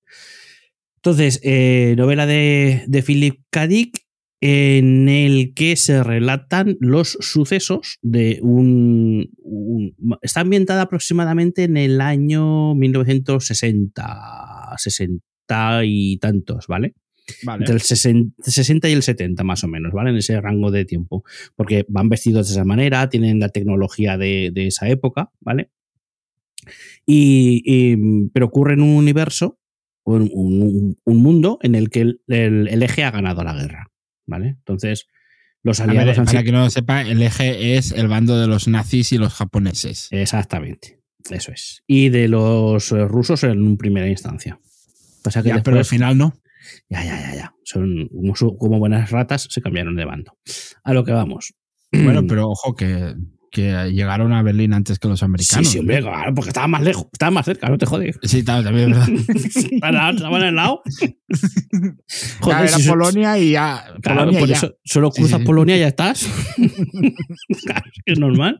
Entonces, 0.97 1.41
eh, 1.43 1.95
novela 1.97 2.27
de, 2.27 2.85
de 2.87 3.03
Philip 3.03 3.41
K. 3.51 3.67
Dick 3.67 4.01
en 4.43 5.09
el 5.11 5.53
que 5.55 5.77
se 5.77 6.03
relatan 6.03 6.77
los 6.81 7.17
sucesos 7.21 7.99
de 8.03 8.39
un, 8.43 9.31
un- 9.39 9.95
Está 10.23 10.41
ambientada 10.41 10.83
aproximadamente 10.83 11.65
en 11.65 11.77
el 11.77 12.01
año 12.01 12.75
1960, 12.75 14.75
60 14.77 15.85
y 15.85 16.19
tantos, 16.19 16.67
¿vale? 16.69 16.95
Vale. 17.45 17.63
Entre 17.63 17.75
el 17.75 17.81
60, 17.81 18.43
60 18.43 18.89
y 18.89 18.93
el 18.93 19.03
70 19.03 19.43
más 19.45 19.63
o 19.65 19.69
menos, 19.69 19.93
¿vale? 19.93 20.11
En 20.11 20.17
ese 20.17 20.41
rango 20.41 20.71
de 20.71 20.85
tiempo. 20.85 21.25
Porque 21.57 21.85
van 21.89 22.09
vestidos 22.09 22.49
de 22.49 22.53
esa 22.55 22.65
manera, 22.65 23.09
tienen 23.09 23.39
la 23.41 23.49
tecnología 23.51 24.17
de, 24.19 24.51
de 24.53 24.67
esa 24.69 24.89
época, 24.89 25.31
¿vale? 25.41 25.71
Y, 27.07 27.63
y- 27.65 28.29
pero 28.33 28.47
ocurre 28.47 28.75
en 28.75 28.83
un 28.83 28.97
universo, 28.97 29.59
un, 30.05 30.31
un- 30.33 30.97
un 31.05 31.17
mundo 31.23 31.59
en 31.63 31.75
el 31.75 31.91
que 31.91 32.01
el, 32.03 32.21
el- 32.29 32.69
el 32.69 32.83
eje 32.83 33.05
ha 33.05 33.11
ganado 33.11 33.43
la 33.45 33.55
guerra, 33.55 33.91
¿vale? 34.27 34.49
Entonces, 34.59 35.07
los 35.63 35.79
ver, 35.81 35.91
aliados 35.91 36.19
han 36.19 36.25
para 36.27 36.39
sido... 36.41 36.45
que 36.45 36.53
no 36.53 36.61
lo 36.65 36.71
sepa, 36.71 37.03
el 37.03 37.23
eje 37.23 37.77
es 37.77 37.93
el 37.93 38.09
bando 38.09 38.39
de 38.39 38.47
los 38.47 38.69
nazis 38.69 39.13
y 39.13 39.19
los 39.19 39.33
japoneses. 39.35 40.09
Exactamente, 40.11 41.01
eso 41.31 41.53
es. 41.53 41.83
Y 41.87 42.09
de 42.11 42.29
los 42.29 42.91
rusos 42.91 43.43
en 43.45 43.77
primera 43.77 44.09
instancia. 44.09 44.59
Pasa 45.23 45.43
que 45.43 45.51
Ya, 45.51 45.63
pero 45.63 45.79
al 45.79 45.85
final 45.85 46.17
no. 46.17 46.35
Ya, 46.89 47.05
ya, 47.05 47.21
ya, 47.21 47.35
ya. 47.35 47.55
Son 47.65 48.09
como, 48.59 48.79
buenas 48.79 49.11
ratas, 49.11 49.47
se 49.51 49.61
cambiaron 49.61 49.97
de 49.97 50.05
bando. 50.05 50.33
A 50.85 50.93
lo 50.93 51.05
que 51.05 51.13
vamos. 51.13 51.55
Bueno, 51.93 52.27
pero 52.27 52.49
ojo 52.51 52.75
que, 52.75 53.15
que 53.51 53.91
llegaron 53.93 54.33
a 54.33 54.43
Berlín 54.43 54.73
antes 54.75 54.99
que 54.99 55.09
los 55.09 55.19
Sí, 55.21 55.25
americanos. 55.25 55.69
sí, 55.69 55.79
hombre, 55.79 56.01
claro, 56.01 56.35
porque 56.35 56.51
estaba 56.51 56.69
más 56.69 56.83
lejos, 56.83 57.07
estaba 57.13 57.31
más 57.31 57.45
cerca, 57.47 57.69
no 57.69 57.79
te 57.79 57.87
jodes. 57.87 58.19
Sí, 58.23 58.45
también, 58.45 58.91
verdad. 58.91 59.09
Estaban 59.35 60.15
estaban 60.17 60.43
al 60.43 60.55
lado. 60.55 60.83
Claro, 62.41 62.65
era 62.65 62.77
si 62.77 62.89
Polonia 62.89 63.39
y 63.39 63.53
ya. 63.53 63.85
Claro, 64.03 64.21
Polonia 64.21 64.41
por 64.41 64.49
ya. 64.49 64.57
eso 64.57 64.75
solo 64.85 65.11
Sí, 65.13 65.21
cruzas 65.23 65.41
sí. 65.41 65.47
Polonia 65.47 65.77
y 65.77 65.81
ya 65.81 65.89
estás. 65.89 66.29
Es 68.07 68.19
normal. 68.19 68.59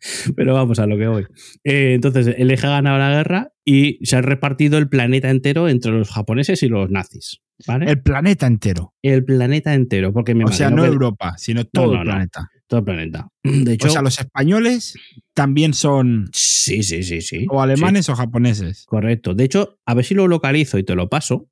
Pero 0.36 0.54
vamos 0.54 0.78
a 0.78 0.86
lo 0.86 0.96
que 0.96 1.06
voy. 1.08 1.26
Eh, 1.64 1.94
entonces, 1.94 2.34
el 2.38 2.50
eje 2.50 2.66
ha 2.66 2.70
ganado 2.70 2.98
la 2.98 3.10
guerra 3.10 3.52
y 3.64 3.98
se 4.06 4.16
ha 4.16 4.22
repartido 4.22 4.78
el 4.78 4.88
planeta 4.88 5.30
entero 5.30 5.68
entre 5.68 5.92
los 5.92 6.10
japoneses 6.10 6.62
y 6.62 6.68
los 6.68 6.90
nazis. 6.90 7.40
¿Vale? 7.66 7.90
El 7.90 8.00
planeta 8.02 8.46
entero. 8.46 8.94
El, 9.02 9.24
planeta 9.24 9.74
entero. 9.74 10.12
Porque 10.12 10.34
me 10.34 10.44
O 10.44 10.48
sea, 10.48 10.70
no 10.70 10.82
que- 10.82 10.88
Europa, 10.88 11.34
sino 11.38 11.64
todo 11.64 11.86
no, 11.86 11.92
el 11.94 11.98
no. 11.98 12.04
planeta. 12.04 12.48
todo 12.68 12.80
el 12.80 12.84
planeta. 12.84 13.28
De 13.42 13.72
hecho, 13.72 13.88
o 13.88 13.90
sea, 13.90 14.02
los 14.02 14.18
españoles 14.20 14.94
también 15.34 15.74
son 15.74 16.28
sí, 16.32 16.82
sí, 16.84 17.02
sí, 17.02 17.20
sí. 17.20 17.46
o 17.50 17.60
alemanes 17.60 18.08
o 18.08 18.14
japoneses. 18.14 18.84
Correcto. 18.86 19.34
De 19.34 19.44
hecho, 19.44 19.78
a 19.86 19.94
ver 19.94 20.04
si 20.04 20.14
lo 20.14 20.28
localizo 20.28 20.78
y 20.78 20.84
te 20.84 20.94
lo 20.94 21.08
paso, 21.08 21.48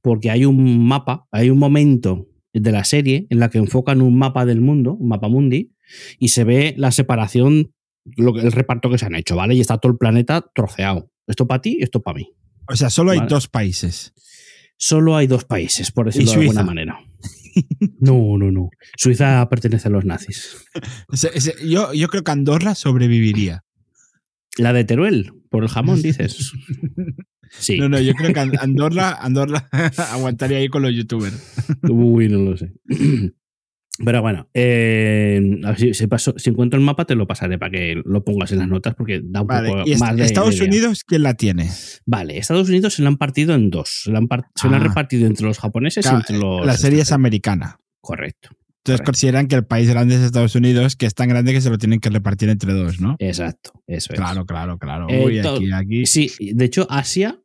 porque 0.00 0.30
hay 0.30 0.44
un 0.44 0.86
mapa, 0.86 1.26
hay 1.32 1.50
un 1.50 1.58
momento 1.58 2.28
de 2.52 2.70
la 2.72 2.84
serie 2.84 3.26
en 3.30 3.40
la 3.40 3.50
que 3.50 3.58
enfocan 3.58 4.00
un 4.00 4.16
mapa 4.16 4.46
del 4.46 4.60
mundo, 4.60 4.94
un 4.94 5.08
mapa 5.08 5.28
mundi, 5.28 5.72
y 6.18 6.28
se 6.28 6.44
ve 6.44 6.74
la 6.76 6.92
separación, 6.92 7.72
lo 8.16 8.32
que- 8.34 8.40
el 8.40 8.52
reparto 8.52 8.90
que 8.90 8.98
se 8.98 9.06
han 9.06 9.14
hecho, 9.14 9.36
¿vale? 9.36 9.54
Y 9.54 9.60
está 9.60 9.78
todo 9.78 9.92
el 9.92 9.98
planeta 9.98 10.44
troceado. 10.54 11.10
Esto 11.26 11.46
para 11.46 11.60
ti, 11.62 11.78
esto 11.80 12.00
para 12.02 12.16
mí. 12.18 12.30
O 12.70 12.76
sea, 12.76 12.90
solo 12.90 13.10
hay 13.12 13.20
dos 13.28 13.48
países. 13.48 14.12
Solo 14.76 15.16
hay 15.16 15.26
dos 15.26 15.44
países, 15.44 15.90
por 15.90 16.06
decirlo 16.06 16.32
de 16.32 16.40
alguna 16.40 16.62
manera. 16.64 16.98
No, 18.00 18.38
no, 18.38 18.52
no. 18.52 18.70
Suiza 18.96 19.48
pertenece 19.48 19.88
a 19.88 19.90
los 19.90 20.04
nazis. 20.04 20.56
Yo, 21.66 21.92
yo 21.92 22.06
creo 22.08 22.22
que 22.22 22.30
Andorra 22.30 22.76
sobreviviría. 22.76 23.64
La 24.58 24.72
de 24.72 24.84
Teruel, 24.84 25.32
por 25.50 25.64
el 25.64 25.68
jamón, 25.68 26.00
dices. 26.00 26.52
Sí. 27.50 27.78
No, 27.78 27.88
no, 27.88 27.98
yo 27.98 28.12
creo 28.12 28.34
que 28.34 28.40
And- 28.40 28.58
Andorra, 28.60 29.16
Andorra 29.20 29.68
aguantaría 30.12 30.58
ahí 30.58 30.68
con 30.68 30.82
los 30.82 30.94
youtubers. 30.94 31.34
Uy, 31.88 32.28
no 32.28 32.38
lo 32.50 32.56
sé. 32.58 32.74
Pero 34.04 34.22
bueno, 34.22 34.48
eh, 34.54 35.60
a 35.64 35.68
ver 35.70 35.78
si, 35.78 35.94
si 35.94 36.06
paso- 36.06 36.34
si 36.36 36.50
encuentro 36.50 36.78
el 36.78 36.84
mapa 36.86 37.04
te 37.04 37.14
lo 37.14 37.26
pasaré 37.26 37.58
para 37.58 37.70
que 37.72 38.00
lo 38.04 38.22
pongas 38.24 38.52
en 38.52 38.58
las 38.58 38.68
notas 38.68 38.94
porque 38.94 39.20
da 39.24 39.40
un 39.42 39.46
Vale, 39.48 39.68
poco 39.70 39.82
y 39.86 39.96
más 39.96 40.14
de 40.16 40.24
Estados 40.24 40.50
de 40.50 40.56
idea. 40.56 40.68
Unidos, 40.68 41.04
¿quién 41.04 41.22
la 41.24 41.34
tiene? 41.34 41.68
Vale, 42.06 42.38
Estados 42.38 42.68
Unidos 42.68 42.94
se 42.94 43.02
lo 43.02 43.08
han 43.08 43.16
partido 43.16 43.54
en 43.54 43.70
dos. 43.70 44.02
Se 44.04 44.10
lo 44.12 44.18
han, 44.18 44.28
Ah. 44.30 44.78
repartido 44.78 45.26
entre 45.26 45.46
los 45.46 45.58
japoneses 45.58 46.06
y 46.06 46.14
entre 46.14 46.38
los. 46.38 46.64
La 46.64 46.76
serie 46.76 47.00
es 47.02 47.10
americana. 47.12 47.78
Correcto. 48.00 48.50
Entonces 48.50 49.00
Correcto. 49.00 49.04
consideran 49.04 49.48
que 49.48 49.56
el 49.56 49.66
país 49.66 49.88
grande 49.90 50.14
es 50.14 50.20
Estados 50.22 50.54
Unidos, 50.54 50.96
que 50.96 51.06
es 51.06 51.14
tan 51.14 51.28
grande 51.28 51.52
que 51.52 51.60
se 51.60 51.68
lo 51.68 51.76
tienen 51.78 51.98
que 52.00 52.08
repartir 52.08 52.48
entre 52.48 52.72
dos, 52.72 53.00
¿no? 53.00 53.16
Exacto. 53.18 53.72
Eso 53.86 54.12
es. 54.12 54.18
Claro, 54.18 54.46
claro, 54.46 54.78
claro. 54.78 55.06
Eh, 55.10 55.24
Uy, 55.26 55.38
aquí, 55.40 55.72
aquí. 55.72 56.06
Sí, 56.06 56.30
de 56.54 56.64
hecho, 56.64 56.86
Asia 56.88 57.40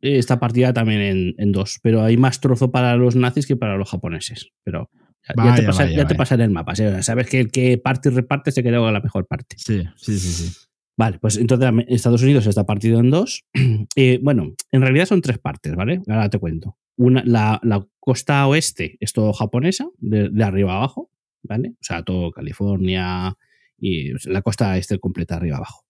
eh, 0.00 0.18
está 0.18 0.40
partida 0.40 0.72
también 0.72 1.00
en, 1.02 1.34
en 1.38 1.52
dos, 1.52 1.78
pero 1.82 2.02
hay 2.02 2.16
más 2.16 2.40
trozo 2.40 2.70
para 2.72 2.96
los 2.96 3.14
nazis 3.14 3.46
que 3.46 3.54
para 3.56 3.76
los 3.76 3.90
japoneses. 3.90 4.48
Pero 4.64 4.90
ya, 5.36 5.44
ya 5.46 5.54
te, 5.54 5.62
pasa- 5.64 5.84
vaya, 5.84 5.96
ya 5.96 6.06
te 6.06 6.14
pasaré 6.14 6.44
el 6.44 6.50
mapa. 6.50 6.74
¿sí? 6.74 6.84
Sabes 7.02 7.28
que 7.28 7.40
el 7.40 7.50
que 7.50 7.78
parte 7.78 8.08
y 8.08 8.12
reparte 8.12 8.52
se 8.52 8.62
queda 8.62 8.78
con 8.78 8.92
la 8.92 9.00
mejor 9.00 9.26
parte. 9.26 9.56
Sí, 9.58 9.82
sí, 9.96 10.18
sí, 10.18 10.28
sí. 10.48 10.56
Vale, 10.96 11.18
pues 11.20 11.36
entonces 11.36 11.70
Estados 11.88 12.22
Unidos 12.22 12.46
está 12.46 12.66
partido 12.66 12.98
en 13.00 13.10
dos. 13.10 13.44
Eh, 13.96 14.18
bueno, 14.22 14.54
en 14.72 14.80
realidad 14.80 15.06
son 15.06 15.22
tres 15.22 15.38
partes, 15.38 15.74
¿vale? 15.76 16.00
Ahora 16.08 16.28
te 16.28 16.38
cuento. 16.38 16.76
Una, 16.96 17.22
la, 17.24 17.60
la 17.62 17.86
costa 18.00 18.46
oeste 18.48 18.96
es 19.00 19.12
todo 19.12 19.32
japonesa, 19.32 19.86
de, 19.98 20.28
de 20.28 20.44
arriba 20.44 20.74
abajo, 20.76 21.10
¿vale? 21.42 21.70
O 21.74 21.82
sea, 21.84 22.02
todo 22.02 22.30
California 22.32 23.34
y 23.78 24.10
la 24.28 24.42
costa 24.42 24.76
este 24.76 24.98
completa 24.98 25.36
arriba 25.36 25.58
abajo. 25.58 25.84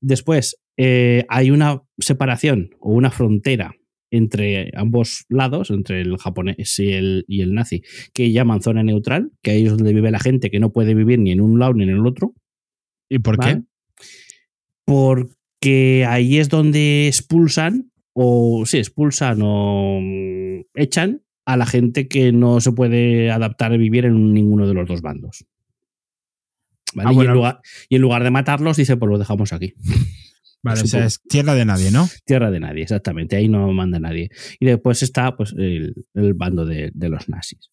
Después 0.00 0.58
eh, 0.76 1.24
hay 1.28 1.50
una 1.50 1.80
separación 1.98 2.70
o 2.80 2.92
una 2.92 3.10
frontera 3.10 3.74
entre 4.10 4.72
ambos 4.74 5.24
lados, 5.28 5.70
entre 5.70 6.00
el 6.00 6.16
japonés 6.18 6.78
y 6.78 6.92
el, 6.92 7.24
y 7.28 7.42
el 7.42 7.54
nazi, 7.54 7.82
que 8.12 8.32
llaman 8.32 8.62
zona 8.62 8.82
neutral, 8.82 9.30
que 9.42 9.52
ahí 9.52 9.64
es 9.64 9.70
donde 9.70 9.92
vive 9.92 10.10
la 10.10 10.18
gente 10.18 10.50
que 10.50 10.60
no 10.60 10.72
puede 10.72 10.94
vivir 10.94 11.18
ni 11.18 11.32
en 11.32 11.40
un 11.40 11.58
lado 11.58 11.74
ni 11.74 11.84
en 11.84 11.90
el 11.90 12.06
otro. 12.06 12.34
¿Y 13.08 13.20
por 13.20 13.36
¿vale? 13.36 13.54
qué? 13.54 14.04
Porque 14.84 16.04
ahí 16.08 16.38
es 16.38 16.48
donde 16.48 17.06
expulsan, 17.06 17.92
o 18.12 18.64
sí, 18.66 18.78
expulsan 18.78 19.40
o 19.42 20.00
mm, 20.00 20.62
echan 20.74 21.22
a 21.44 21.56
la 21.56 21.66
gente 21.66 22.08
que 22.08 22.32
no 22.32 22.60
se 22.60 22.72
puede 22.72 23.30
adaptar 23.30 23.72
a 23.72 23.76
vivir 23.76 24.04
en 24.04 24.34
ninguno 24.34 24.66
de 24.66 24.74
los 24.74 24.88
dos 24.88 25.02
bandos. 25.02 25.44
¿Vale? 26.94 27.10
Ah, 27.10 27.12
y, 27.12 27.26
en 27.26 27.32
lugar, 27.32 27.60
y 27.88 27.96
en 27.96 28.02
lugar 28.02 28.24
de 28.24 28.30
matarlos, 28.30 28.76
dice, 28.76 28.96
pues 28.96 29.10
los 29.10 29.18
dejamos 29.18 29.52
aquí. 29.52 29.74
Vale, 30.62 30.82
o 30.82 30.86
sea, 30.86 31.06
es 31.06 31.20
tierra 31.22 31.54
de 31.54 31.64
nadie, 31.64 31.90
¿no? 31.90 32.08
Tierra 32.24 32.50
de 32.50 32.60
nadie, 32.60 32.82
exactamente. 32.82 33.36
Ahí 33.36 33.48
no 33.48 33.72
manda 33.72 33.98
nadie. 33.98 34.30
Y 34.58 34.66
después 34.66 35.02
está 35.02 35.36
pues, 35.36 35.54
el, 35.56 35.94
el 36.14 36.34
bando 36.34 36.66
de, 36.66 36.90
de 36.94 37.08
los 37.08 37.28
nazis. 37.28 37.70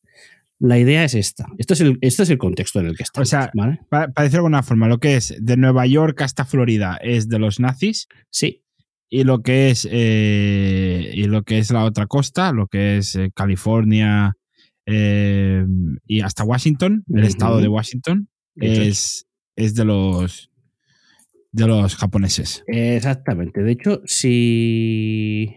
La 0.60 0.80
idea 0.80 1.04
es 1.04 1.13
esta. 1.13 1.45
Esto 1.58 1.73
es 1.73 1.82
el, 1.82 1.97
este 2.02 2.23
es 2.23 2.30
el 2.30 2.38
contexto 2.38 2.80
en 2.80 2.88
el 2.88 2.97
que 2.97 3.04
estamos. 3.04 3.30
sea, 3.30 3.52
¿vale? 3.54 3.80
Para, 3.89 4.08
para 4.08 4.23
decirlo 4.23 4.43
de 4.43 4.47
alguna 4.47 4.63
forma, 4.63 4.88
lo 4.88 5.00
que 5.00 5.15
es 5.15 5.36
de 5.39 5.58
Nueva 5.58 5.86
York 5.86 6.21
hasta 6.21 6.45
Florida 6.45 6.97
es 7.02 7.30
de 7.30 7.39
los 7.39 7.60
nazis 7.60 8.08
Sí, 8.32 8.63
y 9.10 9.23
lo 9.23 9.41
que 9.41 9.69
es 9.69 9.88
eh, 9.89 11.12
y 11.13 11.23
lo 11.26 11.43
que 11.43 11.60
es 11.60 11.71
la 11.71 11.86
otra 11.86 12.08
costa, 12.08 12.52
lo 12.52 12.67
que 12.67 12.97
es 12.97 13.15
eh, 13.15 13.32
California 13.34 14.34
eh, 14.86 15.65
y 16.06 16.21
hasta 16.21 16.43
Washington, 16.43 17.04
el 17.13 17.23
estado 17.23 17.62
de 17.62 17.67
Washington, 17.67 18.30
es, 18.56 19.28
es 19.56 19.76
de 19.76 19.86
los 19.86 20.52
de 21.51 21.67
los 21.67 21.95
japoneses. 21.95 22.63
Exactamente. 22.67 23.63
De 23.63 23.71
hecho, 23.71 24.01
si, 24.05 25.53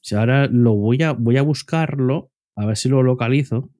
si 0.00 0.14
ahora 0.14 0.46
lo 0.46 0.74
voy 0.74 1.02
a, 1.02 1.12
voy 1.12 1.36
a 1.36 1.42
buscarlo, 1.42 2.30
a 2.56 2.66
ver 2.66 2.76
si 2.76 2.88
lo 2.88 3.02
localizo. 3.02 3.70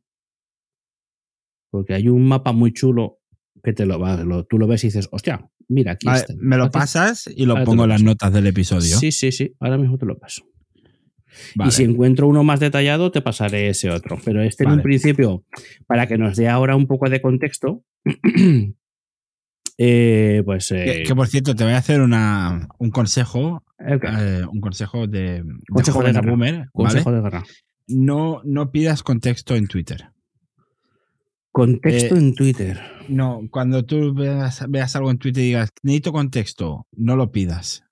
Porque 1.71 1.95
hay 1.95 2.09
un 2.09 2.27
mapa 2.27 2.53
muy 2.53 2.73
chulo 2.73 3.19
que 3.63 3.73
te 3.73 3.87
lo, 3.87 3.99
lo- 4.25 4.45
tú 4.47 4.59
lo 4.59 4.67
ves 4.67 4.83
y 4.85 4.89
dices, 4.89 5.09
hostia, 5.13 5.49
mira, 5.69 5.93
aquí 5.93 6.09
está. 6.11 6.35
me 6.39 6.57
lo 6.57 6.65
Aquí- 6.65 6.73
pasas 6.73 7.29
y 7.35 7.45
lo 7.47 7.53
ahora 7.53 7.65
pongo 7.65 7.77
lo 7.79 7.85
en 7.85 7.89
las 7.91 8.03
notas 8.03 8.33
del 8.33 8.47
episodio. 8.47 8.97
Sí, 8.97 9.13
sí, 9.13 9.31
sí. 9.31 9.55
Ahora 9.61 9.79
mismo 9.79 9.99
te 9.99 10.07
lo 10.07 10.19
paso. 10.19 10.45
Vale. 11.55 11.69
Y 11.69 11.73
si 11.73 11.85
encuentro 11.85 12.27
uno 12.27 12.43
más 12.43 12.59
detallado, 12.59 13.13
te 13.13 13.21
pasaré 13.23 13.69
ese 13.69 13.89
otro. 13.91 14.19
Pero 14.25 14.43
este 14.43 14.65
en 14.65 14.71
un 14.73 14.83
principio, 14.83 15.45
para 15.87 16.09
que 16.09 16.19
nos 16.19 16.37
dé 16.37 16.49
ahora 16.49 16.75
un 16.75 16.89
poco 16.89 17.09
de 17.09 17.21
contexto, 17.23 17.85
eh, 19.83 20.43
pues. 20.45 20.69
que, 20.69 21.01
eh, 21.01 21.03
que, 21.05 21.15
por 21.15 21.27
cierto, 21.27 21.55
te 21.55 21.65
voy 21.65 21.73
a 21.73 21.79
hacer 21.79 22.03
una, 22.03 22.69
un 22.79 22.91
consejo, 22.91 23.65
eh, 23.79 24.43
un 24.51 24.61
consejo 24.61 25.07
de, 25.07 25.43
de 25.43 25.55
Consejo 25.71 26.03
de 26.03 26.13
guerra. 26.13 26.31
boomer, 26.31 26.55
¿vale? 26.55 26.69
consejo 26.73 27.13
de 27.13 27.21
guerra. 27.23 27.45
No, 27.89 28.43
no 28.45 28.71
pidas 28.71 29.03
contexto 29.03 29.57
en 29.57 29.69
Twitter. 29.69 30.11
Contexto 31.51 32.15
en 32.15 32.35
Twitter. 32.35 32.79
No, 33.09 33.41
cuando 33.51 33.85
tú 33.87 34.13
veas, 34.13 34.65
veas 34.69 34.95
algo 34.97 35.11
en 35.11 35.17
Twitter 35.17 35.43
y 35.43 35.47
digas, 35.47 35.71
necesito 35.83 36.13
contexto, 36.13 36.87
no 36.93 37.17
lo 37.17 37.33
pidas. 37.33 37.83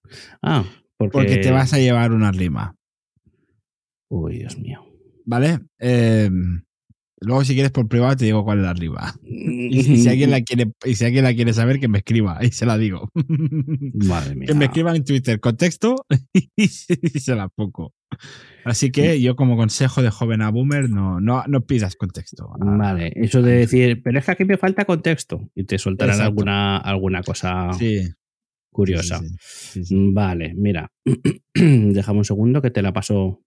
Ah, 0.42 0.64
porque, 0.98 1.12
Porque 1.12 1.36
te 1.38 1.50
vas 1.50 1.72
a 1.72 1.78
llevar 1.78 2.12
una 2.12 2.32
rima. 2.32 2.76
Uy, 4.08 4.40
Dios 4.40 4.58
mío. 4.58 4.84
¿Vale? 5.24 5.60
Luego, 7.20 7.44
si 7.44 7.54
quieres 7.54 7.72
por 7.72 7.88
privado, 7.88 8.16
te 8.16 8.26
digo 8.26 8.44
cuál 8.44 8.58
es 8.58 8.64
la 8.64 8.74
rima. 8.74 9.14
Y 9.24 9.82
si, 9.82 9.96
si 9.98 10.08
alguien 10.08 10.30
la 10.30 10.40
quiere, 10.42 10.70
y 10.84 10.94
si 10.94 11.04
alguien 11.04 11.24
la 11.24 11.34
quiere 11.34 11.52
saber, 11.52 11.80
que 11.80 11.88
me 11.88 11.98
escriba 11.98 12.38
y 12.42 12.50
se 12.50 12.64
la 12.66 12.78
digo. 12.78 13.10
Madre 13.14 14.34
mía. 14.36 14.46
que 14.46 14.54
me 14.54 14.66
escriba 14.66 14.94
en 14.94 15.04
Twitter 15.04 15.40
contexto 15.40 16.06
y 16.56 16.68
se 16.68 17.34
la 17.34 17.48
pongo. 17.48 17.92
Así 18.64 18.90
que 18.90 19.20
yo, 19.20 19.34
como 19.36 19.56
consejo 19.56 20.02
de 20.02 20.10
joven 20.10 20.42
a 20.42 20.50
boomer, 20.50 20.88
no, 20.90 21.20
no, 21.20 21.42
no 21.46 21.66
pidas 21.66 21.96
contexto. 21.96 22.50
Vale, 22.58 23.12
eso 23.16 23.42
de 23.42 23.52
decir, 23.52 24.02
pero 24.02 24.18
es 24.18 24.24
que 24.24 24.32
aquí 24.32 24.44
me 24.44 24.56
falta 24.56 24.84
contexto 24.84 25.48
y 25.54 25.64
te 25.64 25.78
soltarán 25.78 26.14
Exacto. 26.16 26.28
alguna, 26.30 26.76
alguna 26.78 27.22
cosa 27.22 27.72
Sí, 27.72 28.02
curiosa. 28.70 29.20
sí, 29.40 29.84
sí. 29.84 29.94
Vale, 30.12 30.54
mira, 30.56 30.90
déjame 31.54 32.18
un 32.18 32.24
segundo 32.24 32.62
que 32.62 32.70
te 32.70 32.82
la 32.82 32.92
paso. 32.92 33.42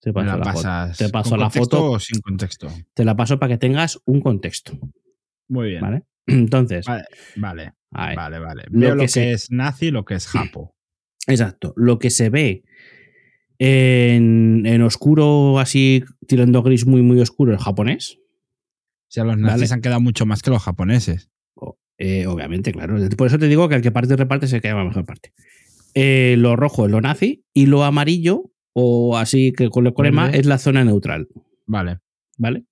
Te 0.00 0.12
paso 0.12 0.26
la 0.26 0.36
foto. 0.38 0.44
pasas 0.54 0.98
Te 0.98 1.08
paso 1.08 1.30
con 1.30 1.40
la 1.40 1.46
contexto 1.46 1.76
foto. 1.76 1.90
o 1.92 1.98
sin 2.00 2.20
contexto. 2.20 2.68
Te 2.94 3.04
la 3.04 3.16
paso 3.16 3.38
para 3.38 3.54
que 3.54 3.58
tengas 3.58 4.00
un 4.04 4.20
contexto. 4.20 4.78
Muy 5.48 5.70
bien. 5.70 5.80
¿Vale? 5.80 6.02
Entonces, 6.26 6.86
Vale, 6.86 7.04
vale, 7.36 7.72
ahí. 7.92 8.14
vale. 8.16 8.64
Veo 8.70 8.94
lo 8.94 9.02
que, 9.02 9.08
se- 9.08 9.32
es 9.32 9.50
nazi 9.50 9.86
y 9.86 9.90
lo 9.90 10.04
que 10.04 10.14
es 10.14 10.26
japo. 10.28 10.74
Exacto. 11.26 11.72
Lo 11.76 11.98
que 11.98 12.10
se 12.10 12.30
ve 12.30 12.64
en, 13.58 14.64
en 14.66 14.82
oscuro, 14.82 15.58
así 15.58 16.04
tirando 16.26 16.62
gris 16.62 16.86
muy, 16.86 17.02
muy 17.02 17.20
oscuro, 17.20 17.52
el 17.52 17.58
japonés. 17.58 18.18
O 18.20 19.10
sea, 19.10 19.24
los 19.24 19.36
nazis 19.38 19.70
Vale. 19.70 19.74
han 19.74 19.80
quedado 19.80 20.00
mucho 20.00 20.26
más 20.26 20.42
que 20.42 20.50
los 20.50 20.62
japoneses. 20.62 21.30
Eh, 22.00 22.26
obviamente, 22.28 22.70
claro. 22.72 22.96
Por 23.16 23.26
eso 23.26 23.38
te 23.38 23.48
digo 23.48 23.68
que 23.68 23.74
el 23.74 23.82
que 23.82 23.90
parte 23.90 24.12
y 24.14 24.16
reparte 24.16 24.46
se 24.46 24.60
queda 24.60 24.74
la 24.74 24.84
mejor 24.84 25.04
parte. 25.04 25.32
Eh, 25.94 26.36
lo 26.38 26.54
rojo 26.54 26.84
es 26.86 26.92
lo 26.92 27.00
nazi 27.00 27.44
y 27.52 27.66
lo 27.66 27.82
amarillo, 27.82 28.47
o 28.72 29.16
así 29.16 29.52
que 29.52 29.68
con 29.70 29.86
el 29.86 29.94
crema, 29.94 30.26
Verde. 30.26 30.38
es 30.40 30.46
la 30.46 30.58
zona 30.58 30.84
neutral. 30.84 31.28
Vale. 31.66 31.98
¿Vale? 32.36 32.64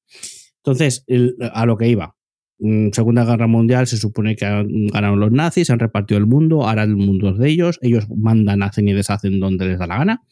Entonces, 0.59 1.05
el- 1.07 1.37
a 1.53 1.67
lo 1.67 1.77
que 1.77 1.89
iba. 1.89 2.15
Mm, 2.59 2.89
Segunda 2.93 3.25
Guerra 3.25 3.47
Mundial 3.47 3.87
se 3.87 3.97
supone 3.99 4.35
que 4.37 4.47
han 4.47 4.87
ganado 4.87 5.17
los 5.17 5.31
nazis, 5.33 5.69
han 5.71 5.79
repartido 5.79 6.19
el 6.19 6.27
mundo, 6.27 6.67
ahora 6.67 6.85
el 6.85 6.97
mundo 6.97 7.31
es 7.31 7.39
de 7.39 7.51
ellos, 7.51 7.79
ellos 7.83 8.07
mandan, 8.15 8.63
hacen 8.63 8.89
y 8.89 8.93
deshacen 8.95 9.39
donde 9.41 9.67
les 9.67 9.79
da 9.79 9.87
la 9.87 9.99
gana. 9.99 10.23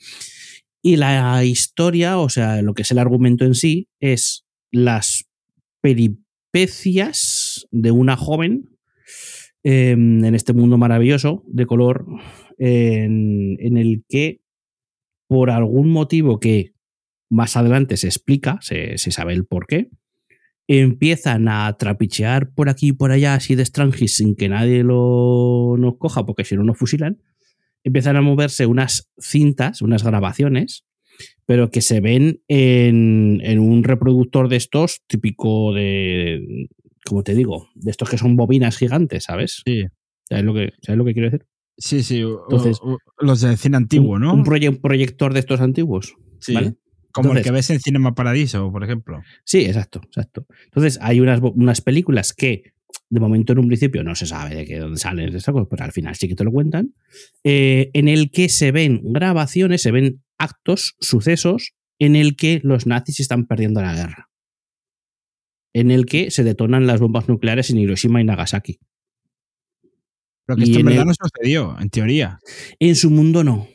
Y 0.83 0.97
la 0.97 1.45
historia, 1.45 2.19
o 2.19 2.29
sea, 2.29 2.63
lo 2.63 2.75
que 2.75 2.83
es 2.83 2.91
el 2.91 2.99
argumento 2.99 3.45
en 3.45 3.55
sí, 3.55 3.89
es 4.01 4.45
las 4.71 5.27
peripecias 6.53 7.67
de 7.71 7.91
una 7.91 8.17
joven 8.17 8.71
eh, 9.63 9.91
en 9.93 10.35
este 10.35 10.53
mundo 10.53 10.77
maravilloso 10.79 11.43
de 11.47 11.67
color 11.67 12.07
en, 12.59 13.57
en 13.61 13.77
el 13.77 14.05
que 14.09 14.41
por 15.27 15.51
algún 15.51 15.91
motivo 15.91 16.41
que 16.41 16.75
más 17.31 17.57
adelante 17.57 17.97
se 17.97 18.07
explica, 18.07 18.59
se, 18.61 18.99
se 18.99 19.11
sabe 19.11 19.33
el 19.33 19.47
por 19.47 19.67
qué, 19.67 19.91
empiezan 20.67 21.49
a 21.49 21.77
trapichear 21.77 22.53
por 22.55 22.69
aquí 22.69 22.89
y 22.89 22.93
por 22.93 23.11
allá 23.11 23.35
así 23.35 23.55
de 23.55 23.65
Strangis 23.65 24.17
sin 24.17 24.35
que 24.35 24.49
nadie 24.49 24.83
lo 24.83 25.77
nos 25.79 25.99
coja 25.99 26.25
porque 26.25 26.45
si 26.45 26.57
no 26.57 26.65
nos 26.65 26.79
fusilan, 26.79 27.21
empiezan 27.83 28.17
a 28.17 28.23
moverse 28.23 28.67
unas 28.67 29.11
cintas, 29.19 29.83
unas 29.83 30.03
grabaciones, 30.03 30.85
pero 31.47 31.71
que 31.71 31.83
se 31.83 32.01
ven 32.01 32.41
en, 32.49 33.41
en 33.43 33.59
un 33.59 33.85
reproductor 33.85 34.49
de 34.49 34.57
estos 34.57 35.03
típico 35.07 35.75
de, 35.75 36.69
como 37.05 37.23
te 37.23 37.35
digo, 37.35 37.69
de 37.75 37.91
estos 37.91 38.09
que 38.09 38.19
son 38.19 38.37
bobinas 38.37 38.79
gigantes, 38.79 39.25
¿sabes? 39.25 39.63
Sí. 39.65 39.85
¿Sabes 40.29 40.45
lo 40.45 40.55
que, 40.55 40.73
¿sabes 40.81 40.99
lo 40.99 41.05
que 41.05 41.13
quiero 41.13 41.31
decir? 41.31 41.47
Sí, 41.77 42.03
sí. 42.03 42.21
Entonces, 42.21 42.79
o- 42.83 42.99
los 43.19 43.41
de 43.41 43.57
cine 43.57 43.77
antiguo, 43.77 44.15
un, 44.15 44.23
¿no? 44.23 44.35
Un 44.35 44.45
proye- 44.45 44.81
proyector 44.81 45.33
de 45.33 45.41
estos 45.41 45.61
antiguos. 45.61 46.15
Sí. 46.41 46.55
¿vale? 46.55 46.75
Como 47.13 47.33
el 47.33 47.43
que 47.43 47.51
ves 47.53 47.71
en 47.71 47.81
Cinema 47.81 48.15
Paradiso, 48.15 48.71
por 48.73 48.83
ejemplo. 48.83 49.23
Sí, 49.45 49.65
exacto, 49.65 50.01
exacto. 50.05 50.47
Entonces, 50.65 50.99
hay 51.01 51.21
unas, 51.21 51.41
unas 51.41 51.81
películas 51.81 52.33
que 52.33 52.75
de 53.11 53.21
momento 53.21 53.53
en 53.53 53.61
un 53.61 53.69
principio 53.69 54.03
no 54.03 54.15
se 54.17 54.27
sabe 54.27 54.55
de 54.55 54.65
qué 54.65 54.79
dónde 54.79 54.99
salen 54.99 55.29
estas 55.35 55.53
cosas, 55.53 55.69
pero 55.71 55.85
al 55.85 55.93
final 55.93 56.17
sí 56.17 56.27
que 56.29 56.35
te 56.35 56.43
lo 56.45 56.51
cuentan, 56.51 56.95
eh, 57.45 57.91
en 57.93 58.09
el 58.09 58.31
que 58.33 58.49
se 58.49 58.73
ven 58.73 59.01
grabaciones, 59.05 59.83
se 59.83 59.93
ven 59.93 60.23
actos, 60.39 60.97
sucesos 61.01 61.75
en 62.01 62.17
el 62.17 62.35
que 62.37 62.61
los 62.65 62.87
nazis 62.87 63.21
están 63.21 63.47
perdiendo 63.47 63.81
la 63.81 63.95
guerra. 63.95 64.29
En 65.73 65.91
el 65.91 66.07
que 66.07 66.31
se 66.31 66.45
detonan 66.45 66.87
las 66.87 67.01
bombas 67.01 67.29
nucleares 67.29 67.71
en 67.71 67.79
Hiroshima 67.79 68.21
y 68.21 68.25
Nagasaki. 68.25 68.79
Pero 70.47 70.57
que 70.57 70.65
esto 70.65 70.79
en 70.81 70.87
verdad 70.87 71.03
el- 71.03 71.09
no 71.09 71.15
sucedió, 71.15 71.77
en 71.81 71.91
teoría. 71.91 72.39
En 72.79 72.97
su 72.97 73.11
mundo 73.11 73.45
no. 73.45 73.69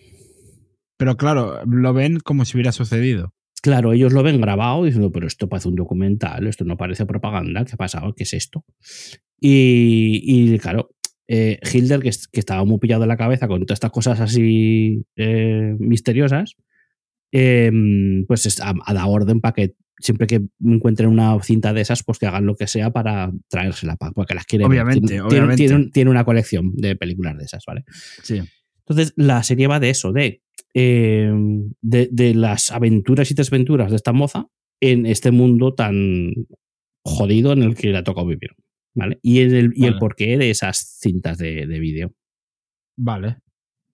Pero 0.98 1.16
claro, 1.18 1.64
lo 1.66 1.94
ven 1.94 2.20
como 2.20 2.46
si 2.46 2.58
hubiera 2.58 2.72
sucedido. 2.72 3.34
Claro, 3.62 3.92
ellos 3.94 4.14
lo 4.14 4.24
ven 4.24 4.40
grabado 4.40 4.84
diciendo, 4.86 5.12
pero 5.12 5.28
esto 5.28 5.50
parece 5.50 5.68
un 5.70 5.76
documental, 5.76 6.48
esto 6.48 6.64
no 6.66 6.78
parece 6.78 7.06
propaganda, 7.06 7.66
¿qué 7.66 7.72
ha 7.74 7.78
pasado? 7.78 8.14
¿Qué 8.16 8.24
es 8.24 8.34
esto? 8.34 8.64
Y, 9.40 10.22
y, 10.24 10.58
claro, 10.60 10.90
eh, 11.28 11.60
Hilder, 11.74 12.00
que, 12.02 12.12
que 12.32 12.40
estaba 12.40 12.64
muy 12.66 12.80
pillado 12.80 13.04
en 13.04 13.10
la 13.10 13.18
cabeza 13.18 13.48
con 13.48 13.62
todas 13.66 13.78
estas 13.78 13.92
cosas 13.92 14.20
así 14.20 15.04
eh, 15.16 15.76
misteriosas, 15.80 16.56
eh, 17.32 17.72
pues 18.28 18.46
es- 18.46 18.62
ha, 18.62 18.74
ha 18.86 18.94
dado 18.94 19.10
orden 19.10 19.40
para 19.42 19.54
que 19.54 19.74
siempre 20.00 20.28
que 20.28 20.42
encuentren 20.64 21.10
una 21.10 21.42
cinta 21.44 21.74
de 21.74 21.82
esas, 21.82 22.04
pues 22.04 22.18
que 22.20 22.26
hagan 22.28 22.46
lo 22.46 22.56
que 22.56 22.68
sea 22.68 22.92
para 22.92 23.32
traérsela, 23.50 23.96
porque 24.16 24.34
las 24.36 24.46
quiere 24.46 24.64
ver. 24.64 24.72
Obviamente, 24.72 25.08
Tiene- 25.08 25.22
obviamente. 25.22 25.56
Tiene, 25.58 25.76
tiene- 25.76 25.92
tiene 25.92 26.12
una 26.12 26.26
colección 26.26 26.76
de 26.76 26.96
películas 26.96 27.38
de 27.38 27.46
esas, 27.46 27.64
¿vale? 27.68 27.84
Sí. 28.24 28.42
Entonces, 28.88 29.14
la 29.16 29.44
serie 29.44 29.68
va 29.68 29.80
de 29.80 29.90
eso, 29.92 30.12
de, 30.12 30.42
eh, 30.74 31.32
de, 31.82 32.10
de 32.12 32.34
las 32.34 32.72
aventuras 32.72 33.30
y 33.32 33.34
desventuras 33.34 33.90
de 33.90 33.96
esta 33.98 34.14
moza 34.14 34.48
en 34.82 35.06
este 35.06 35.32
mundo 35.32 35.74
tan 35.76 36.34
jodido 37.04 37.54
en 37.54 37.64
el 37.64 37.76
que 37.76 37.90
le 37.90 37.98
ha 37.98 38.04
tocado 38.04 38.28
vivir. 38.28 38.52
¿Vale? 38.96 39.20
Y, 39.22 39.40
el, 39.40 39.72
y 39.76 39.86
el 39.86 39.98
porqué 40.00 40.38
de 40.38 40.50
esas 40.50 40.98
cintas 41.00 41.38
de, 41.38 41.68
de 41.68 41.80
vídeo. 41.80 42.12
Vale. 42.98 43.38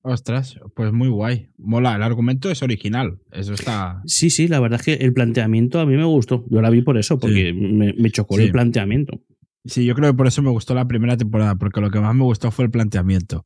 Ostras, 0.07 0.59
pues 0.75 0.93
muy 0.93 1.07
guay. 1.07 1.49
Mola, 1.57 1.95
el 1.95 2.03
argumento 2.03 2.51
es 2.51 2.61
original. 2.61 3.17
Eso 3.31 3.53
está. 3.55 4.03
Sí, 4.05 4.29
sí, 4.29 4.47
la 4.47 4.59
verdad 4.59 4.79
es 4.79 4.85
que 4.85 4.93
el 5.03 5.13
planteamiento 5.13 5.79
a 5.79 5.85
mí 5.87 5.95
me 5.97 6.03
gustó. 6.05 6.45
Yo 6.51 6.61
la 6.61 6.69
vi 6.69 6.83
por 6.83 6.99
eso, 6.99 7.17
porque 7.17 7.53
me, 7.53 7.91
me 7.93 8.11
chocó 8.11 8.35
Sí. 8.37 8.43
el 8.43 8.51
planteamiento. 8.51 9.19
Sí, 9.65 9.83
yo 9.83 9.95
creo 9.95 10.11
que 10.11 10.15
por 10.17 10.27
eso 10.27 10.43
me 10.43 10.51
gustó 10.51 10.75
la 10.75 10.87
primera 10.87 11.17
temporada, 11.17 11.55
porque 11.55 11.81
lo 11.81 11.89
que 11.89 11.99
más 11.99 12.13
me 12.13 12.21
gustó 12.23 12.51
fue 12.51 12.65
el 12.65 12.71
planteamiento. 12.71 13.45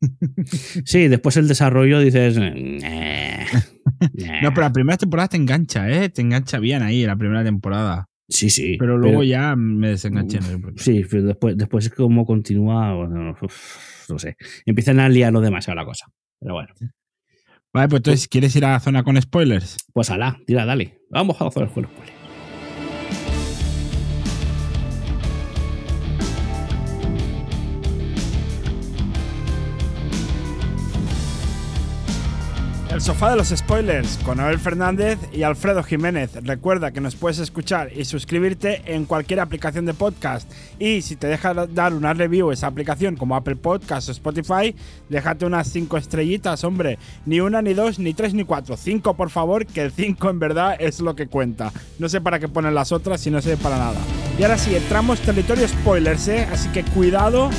Sí, 0.84 1.06
después 1.08 1.36
el 1.36 1.46
desarrollo 1.48 2.00
dices. 2.00 2.36
"Eh, 2.38 2.78
eh". 2.82 3.46
No, 4.42 4.50
pero 4.50 4.62
la 4.62 4.72
primera 4.72 4.96
temporada 4.98 5.28
te 5.28 5.36
engancha, 5.36 5.88
¿eh? 5.88 6.08
Te 6.08 6.22
engancha 6.22 6.58
bien 6.58 6.82
ahí, 6.82 7.06
la 7.06 7.16
primera 7.16 7.44
temporada. 7.44 8.06
Sí, 8.28 8.50
sí. 8.50 8.76
Pero 8.78 8.96
luego 8.96 9.22
ya 9.22 9.54
me 9.56 9.90
desenganché. 9.90 10.40
Sí, 10.76 11.04
pero 11.10 11.24
después, 11.24 11.56
después 11.56 11.86
es 11.86 11.92
como 11.92 12.24
continúa. 12.24 12.94
bueno, 12.94 13.36
uf, 13.40 14.08
no 14.08 14.18
sé. 14.18 14.36
Empiezan 14.64 15.00
a 15.00 15.08
liarlo 15.08 15.40
demasiado 15.40 15.76
la 15.76 15.84
cosa. 15.84 16.06
Pero 16.40 16.54
bueno. 16.54 16.72
Vale, 17.72 17.88
pues 17.88 17.98
entonces, 17.98 18.28
¿quieres 18.28 18.54
ir 18.56 18.64
a 18.64 18.72
la 18.72 18.80
zona 18.80 19.02
con 19.02 19.20
spoilers? 19.20 19.76
Pues 19.92 20.10
alá, 20.10 20.38
tira, 20.46 20.64
dale. 20.64 21.00
Vamos 21.10 21.40
a 21.40 21.48
hacer 21.48 21.64
el 21.64 21.68
juego. 21.68 21.90
El 32.94 33.00
sofá 33.00 33.30
de 33.30 33.36
los 33.36 33.48
spoilers 33.48 34.18
con 34.18 34.38
Abel 34.38 34.60
Fernández 34.60 35.18
y 35.32 35.42
Alfredo 35.42 35.82
Jiménez. 35.82 36.30
Recuerda 36.44 36.92
que 36.92 37.00
nos 37.00 37.16
puedes 37.16 37.40
escuchar 37.40 37.90
y 37.92 38.04
suscribirte 38.04 38.82
en 38.86 39.04
cualquier 39.04 39.40
aplicación 39.40 39.84
de 39.84 39.94
podcast. 39.94 40.48
Y 40.78 41.02
si 41.02 41.16
te 41.16 41.26
deja 41.26 41.54
dar 41.54 41.92
una 41.92 42.14
review 42.14 42.52
esa 42.52 42.68
aplicación 42.68 43.16
como 43.16 43.34
Apple 43.34 43.56
Podcast 43.56 44.08
o 44.08 44.12
Spotify, 44.12 44.76
déjate 45.08 45.44
unas 45.44 45.66
5 45.72 45.96
estrellitas, 45.96 46.62
hombre. 46.62 47.00
Ni 47.26 47.40
una, 47.40 47.62
ni 47.62 47.74
dos, 47.74 47.98
ni 47.98 48.14
tres, 48.14 48.32
ni 48.32 48.44
cuatro. 48.44 48.76
5, 48.76 49.14
por 49.14 49.30
favor, 49.30 49.66
que 49.66 49.82
el 49.82 49.90
5 49.90 50.30
en 50.30 50.38
verdad 50.38 50.76
es 50.78 51.00
lo 51.00 51.16
que 51.16 51.26
cuenta. 51.26 51.72
No 51.98 52.08
sé 52.08 52.20
para 52.20 52.38
qué 52.38 52.46
ponen 52.46 52.76
las 52.76 52.92
otras 52.92 53.20
si 53.20 53.28
no 53.28 53.42
sé 53.42 53.56
para 53.56 53.76
nada. 53.76 53.98
Y 54.38 54.44
ahora 54.44 54.56
sí, 54.56 54.72
entramos 54.76 55.18
territorio 55.18 55.66
spoilers, 55.66 56.28
¿eh? 56.28 56.46
Así 56.52 56.68
que 56.68 56.84
cuidado 56.84 57.50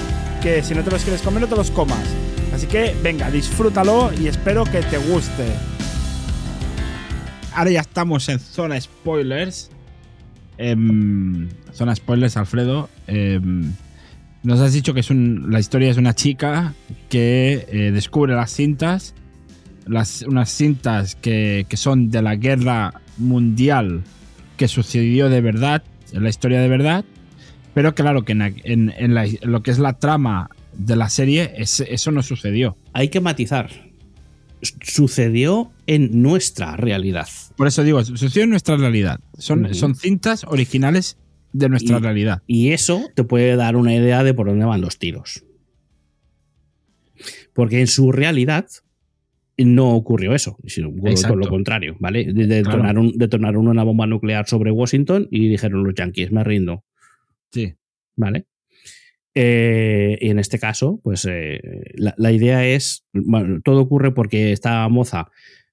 que 0.42 0.64
si 0.64 0.74
no 0.74 0.82
te 0.82 0.92
los 0.92 1.04
quieres 1.04 1.22
comer 1.22 1.42
no 1.42 1.48
te 1.50 1.58
los 1.58 1.72
comas. 1.72 2.08
Así 2.56 2.68
que 2.68 2.96
venga, 3.04 3.30
disfrútalo 3.30 4.12
y 4.20 4.28
espero 4.28 4.64
que 4.64 4.82
te 4.82 4.98
guste. 4.98 5.46
Ahora 7.54 7.72
ya 7.72 7.82
estamos 7.82 8.28
en 8.30 8.40
zona 8.40 8.80
spoilers. 8.80 9.70
Em, 10.58 11.50
zona 11.74 11.94
spoilers, 11.96 12.38
Alfredo. 12.38 12.90
Em, 13.08 13.74
nos 14.44 14.62
has 14.62 14.72
dicho 14.74 14.94
que 14.94 15.02
es 15.02 15.10
un- 15.10 15.48
la 15.52 15.60
historia 15.60 15.90
es 15.92 15.98
una 15.98 16.14
chica 16.16 16.74
que 17.10 17.66
eh, 17.70 17.92
descubre 17.92 18.34
las 18.36 18.52
cintas. 18.52 19.14
Las, 19.86 20.24
unas 20.24 20.50
cintas 20.50 21.16
que, 21.16 21.66
que 21.70 21.78
son 21.78 22.10
de 22.10 22.22
la 22.22 22.36
guerra 22.36 23.02
mundial 23.18 24.02
que 24.58 24.68
sucedió 24.68 25.30
de 25.30 25.42
verdad. 25.42 25.84
es 26.14 26.22
la 26.22 26.30
historia 26.30 26.62
de 26.62 26.70
verdad, 26.70 27.04
pero 27.74 27.94
claro 27.94 28.24
que 28.24 28.32
en, 28.32 28.42
en- 28.42 28.94
en 28.98 29.18
en 29.18 29.38
lo 29.52 29.62
que 29.62 29.72
es 29.72 29.80
la 29.80 29.94
trama 29.94 30.50
de 30.78 30.96
la 30.96 31.10
serie, 31.10 31.54
es- 31.58 31.80
eso 31.82 32.12
no 32.12 32.22
sucedió. 32.24 32.78
Hay 32.94 33.10
que 33.10 33.20
matizar. 33.22 33.70
Sucedió 34.82 35.72
en 35.86 36.22
nuestra 36.22 36.76
realidad. 36.76 37.28
Por 37.56 37.68
eso 37.68 37.84
digo, 37.84 38.04
sucedió 38.04 38.44
en 38.44 38.50
nuestra 38.50 38.78
realidad. 38.78 39.20
Son, 39.38 39.74
son 39.76 39.96
cintas 39.96 40.44
originales 40.46 41.18
de 41.54 41.70
nuestra 41.70 41.98
Y- 41.98 42.02
realidad. 42.02 42.42
Y 42.48 42.70
eso 42.72 43.10
te 43.16 43.24
puede 43.24 43.56
dar 43.56 43.76
una 43.76 43.94
idea 43.94 44.24
de 44.24 44.34
por 44.34 44.48
dónde 44.48 44.66
van 44.66 44.82
los 44.82 44.98
tiros. 44.98 45.44
Porque 47.54 47.80
en 47.80 47.88
su 47.88 48.12
realidad 48.12 48.66
no 49.58 49.92
ocurrió 49.96 50.36
eso, 50.36 50.58
sino 50.68 50.92
todo 51.22 51.36
lo 51.38 51.48
contrario, 51.48 51.96
¿vale? 52.00 52.26
De- 52.34 52.46
Detonaron, 52.48 53.14
detonaron 53.16 53.68
una 53.70 53.84
bomba 53.84 54.06
nuclear 54.06 54.48
sobre 54.48 54.72
Washington 54.72 55.28
y 55.32 55.48
dijeron 55.48 55.84
los 55.86 55.94
yankees, 55.96 56.32
me 56.32 56.44
rindo, 56.44 56.84
Sí. 57.52 57.74
¿vale? 58.18 58.48
Eh, 59.36 60.18
y 60.22 60.30
en 60.30 60.40
este 60.40 60.60
caso, 60.60 61.02
pues 61.04 61.28
eh, 61.30 61.60
la, 61.96 62.16
la 62.18 62.32
idea 62.32 62.66
es, 62.66 63.06
bueno, 63.14 63.60
todo 63.64 63.82
ocurre 63.82 64.14
porque 64.14 64.54
esta 64.54 64.88
moza 64.88 65.30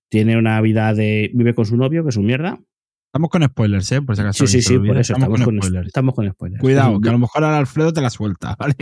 tiene 0.09 0.37
una 0.37 0.61
vida 0.61 0.93
de, 0.93 1.31
vive 1.33 1.55
con 1.55 1.65
su 1.65 1.77
novio, 1.77 2.03
que 2.03 2.11
es 2.11 2.17
un 2.17 2.27
mierda. 2.27 2.61
Estamos 3.07 3.31
con 3.31 3.45
spoilers, 3.45 3.93
¿eh? 3.93 4.03
Por 4.03 4.17
si 4.17 4.23
acaso. 4.23 4.47
Sí, 4.47 4.61
sí, 4.61 4.69
sí, 4.69 4.79
por 4.79 4.99
eso 4.99 5.13
estamos, 5.13 5.41
con, 5.43 5.57
spoilers. 5.59 5.87
estamos 5.87 6.15
con 6.15 6.31
spoilers. 6.31 6.61
Cuidado, 6.61 7.01
que 7.01 7.09
a 7.09 7.13
lo 7.17 7.19
mejor 7.19 7.45
ahora 7.45 7.59
Alfredo 7.59 7.93
te 7.93 8.01
la 8.01 8.11
suelta, 8.11 8.57
¿vale? 8.59 8.75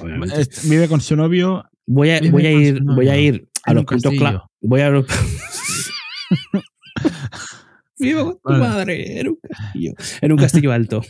Obviamente. 0.00 0.48
Vive 0.64 0.88
con 0.88 1.00
su 1.00 1.14
novio. 1.14 1.64
Voy 1.86 2.10
a, 2.10 2.20
voy 2.30 2.46
a 2.46 2.52
ir, 2.52 2.82
voy 2.82 3.08
a 3.08 3.18
ir 3.18 3.48
a 3.64 3.74
los 3.74 3.82
un 3.82 3.86
puntos 3.86 4.14
clave. 4.14 4.40
Voy 4.60 4.80
a 4.80 4.90
los. 4.90 5.06
Vivo 7.98 8.38
con 8.40 8.54
tu 8.54 8.60
madre 8.60 9.20
en 9.20 9.28
un 9.28 9.38
castillo. 9.40 9.92
En 10.20 10.32
un 10.32 10.38
castillo 10.38 10.72
alto. 10.72 11.02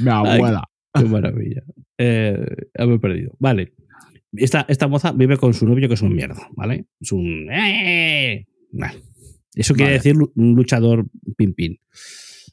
Mi 0.00 0.10
abuela. 0.10 0.64
Qué 0.92 1.04
maravilla. 1.04 1.62
Eh, 1.98 2.46
ya 2.78 2.86
me 2.86 2.94
he 2.94 2.98
perdido. 2.98 3.34
Vale. 3.38 3.72
Esta, 4.36 4.64
esta 4.68 4.88
moza 4.88 5.12
vive 5.12 5.36
con 5.36 5.54
su 5.54 5.66
novio 5.66 5.88
que 5.88 5.94
es 5.94 6.02
un 6.02 6.14
mierda, 6.14 6.48
¿vale? 6.56 6.86
Es 7.00 7.12
un. 7.12 7.48
¡Eh! 7.52 8.46
Vale. 8.72 9.02
Eso 9.54 9.74
quiere 9.74 9.92
Vale. 9.92 9.98
decir 9.98 10.16
un 10.16 10.54
luchador 10.56 11.06
pin 11.36 11.54
pin. 11.54 11.78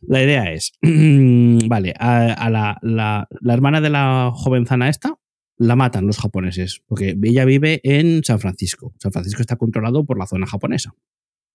La 0.08 0.24
idea 0.24 0.52
es, 0.52 0.74
vale, 0.82 1.93
a, 2.00 2.34
a 2.34 2.50
la, 2.50 2.78
la- 2.82 3.28
la 3.41 3.54
hermana 3.54 3.82
de 3.82 3.89
la 3.89 4.32
jovenzana 4.34 4.89
esta 4.89 5.15
la 5.58 5.76
matan 5.76 6.08
los 6.08 6.17
japoneses, 6.17 6.82
porque 6.88 7.15
ella 7.21 7.45
vive 7.45 7.82
en 7.84 8.24
San 8.24 8.39
Francisco. 8.39 8.95
San 9.00 9.12
Francisco 9.12 9.41
está 9.41 9.58
controlado 9.58 10.04
por 10.06 10.17
la 10.17 10.26
zona 10.26 10.47
japonesa. 10.47 10.95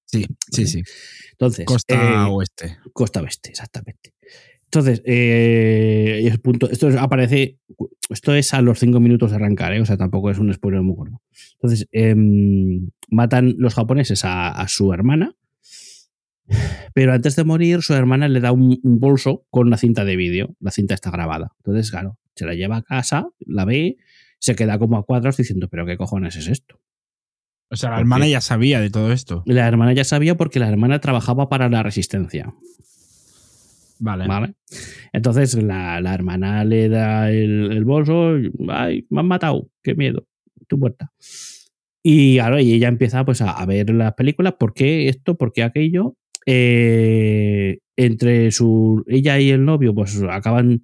Sí, 0.05 0.25
sí, 0.53 0.67
sí. 0.69 0.83
Entonces, 1.33 1.67
Costa 1.67 1.95
eh, 1.95 2.31
oeste. 2.31 2.77
Costa 2.93 3.21
Oeste, 3.21 3.51
exactamente. 3.51 4.15
Entonces, 4.79 5.03
eh, 5.07 6.37
punto, 6.43 6.69
esto 6.71 6.89
es- 6.89 6.97
aparece, 6.97 7.59
esto 8.11 8.35
es 8.35 8.53
a 8.55 8.61
los 8.61 8.79
cinco 8.79 9.01
minutos 9.01 9.31
de 9.31 9.37
arrancar, 9.37 9.73
¿eh? 9.73 9.81
o 9.81 9.87
sea, 9.87 9.97
tampoco 9.97 10.31
es 10.31 10.39
un 10.39 10.53
spoiler 10.53 10.83
muy 10.83 10.95
gordo. 10.95 11.23
Entonces, 11.55 11.89
em, 11.93 12.91
matan 13.09 13.55
los 13.59 13.75
japoneses 13.75 14.25
a, 14.25 14.51
a 14.51 14.69
su 14.69 14.93
hermana, 14.93 15.35
pero 16.95 17.13
antes 17.13 17.37
de 17.37 17.45
morir, 17.45 17.83
su 17.83 17.95
hermana 17.95 18.29
le 18.29 18.41
da 18.41 18.53
un, 18.53 18.79
un 18.83 19.01
bolso 19.01 19.45
con 19.51 19.67
una 19.67 19.77
cinta 19.77 20.05
de 20.05 20.17
vídeo. 20.17 20.55
La 20.61 20.71
cinta 20.71 20.95
está 20.95 21.11
grabada. 21.11 21.53
Entonces, 21.59 21.91
claro, 21.91 22.19
se 22.35 22.47
la 22.47 22.55
lleva 22.55 22.77
a 22.77 22.83
casa, 22.83 23.29
la 23.41 23.65
ve, 23.65 23.97
se 24.39 24.55
queda 24.55 24.79
como 24.79 24.97
a 24.97 25.05
cuadros 25.05 25.37
diciendo, 25.37 25.69
pero 25.69 25.87
¿qué 25.87 25.97
cojones 25.97 26.37
es 26.37 26.49
esto? 26.49 26.81
O 27.69 27.77
sea, 27.77 27.91
la 27.91 27.97
¿por 27.97 28.01
hermana 28.03 28.29
ya 28.29 28.41
sabía 28.41 28.81
de 28.81 28.91
todo 28.91 29.13
esto. 29.13 29.43
La 29.47 29.67
hermana 29.67 29.93
ya 29.93 30.05
sabía 30.05 30.37
porque 30.37 30.61
la 30.61 30.69
hermana 30.69 31.01
trabajaba 31.01 31.49
para 31.49 31.69
la 31.69 31.83
resistencia. 31.83 32.55
Vale. 33.99 34.27
¿Vale? 34.27 34.55
Entonces 35.13 35.55
la, 35.63 36.01
la 36.01 36.15
hermana 36.15 36.65
le 36.65 36.89
da 36.89 37.31
el, 37.31 37.85
bolso. 37.85 38.35
Ay, 38.69 39.07
me 39.11 39.21
han 39.21 39.27
matado. 39.27 39.69
Qué 39.83 39.95
miedo. 39.95 40.27
Tu 40.69 40.79
puerta. 40.79 41.13
Y 42.03 42.37
claro, 42.37 42.61
y 42.61 42.73
ella 42.73 42.89
empieza 42.89 43.25
pues 43.25 43.41
a, 43.41 43.51
a 43.51 43.67
ver 43.67 43.91
las 43.91 44.15
películas. 44.15 44.55
¿Por 44.59 44.75
qué 44.75 45.09
esto? 45.09 45.37
¿Por 45.37 45.53
qué 45.53 45.63
aquello? 45.63 46.17
Eh, 46.47 47.79
entre 47.97 48.53
su 48.53 49.03
ella 49.09 49.39
y 49.41 49.51
el 49.51 49.65
novio, 49.65 49.95
pues 49.95 50.23
acaban 50.31 50.83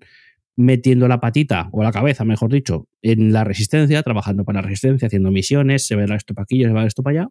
metiendo 0.56 1.08
la 1.08 1.20
patita, 1.20 1.68
o 1.72 1.82
la 1.82 1.92
cabeza, 1.92 2.24
mejor 2.24 2.52
dicho, 2.52 2.88
en 3.00 3.32
la 3.32 3.44
resistencia, 3.44 4.02
trabajando 4.02 4.44
para 4.44 4.60
la 4.60 4.68
resistencia, 4.68 5.06
haciendo 5.06 5.30
misiones, 5.30 5.86
se 5.86 5.94
va 5.94 6.16
esto 6.16 6.34
para 6.34 6.44
aquí, 6.44 6.62
se 6.62 6.70
va 6.70 6.86
esto 6.86 7.02
para 7.02 7.20
allá. 7.20 7.28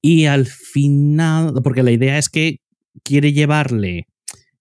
Y 0.00 0.26
al 0.26 0.46
final, 0.46 1.54
porque 1.62 1.82
la 1.82 1.90
idea 1.90 2.18
es 2.18 2.28
que 2.28 2.60
quiere 3.02 3.32
llevarle 3.32 4.06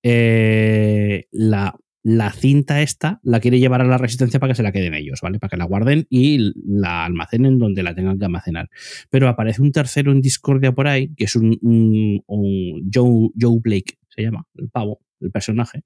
eh, 0.03 1.27
la, 1.31 1.75
la 2.03 2.31
cinta 2.33 2.81
esta, 2.81 3.19
la 3.23 3.39
quiere 3.39 3.59
llevar 3.59 3.81
a 3.81 3.85
la 3.85 3.97
resistencia 3.97 4.39
para 4.39 4.51
que 4.51 4.55
se 4.57 4.63
la 4.63 4.71
queden 4.71 4.93
ellos, 4.93 5.19
¿vale? 5.21 5.39
Para 5.39 5.49
que 5.49 5.57
la 5.57 5.65
guarden 5.65 6.05
y 6.09 6.51
la 6.65 7.05
almacenen 7.05 7.57
donde 7.57 7.81
la 7.83 7.95
tengan 7.95 8.19
que 8.19 8.25
almacenar. 8.25 8.69
Pero 9.09 9.27
aparece 9.29 9.61
un 9.61 9.71
tercero 9.71 10.11
en 10.11 10.21
discordia 10.21 10.73
por 10.73 10.87
ahí, 10.87 11.13
que 11.15 11.23
es 11.25 11.35
un, 11.35 11.57
un- 11.61 12.21
un 12.27 12.89
Joe, 12.93 13.29
Joe 13.39 13.59
Blake, 13.61 13.97
se 14.09 14.21
llama, 14.21 14.45
el 14.55 14.69
pavo, 14.69 14.99
el 15.21 15.31
personaje, 15.31 15.83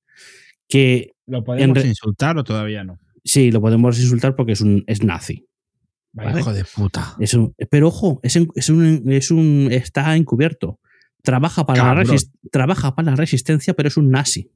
que 0.67 1.13
¿Lo 1.27 1.43
podemos 1.43 1.85
insultar 1.85 2.37
o 2.37 2.43
todavía 2.43 2.83
no? 2.83 2.99
sí, 3.23 3.51
lo 3.51 3.61
podemos 3.61 3.99
insultar 3.99 4.35
porque 4.35 4.53
es 4.53 4.61
un 4.61 4.83
es 4.87 5.03
nazi. 5.03 5.45
Vale. 6.13 6.39
Hijo 6.39 6.51
de 6.53 6.63
puta. 6.63 7.15
Es 7.19 7.35
un- 7.35 7.53
pero 7.69 7.89
ojo, 7.89 8.19
es 8.23 8.35
un, 8.37 8.49
es 8.55 9.29
un- 9.29 9.67
está 9.71 10.15
encubierto. 10.15 10.79
Trabaja 11.27 11.65
para, 11.65 11.83
la 11.83 11.89
Cabrón. 11.89 12.05
resis- 12.15 12.31
trabaja 12.51 12.95
para 12.95 13.11
la 13.11 13.15
resistencia, 13.17 13.73
pero 13.73 13.89
es 13.89 13.97
un 13.97 14.09
nazi. 14.11 14.49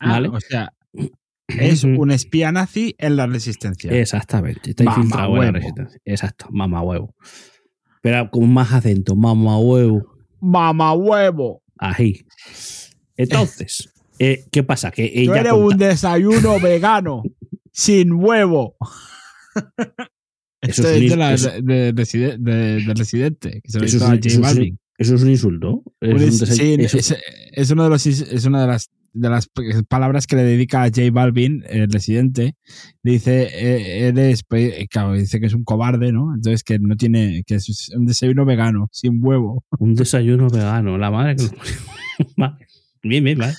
Ah, 0.00 0.12
Vale. 0.12 0.28
O 0.28 0.40
sea, 0.40 0.72
es 1.48 1.84
un 1.84 2.10
espía 2.10 2.52
nazi 2.52 2.94
en 2.98 3.16
la 3.16 3.26
resistencia. 3.26 3.92
Exactamente. 3.92 4.70
Está 4.70 4.84
Mamá 4.84 4.96
infiltrado 4.96 5.36
en 5.36 5.42
la 5.44 5.52
resistencia. 5.52 6.00
Exacto, 6.06 6.46
mamá 6.50 6.80
huevo. 6.82 7.14
Pero 8.00 8.30
con 8.30 8.50
más 8.50 8.72
acento, 8.72 9.14
mamá 9.14 9.58
huevo. 9.58 10.06
¡Mamá 10.40 10.94
huevo! 10.94 11.62
Ahí. 11.78 12.24
Entonces, 13.18 13.92
eh, 14.18 14.44
¿qué 14.50 14.62
pasa? 14.62 14.90
Que 14.90 15.06
Tú 15.08 15.32
ella 15.32 15.40
eres 15.40 15.52
conta- 15.52 15.66
un 15.66 15.76
desayuno 15.78 16.60
vegano 16.62 17.22
sin 17.72 18.12
huevo. 18.14 18.76
Eso 20.62 20.82
Esto 20.82 20.88
es 20.88 21.10
de, 21.10 21.16
la- 21.16 21.36
de- 21.36 21.62
de 21.62 21.92
reside- 21.92 22.36
de- 22.38 22.84
de 22.84 22.94
Residente. 22.94 23.60
Que 23.62 23.70
se 23.70 23.78
lo 23.78 23.84
eso 23.84 23.96
es 23.96 24.26
eso 24.26 24.60
es. 24.62 24.72
Eso 24.98 25.14
es 25.14 25.22
un 25.22 25.30
insulto. 25.30 25.82
Es 26.00 26.10
Un 26.14 26.16
un 26.22 26.28
is- 26.28 26.42
desay- 26.42 26.54
sí, 26.56 26.76
eso- 26.78 26.98
es, 26.98 27.16
es 27.52 27.70
uno 27.70 27.84
de 27.84 27.90
los 27.90 28.06
is- 28.06 28.20
es 28.30 28.44
una 28.44 28.60
de 28.62 28.66
las 28.68 28.90
de 29.18 29.30
las 29.30 29.48
palabras 29.88 30.26
que 30.26 30.36
le 30.36 30.42
dedica 30.42 30.82
a 30.82 30.88
J 30.88 31.10
Balvin, 31.10 31.64
el 31.70 31.90
residente, 31.90 32.54
le 33.02 33.12
dice, 33.12 33.44
eh, 33.50 34.08
eres, 34.08 34.42
eh, 34.50 34.86
claro, 34.90 35.14
dice 35.14 35.40
que 35.40 35.46
es 35.46 35.54
un 35.54 35.64
cobarde, 35.64 36.12
¿no? 36.12 36.34
Entonces 36.34 36.62
que 36.62 36.78
no 36.78 36.96
tiene, 36.96 37.42
que 37.46 37.54
es 37.54 37.90
un 37.96 38.04
desayuno 38.04 38.44
vegano, 38.44 38.88
sin 38.92 39.24
huevo. 39.24 39.64
un 39.78 39.94
desayuno 39.94 40.50
vegano. 40.50 40.98
La 40.98 41.10
madre 41.10 41.36
que 41.36 41.44
lo-. 41.44 41.50
Bien, 43.02 43.22
bien, 43.22 43.38
vale. 43.38 43.54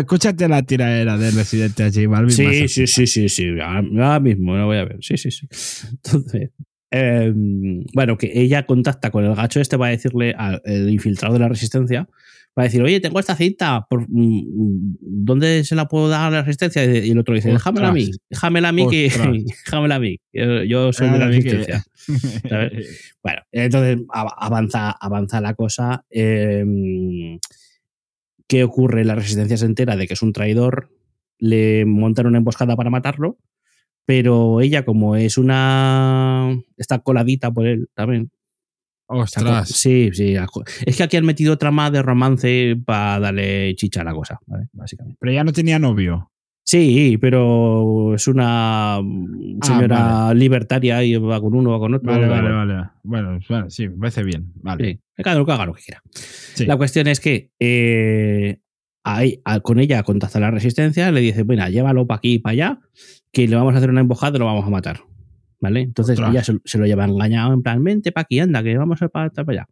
Escúchate 0.00 0.48
la 0.48 0.62
tiradera 0.64 1.16
del 1.16 1.32
residente 1.34 1.84
a 1.84 1.90
J 1.92 2.08
Balvin. 2.08 2.30
Sí, 2.32 2.68
sí, 2.68 2.86
sí, 2.88 3.06
sí, 3.06 3.28
sí. 3.28 3.48
Ahora 3.60 3.78
ahora 3.78 4.20
mismo 4.20 4.56
lo 4.56 4.66
voy 4.66 4.78
a 4.78 4.84
ver. 4.84 4.98
Sí, 5.00 5.16
sí, 5.16 5.30
sí. 5.30 5.46
Entonces, 5.92 6.50
eh, 6.90 7.32
bueno, 7.94 8.16
que 8.18 8.30
ella 8.34 8.66
contacta 8.66 9.10
con 9.10 9.24
el 9.24 9.34
gacho 9.34 9.60
este 9.60 9.78
para 9.78 9.90
decirle 9.90 10.34
al 10.36 10.60
infiltrado 10.90 11.34
de 11.34 11.40
la 11.40 11.48
resistencia, 11.48 12.08
para 12.52 12.64
decir, 12.64 12.82
oye, 12.82 12.98
tengo 13.00 13.20
esta 13.20 13.36
cinta, 13.36 13.86
por, 13.88 14.06
mm, 14.08 14.96
¿dónde 15.00 15.62
se 15.62 15.76
la 15.76 15.86
puedo 15.86 16.08
dar 16.08 16.26
a 16.26 16.30
la 16.30 16.42
resistencia? 16.42 16.84
Y 16.84 17.10
el 17.10 17.18
otro 17.18 17.34
dice, 17.34 17.48
déjamela 17.50 17.88
a 17.88 17.92
mí, 17.92 18.10
déjamela 18.28 18.68
a 18.70 18.72
mí, 18.72 18.88
que, 18.88 19.02
déjamela 19.64 19.94
a 19.94 20.00
mí. 20.00 20.16
Yo, 20.32 20.92
soy 20.92 21.10
de 21.10 21.18
la 21.18 21.26
a 21.26 21.30
que- 21.30 21.36
resistencia. 21.36 21.84
Bueno, 23.22 23.42
entonces 23.52 23.98
av- 24.08 24.34
avanza, 24.36 24.90
avanza 24.90 25.40
la 25.40 25.54
cosa. 25.54 26.04
eh, 26.10 27.38
¿Qué 28.48 28.64
ocurre? 28.64 29.04
La 29.04 29.14
resistencia 29.14 29.56
se 29.56 29.66
entera 29.66 29.94
de 29.96 30.08
que 30.08 30.14
es 30.14 30.22
un 30.22 30.32
traidor, 30.32 30.90
le 31.38 31.84
montan 31.84 32.26
una 32.26 32.38
emboscada 32.38 32.74
para 32.74 32.90
matarlo, 32.90 33.38
pero 34.10 34.60
ella, 34.60 34.84
como 34.84 35.14
es 35.14 35.38
una. 35.38 36.52
está 36.76 36.98
coladita 36.98 37.52
por 37.52 37.64
él 37.64 37.86
también. 37.94 38.32
Ostras. 39.06 39.68
Sí, 39.68 40.10
sí. 40.12 40.34
Es 40.84 40.96
que 40.96 41.04
aquí 41.04 41.16
han 41.16 41.24
metido 41.24 41.56
trama 41.58 41.92
de 41.92 42.02
romance 42.02 42.76
para 42.84 43.20
darle 43.20 43.72
chicha 43.76 44.00
a 44.00 44.04
la 44.04 44.12
cosa, 44.12 44.40
¿vale? 44.48 44.66
Básicamente. 44.72 45.16
Pero 45.20 45.32
ya 45.32 45.44
no 45.44 45.52
tenía 45.52 45.78
novio. 45.78 46.32
Sí, 46.64 47.18
pero 47.20 48.16
es 48.16 48.26
una 48.26 48.98
mm, 49.00 49.60
señora 49.62 50.34
libertaria 50.34 51.04
y 51.04 51.14
va 51.14 51.40
con 51.40 51.54
uno, 51.54 51.70
va 51.70 51.78
con 51.78 51.94
otro. 51.94 52.10
Vale, 52.10 52.26
vale, 52.26 52.50
vale. 52.50 52.90
Bueno, 53.04 53.38
bueno, 53.48 53.70
sí, 53.70 53.88
me 53.88 53.96
parece 53.96 54.24
bien. 54.24 54.52
Vale. 54.56 54.84
Sí, 54.84 55.22
cada 55.22 55.36
uno 55.36 55.46
que 55.46 55.52
haga 55.52 55.66
lo 55.66 55.74
que 55.74 55.82
quiera. 55.82 56.02
Sí. 56.10 56.66
La 56.66 56.76
cuestión 56.76 57.06
es 57.06 57.20
que 57.20 57.52
eh, 57.60 58.58
ahí, 59.04 59.40
con 59.62 59.78
ella 59.78 60.02
contacta 60.02 60.40
la 60.40 60.50
resistencia, 60.50 61.12
le 61.12 61.20
dice, 61.20 61.44
bueno, 61.44 61.68
llévalo 61.68 62.08
para 62.08 62.18
aquí 62.18 62.34
y 62.34 62.38
para 62.40 62.52
allá, 62.52 62.80
que 63.32 63.46
le 63.48 63.56
vamos 63.56 63.74
a 63.74 63.78
hacer 63.78 63.90
una 63.90 64.00
emboscada 64.00 64.36
y 64.36 64.40
lo 64.40 64.46
vamos 64.46 64.66
a 64.66 64.70
matar. 64.70 65.00
¿Vale? 65.60 65.80
Entonces 65.82 66.14
Ostras. 66.18 66.30
ella 66.30 66.42
se, 66.44 66.58
se 66.64 66.78
lo 66.78 66.86
lleva 66.86 67.04
engañado 67.04 67.52
en 67.52 67.62
plan, 67.62 67.84
vente 67.84 68.12
para 68.12 68.22
aquí, 68.22 68.40
anda, 68.40 68.62
que 68.62 68.76
vamos 68.78 69.02
a 69.02 69.08
para, 69.08 69.30
para 69.30 69.52
allá. 69.52 69.68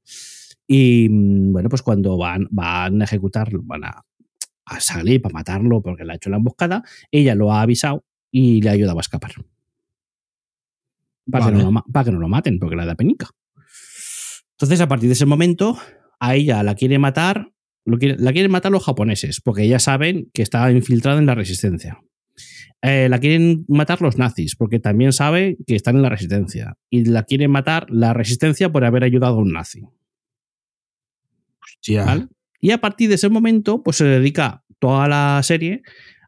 Y 0.66 1.08
mm, 1.08 1.52
bueno, 1.52 1.68
pues 1.70 1.80
cuando 1.82 2.18
van, 2.18 2.46
van 2.50 3.00
a 3.00 3.04
ejecutar, 3.04 3.48
van 3.62 3.84
a, 3.84 4.04
a 4.66 4.80
salir 4.80 5.22
para 5.22 5.32
matarlo 5.32 5.80
porque 5.80 6.04
le 6.04 6.12
ha 6.12 6.16
hecho 6.16 6.28
la 6.28 6.36
emboscada, 6.36 6.82
ella 7.10 7.34
lo 7.34 7.52
ha 7.52 7.62
avisado 7.62 8.04
y 8.30 8.60
le 8.60 8.68
ayudaba 8.68 9.00
a 9.00 9.02
escapar. 9.02 9.32
Para, 11.30 11.46
que, 11.46 11.50
Vale. 11.52 11.64
no 11.64 11.70
lo, 11.70 11.84
para 11.92 12.04
que 12.04 12.12
no 12.12 12.18
lo 12.18 12.28
maten, 12.28 12.58
porque 12.58 12.76
le 12.76 12.84
da 12.86 12.94
penica. 12.94 13.28
Entonces, 14.52 14.80
a 14.80 14.88
partir 14.88 15.08
de 15.08 15.12
ese 15.14 15.26
momento, 15.26 15.78
a 16.20 16.34
ella 16.34 16.62
la 16.62 16.74
quiere 16.74 16.98
matar, 16.98 17.52
lo 17.84 17.98
quiere- 17.98 18.16
la 18.18 18.32
quieren 18.32 18.50
matar 18.50 18.72
los 18.72 18.84
japoneses, 18.84 19.40
porque 19.40 19.62
ellas 19.62 19.84
saben 19.84 20.30
que 20.34 20.42
está 20.42 20.70
infiltrada 20.72 21.18
en 21.18 21.26
la 21.26 21.34
resistencia. 21.34 21.98
Eh, 22.82 23.08
la 23.08 23.18
quieren 23.18 23.64
matar 23.68 24.00
los 24.00 24.18
nazis, 24.18 24.54
porque 24.56 24.78
también 24.78 25.12
sabe 25.12 25.56
que 25.66 25.74
están 25.74 25.96
en 25.96 26.02
la 26.02 26.08
resistencia. 26.08 26.76
Y 26.90 27.04
la 27.04 27.24
quieren 27.24 27.50
matar 27.50 27.86
la 27.90 28.14
resistencia 28.14 28.70
por 28.70 28.84
haber 28.84 29.04
ayudado 29.04 29.36
a 29.36 29.42
un 29.42 29.52
nazi. 29.52 29.82
Hostia. 31.62 32.04
¿vale? 32.04 32.28
Y 32.60 32.70
a 32.70 32.78
partir 32.78 33.08
de 33.08 33.16
ese 33.16 33.28
momento, 33.28 33.82
pues 33.82 33.96
se 33.96 34.04
dedica 34.04 34.64
toda 34.78 35.08
la 35.08 35.40
serie 35.42 35.82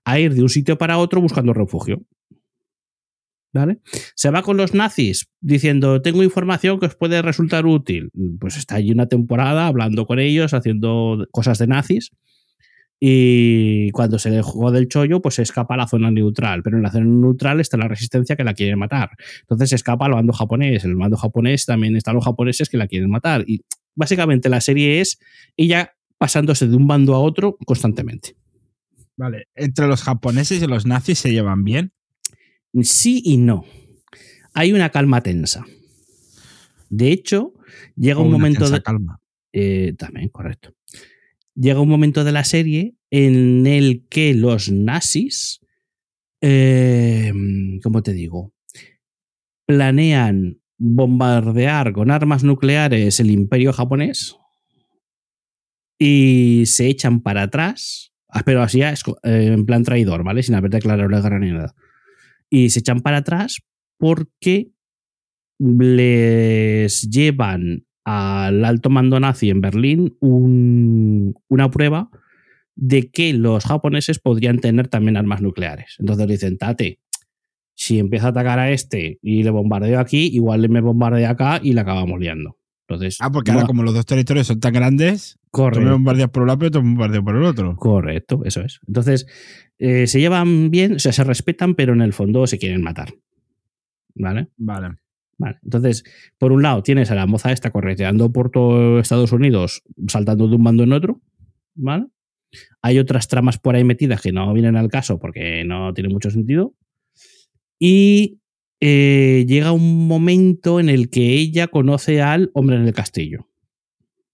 a 0.05 0.19
ir 0.19 0.35
de 0.35 0.43
un 0.43 0.49
sitio 0.49 0.79
para 0.79 0.99
otro 0.99 1.21
buscando 1.21 1.53
refugio. 1.53 2.03
¿Vale? 3.53 3.81
Se 4.15 4.31
va 4.31 4.43
con 4.43 4.57
los 4.57 4.75
nazis 4.75 5.29
diciendo, 5.41 6.01
tengo 6.03 6.23
información 6.23 6.79
que 6.79 6.87
os 6.87 6.95
puede 6.95 7.21
resultar 7.21 7.67
útil. 7.67 8.11
Pues 8.39 8.57
está 8.57 8.77
allí 8.77 8.93
una 8.93 9.07
temporada 9.07 9.67
hablando 9.67 10.07
con 10.07 10.21
ellos, 10.21 10.55
haciendo 10.55 11.27
cosas 11.33 11.59
de 11.59 11.67
nazis. 11.67 12.11
Y 13.03 13.91
cuando 13.93 14.19
se 14.19 14.29
le 14.29 14.43
jugó 14.43 14.71
del 14.71 14.87
chollo, 14.87 15.23
pues 15.23 15.37
se 15.37 15.43
escapa 15.43 15.73
a 15.73 15.79
la 15.79 15.89
zona 15.89 16.11
neutral. 16.11 16.63
Pero 16.63 16.77
en 16.77 16.83
la 16.83 16.91
zona 16.91 17.07
neutral 17.07 17.59
está 17.59 17.79
la 17.79 17.89
resistencia 17.89 18.37
que 18.37 18.45
la 18.45 18.53
quiere 18.53 18.77
matar. 18.77 19.11
Entonces 19.41 19.71
se 19.71 19.77
escapa 19.77 20.05
al 20.05 20.13
bando 20.13 20.35
japonés. 20.35 20.85
En 20.85 20.91
el 20.91 20.97
bando 20.97 21.17
japonés 21.17 21.65
también 21.65 21.97
están 21.97 22.15
los 22.15 22.25
japoneses 22.25 22.69
que 22.69 22.77
la 22.77 22.87
quieren 22.87 23.09
matar. 23.09 23.43
Y 23.47 23.63
básicamente 23.95 24.51
la 24.51 24.61
serie 24.61 25.01
es 25.01 25.19
ella 25.57 25.95
pasándose 26.19 26.69
de 26.69 26.77
un 26.77 26.87
bando 26.87 27.15
a 27.15 27.21
otro 27.21 27.57
constantemente. 27.65 28.37
Vale. 29.17 29.49
Entre 29.55 29.87
los 29.87 30.03
japoneses 30.03 30.63
y 30.63 30.67
los 30.67 30.85
nazis 30.85 31.19
se 31.19 31.33
llevan 31.33 31.65
bien. 31.65 31.93
Sí 32.83 33.23
y 33.25 33.39
no. 33.39 33.65
Hay 34.53 34.73
una 34.73 34.91
calma 34.91 35.23
tensa. 35.23 35.65
De 36.91 37.13
hecho, 37.13 37.55
llega 37.97 38.21
O 38.21 38.25
un 38.25 38.31
momento 38.31 38.69
de, 38.69 38.83
calma. 38.83 39.21
Eh, 39.53 39.95
también, 39.97 40.29
correcto. 40.29 40.75
Llega 41.55 41.81
un 41.81 41.89
momento 41.89 42.25
de 42.25 42.33
la 42.33 42.45
serie 42.45 42.95
en 43.11 43.67
el 43.67 44.07
que 44.09 44.35
los 44.35 44.71
nazis, 44.71 45.61
eh, 46.41 47.33
¿cómo 47.83 48.03
te 48.03 48.13
digo? 48.13 48.55
Planean 49.67 50.61
bombardear 50.79 51.93
con 51.93 52.11
armas 52.11 52.43
nucleares 52.43 53.21
el 53.21 53.31
imperio 53.31 53.73
japonés 53.73 54.37
y 55.99 56.65
se 56.65 56.87
echan 56.87 57.21
para 57.21 57.43
atrás, 57.43 58.15
ah, 58.29 58.43
pero 58.45 58.63
así 58.63 58.81
es, 58.81 59.03
eh, 59.23 59.51
en 59.53 59.67
plan 59.67 59.85
traidor, 59.85 60.25
¿vale? 60.25 60.43
Sin 60.43 60.55
haber 60.55 60.71
declarado 60.71 61.09
la 61.11 61.21
guerra 61.21 61.39
ni 61.39 61.51
nada. 61.51 61.75
Y 62.49 62.71
se 62.71 62.81
echan 62.81 63.01
para 63.01 63.19
atrás 63.19 63.61
porque 63.99 64.73
les 65.59 67.03
llevan 67.11 67.87
al 68.47 68.65
alto 68.65 68.91
mando 68.91 69.19
nazi 69.21 69.51
en 69.51 69.61
Berlín 69.61 70.17
un- 70.21 71.35
una 71.49 71.71
prueba 71.71 72.11
de 72.77 73.11
que 73.11 73.33
los 73.33 73.65
japoneses 73.65 74.19
podrían 74.19 74.59
tener 74.59 74.89
también 74.89 75.17
armas 75.17 75.43
nucleares. 75.43 75.97
Entonces 75.99 76.27
dicen, 76.29 76.57
Tate, 76.59 76.99
si 77.75 77.99
empieza 77.99 78.27
a 78.27 78.31
atacar 78.31 78.59
a 78.59 78.71
este 78.71 79.19
y 79.23 79.43
le 79.43 79.51
bombardeo 79.51 80.01
aquí, 80.01 80.27
igual 80.33 80.69
me 80.69 80.81
bombardea 80.81 81.31
acá 81.31 81.61
y 81.63 81.73
la 81.73 81.83
acabamos 81.83 82.19
liando. 82.21 82.57
Entonces, 82.89 83.19
Ah, 83.21 83.31
porque 83.31 83.53
ahora 83.53 83.67
como 83.67 83.83
los 83.85 83.95
dos 83.95 84.05
territorios 84.07 84.47
son 84.49 84.59
tan 84.61 84.73
grandes, 84.73 85.35
tú 85.35 85.39
me 85.41 85.51
correcto, 85.51 85.91
bombardeas 85.93 86.31
por 86.31 86.43
un 86.43 86.49
lado, 86.49 86.59
pero 86.59 86.71
tú 86.73 86.83
me 86.83 86.89
bombardeas 86.91 87.23
por 87.23 87.37
el 87.37 87.45
otro. 87.45 87.77
correcto, 87.77 88.41
eso 88.45 88.63
es. 88.63 88.81
Entonces, 88.89 89.27
eh, 89.79 90.07
se 90.09 90.19
llevan 90.21 90.71
bien, 90.71 90.95
o 90.95 90.99
sea, 90.99 91.13
se 91.13 91.23
respetan, 91.23 91.75
pero 91.75 91.93
en 91.93 92.03
el 92.03 92.13
fondo 92.13 92.47
se 92.47 92.59
quieren 92.59 92.83
matar. 92.83 93.15
¿Vale? 94.15 94.49
Vale. 94.57 94.97
Vale, 95.41 95.57
entonces, 95.65 96.05
por 96.37 96.53
un 96.53 96.61
lado, 96.63 96.83
tienes 96.83 97.11
a 97.11 97.15
la 97.15 97.27
moza 97.27 97.51
esta 97.51 97.71
correteando 97.71 98.31
por 98.31 98.51
todo 98.51 99.01
Estados 99.01 99.33
Unidos, 99.33 99.83
saltando 100.07 100.47
de 100.47 100.57
un 100.57 100.63
bando 100.65 100.83
en 100.83 100.93
otro, 100.93 101.23
¿vale? 101.75 102.09
Hay 102.83 102.99
otras 102.99 103.27
tramas 103.27 103.57
por 103.59 103.75
ahí 103.75 103.83
metidas 103.83 104.21
que 104.21 104.33
no 104.33 104.53
vienen 104.53 104.77
al 104.77 104.89
caso 104.91 105.19
porque 105.19 105.65
no 105.65 105.95
tiene 105.95 106.11
mucho 106.11 106.31
sentido. 106.31 106.75
Y 107.79 108.39
eh, 108.81 109.47
llega 109.49 109.73
un 109.73 110.07
momento 110.07 110.79
en 110.79 110.91
el 110.91 111.09
que 111.09 111.33
ella 111.35 111.69
conoce 111.69 112.21
al 112.21 112.51
hombre 112.53 112.77
en 112.77 112.83
el 112.87 112.93
castillo. 112.93 113.47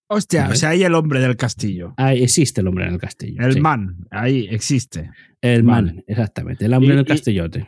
Hostia, 0.09 0.43
Vale. 0.43 0.55
o 0.55 0.57
sea, 0.57 0.69
ahí 0.71 0.83
el 0.83 0.95
hombre 0.95 1.21
del 1.21 1.37
castillo. 1.37 1.95
Ah, 1.99 2.15
existe 2.15 2.63
el 2.63 2.67
hombre 2.69 2.87
en 2.87 2.95
el 2.95 2.99
castillo. 3.01 3.43
El 3.47 3.55
sí. 3.55 3.61
man, 3.61 4.07
ahí 4.11 4.49
existe. 4.51 5.11
El 5.41 5.63
Vale. 5.63 5.93
man, 5.93 6.05
exactamente. 6.09 6.65
El 6.65 6.75
hombre 6.75 6.89
Y- 6.89 6.93
en 6.95 6.99
el 6.99 7.07
castillote. 7.07 7.67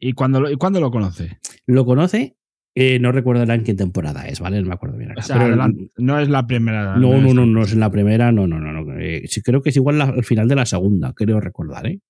¿Y 0.00 0.12
cuándo 0.12 0.40
lo, 0.40 0.48
y 0.48 0.54
cuándo 0.56 0.80
lo 0.80 0.92
conoce? 0.92 1.38
Lo 1.66 1.84
conoce, 1.84 2.36
eh, 2.80 2.98
no 3.00 3.10
recuerdo 3.12 3.42
en 3.52 3.64
qué 3.64 3.74
temporada 3.74 4.26
es, 4.28 4.38
¿vale? 4.40 4.60
No 4.60 4.68
me 4.68 4.74
acuerdo 4.74 4.96
bien. 4.96 5.10
O 5.10 5.12
ahora, 5.12 5.22
sea, 5.22 5.36
pero- 5.36 5.46
adelante, 5.48 5.90
no 5.98 6.18
es 6.20 6.28
la 6.28 6.46
primera. 6.46 6.96
No, 6.96 7.18
no, 7.20 7.34
no, 7.34 7.44
la- 7.44 7.46
no 7.46 7.62
es 7.62 7.72
en 7.72 7.80
la 7.80 7.90
primera, 7.90 8.30
no, 8.32 8.46
no, 8.46 8.60
no. 8.60 8.72
no. 8.72 8.98
Eh, 9.00 9.22
sí, 9.26 9.42
creo 9.42 9.62
que 9.62 9.70
es 9.70 9.76
igual 9.76 9.98
la- 9.98 10.04
al 10.04 10.24
final 10.24 10.46
de 10.48 10.54
la 10.54 10.66
segunda, 10.66 11.12
creo 11.12 11.40
recordar, 11.40 11.86
¿eh? 11.86 12.00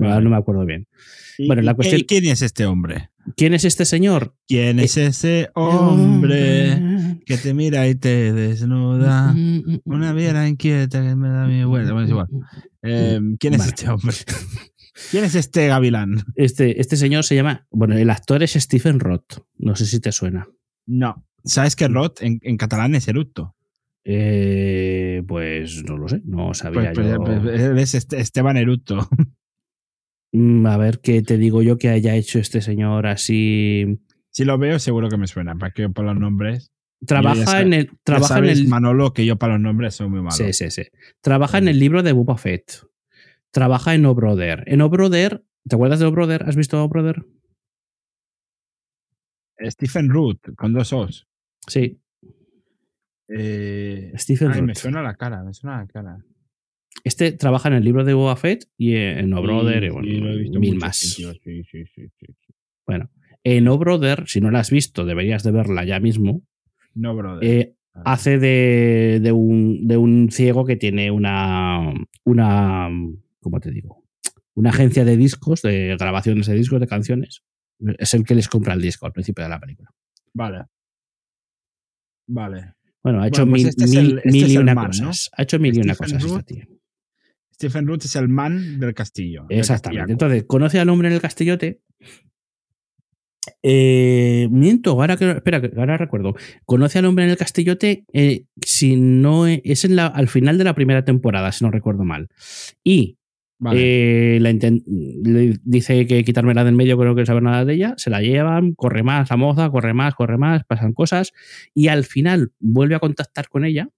Vale. 0.00 0.22
no 0.22 0.30
me 0.30 0.36
acuerdo 0.36 0.64
bien. 0.64 0.86
¿Y- 1.38 1.48
bueno, 1.48 1.60
la 1.62 1.74
cuestión- 1.74 2.00
¿y 2.00 2.04
¿Quién 2.04 2.24
es 2.26 2.40
este 2.42 2.66
hombre? 2.66 3.10
¿Quién 3.36 3.52
es 3.52 3.64
este 3.64 3.84
señor? 3.84 4.34
¿Quién 4.46 4.78
es 4.78 4.96
ese 4.96 5.48
hombre 5.54 7.18
que 7.26 7.36
te 7.36 7.52
mira 7.52 7.86
y 7.88 7.96
te 7.96 8.32
desnuda? 8.32 9.34
Una 9.84 10.12
viera 10.12 10.46
inquieta 10.48 11.02
que 11.02 11.16
me 11.16 11.28
da 11.28 11.46
mi 11.48 11.64
vuelta. 11.64 11.92
Bueno, 11.92 12.04
es 12.06 12.10
igual. 12.10 12.28
Eh, 12.82 13.20
¿Quién 13.40 13.54
es 13.54 13.58
Vale. 13.60 13.72
este 13.76 13.88
hombre? 13.90 14.14
¿Quién 15.10 15.24
es 15.24 15.34
este 15.34 15.66
gavilán? 15.68 16.22
Este, 16.34 16.80
este 16.80 16.96
señor 16.96 17.24
se 17.24 17.34
llama. 17.34 17.66
Bueno, 17.70 17.96
el 17.96 18.10
actor 18.10 18.42
es 18.42 18.52
Stephen 18.52 19.00
Roth. 19.00 19.38
No 19.56 19.76
sé 19.76 19.86
si 19.86 20.00
te 20.00 20.12
suena. 20.12 20.46
No. 20.86 21.24
¿Sabes 21.44 21.76
que 21.76 21.88
Roth 21.88 22.22
en, 22.22 22.40
en 22.42 22.56
catalán 22.56 22.94
es 22.94 23.08
eructo? 23.08 23.54
Eh, 24.04 25.22
pues 25.28 25.84
no 25.84 25.96
lo 25.98 26.08
sé, 26.08 26.22
no 26.24 26.54
sabía 26.54 26.92
Pues, 26.92 26.94
pues, 26.94 27.10
yo. 27.10 27.42
pues, 27.42 27.60
él 27.60 27.78
es 27.78 27.94
este- 27.94 28.18
Esteban 28.20 28.56
Eructo. 28.56 29.08
Mm, 30.32 30.66
A 30.66 30.76
ver 30.76 31.00
qué 31.00 31.22
te 31.22 31.38
digo 31.38 31.62
yo 31.62 31.78
que 31.78 31.88
haya 31.88 32.14
hecho 32.14 32.38
este 32.38 32.60
señor 32.60 33.06
así. 33.06 33.98
Si 34.30 34.44
lo 34.44 34.58
veo, 34.58 34.78
seguro 34.78 35.08
que 35.08 35.16
me 35.16 35.26
suena. 35.26 35.54
Para 35.56 35.72
que 35.72 35.82
yo 35.82 35.92
por 35.92 36.04
los 36.04 36.16
nombres. 36.18 36.70
Trabaja 37.06 37.60
en 37.62 37.72
el. 37.72 37.90
Trabaja 38.02 38.38
en 38.38 38.44
el. 38.46 38.68
Manolo, 38.68 39.12
que 39.14 39.24
yo 39.24 39.36
para 39.36 39.54
los 39.54 39.62
nombres 39.62 39.94
soy 39.94 40.08
muy 40.08 40.20
malo. 40.20 40.32
Sí, 40.32 40.52
sí, 40.52 40.70
sí. 40.70 40.82
Trabaja 41.22 41.58
en 41.58 41.68
el 41.68 41.78
libro 41.78 42.02
de 42.02 42.12
Boba 42.12 42.36
Fett. 42.36 42.87
Trabaja 43.52 43.94
en 43.94 44.04
O 44.06 44.14
Brother. 44.14 44.64
En 44.66 44.80
O 44.82 44.88
Brother, 44.88 45.44
¿te 45.68 45.74
acuerdas 45.76 45.98
de 46.00 46.06
O 46.06 46.12
Brother? 46.12 46.44
¿Has 46.46 46.56
visto 46.56 46.82
O 46.82 46.88
Brother? 46.88 47.24
Stephen 49.70 50.08
Root, 50.08 50.54
con 50.56 50.72
dos 50.72 50.92
O's. 50.92 51.26
Sí, 51.66 52.00
Eh, 53.30 54.12
Stephen 54.16 54.52
ay, 54.52 54.62
me 54.62 54.68
Root. 54.68 54.76
suena 54.78 55.02
la 55.02 55.14
cara, 55.14 55.42
me 55.44 55.52
suena 55.52 55.78
la 55.78 55.86
cara. 55.86 56.18
Este 57.04 57.32
trabaja 57.32 57.68
en 57.68 57.74
el 57.74 57.84
libro 57.84 58.02
de 58.04 58.14
Boba 58.14 58.36
Fett 58.36 58.64
y 58.78 58.94
en 58.96 59.32
O 59.34 59.42
Brother 59.42 59.84
y, 59.84 59.88
Sí, 59.88 59.92
bueno, 59.92 60.08
sí, 60.08 60.16
lo 60.20 60.32
he 60.32 60.36
visto 60.38 60.60
mil 60.60 60.76
más. 60.76 60.96
sí, 60.96 61.22
sí, 61.44 61.62
sí, 61.64 61.84
sí, 61.94 62.08
sí, 62.18 62.26
sí. 62.26 62.54
Bueno, 62.86 63.10
en 63.44 63.68
O 63.68 63.76
Brother, 63.78 64.24
si 64.26 64.40
no 64.40 64.50
la 64.50 64.60
has 64.60 64.70
visto, 64.70 65.04
deberías 65.04 65.42
de 65.42 65.50
verla 65.50 65.84
ya 65.84 66.00
mismo. 66.00 66.42
No, 66.94 67.14
brother. 67.14 67.44
eh, 67.48 67.74
hace 68.04 68.38
de, 68.38 69.20
de 69.22 69.32
un, 69.32 69.86
de 69.86 69.96
un 69.98 70.30
ciego 70.30 70.64
que 70.64 70.76
tiene 70.76 71.10
una, 71.10 71.92
una, 72.24 72.88
¿cómo 73.40 73.60
te 73.60 73.70
digo? 73.70 74.04
Una 74.54 74.70
agencia 74.70 75.04
de 75.04 75.16
discos, 75.16 75.62
de 75.62 75.96
grabaciones 75.98 76.46
de 76.46 76.54
discos, 76.54 76.80
de 76.80 76.86
canciones. 76.86 77.42
Es 77.98 78.14
el 78.14 78.24
que 78.24 78.34
les 78.34 78.48
compra 78.48 78.74
el 78.74 78.82
disco 78.82 79.06
al 79.06 79.12
principio 79.12 79.44
de 79.44 79.50
la 79.50 79.60
película. 79.60 79.90
Vale. 80.34 80.64
Vale. 82.26 82.74
Bueno, 83.02 83.22
ha 83.22 83.28
hecho 83.28 83.42
Bueno, 83.46 83.52
pues 83.52 83.62
mil, 83.62 83.68
este 83.68 83.84
es 83.84 83.94
el- 83.94 84.18
este 84.18 84.30
mil 84.32 84.50
y 84.50 84.56
una 84.58 84.74
man, 84.74 84.90
¿no? 85.00 85.06
cosas. 85.08 85.30
Ha 85.36 85.42
hecho 85.44 85.58
mil 85.58 85.76
y 85.76 85.80
una 85.80 85.94
cosas 85.94 86.22
Root. 86.22 86.44
tía. 86.44 86.66
Stephen 87.54 87.86
Root 87.86 88.04
es 88.04 88.16
el 88.16 88.28
man 88.28 88.78
del 88.80 88.94
castillo. 88.94 89.46
Exactamente. 89.48 90.12
Entonces, 90.12 90.44
conoce 90.46 90.78
al 90.80 90.88
hombre 90.90 91.08
en 91.08 91.14
el 91.14 91.20
castillote. 91.20 91.80
Eh, 93.62 94.48
miento, 94.50 94.90
ahora 94.92 95.16
que 95.16 95.30
espera, 95.30 95.62
ahora 95.76 95.96
recuerdo. 95.96 96.34
Conoce 96.66 96.98
al 96.98 97.06
hombre 97.06 97.24
en 97.24 97.30
el 97.30 97.36
castillote. 97.36 98.04
eh, 98.12 98.44
si 98.64 98.96
no 98.96 99.46
es 99.46 99.84
en 99.84 99.96
la, 99.96 100.06
al 100.06 100.28
final 100.28 100.58
de 100.58 100.64
la 100.64 100.74
primera 100.74 101.04
temporada, 101.04 101.50
si 101.52 101.64
no 101.64 101.70
recuerdo 101.70 102.04
mal. 102.04 102.28
Y 102.84 103.17
Vale. 103.60 104.36
eh, 104.36 104.40
la 104.40 104.50
dice 105.64 106.06
que 106.06 106.22
quitármela 106.24 106.62
del 106.64 106.76
medio, 106.76 106.96
que 106.98 107.04
no 107.04 107.26
sabe 107.26 107.40
nada 107.40 107.64
de 107.64 107.74
ella. 107.74 107.94
Se 107.96 108.08
la 108.10 108.20
llevan, 108.20 108.74
corre 108.74 109.02
más 109.02 109.30
la 109.30 109.36
moza, 109.36 109.68
corre 109.70 109.94
más, 109.94 110.14
corre 110.14 110.38
más, 110.38 110.64
pasan 110.64 110.92
cosas. 110.92 111.32
Y 111.74 111.88
al 111.88 112.04
final 112.04 112.52
vuelve 112.60 112.94
a 112.94 113.00
contactar 113.00 113.48
con 113.48 113.64
ella, 113.64 113.88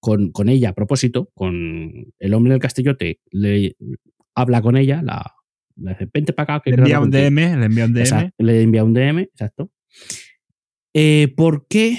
con, 0.00 0.30
con 0.30 0.48
ella 0.48 0.70
a 0.70 0.74
propósito, 0.74 1.30
con 1.34 2.12
el 2.18 2.34
hombre 2.34 2.52
del 2.52 2.60
castillote. 2.60 3.20
Le 3.30 3.76
habla 4.34 4.62
con 4.62 4.76
ella, 4.76 5.02
la, 5.02 5.34
le 5.76 5.90
dice, 5.90 6.08
vente 6.12 6.32
para 6.32 6.54
acá. 6.56 6.62
Que 6.64 6.70
le 6.70 6.76
quiero 6.76 6.84
envía 6.84 6.98
un 7.00 7.10
contigo". 7.10 7.24
DM, 7.30 7.58
le 7.58 7.66
envía 7.66 7.84
un 7.86 7.92
DM. 7.94 8.00
Exacto, 8.02 8.34
le 8.44 8.62
envía 8.62 8.84
un 8.84 8.94
DM, 8.94 9.18
exacto. 9.22 9.72
Eh, 10.94 11.32
¿Por 11.36 11.66
qué 11.68 11.98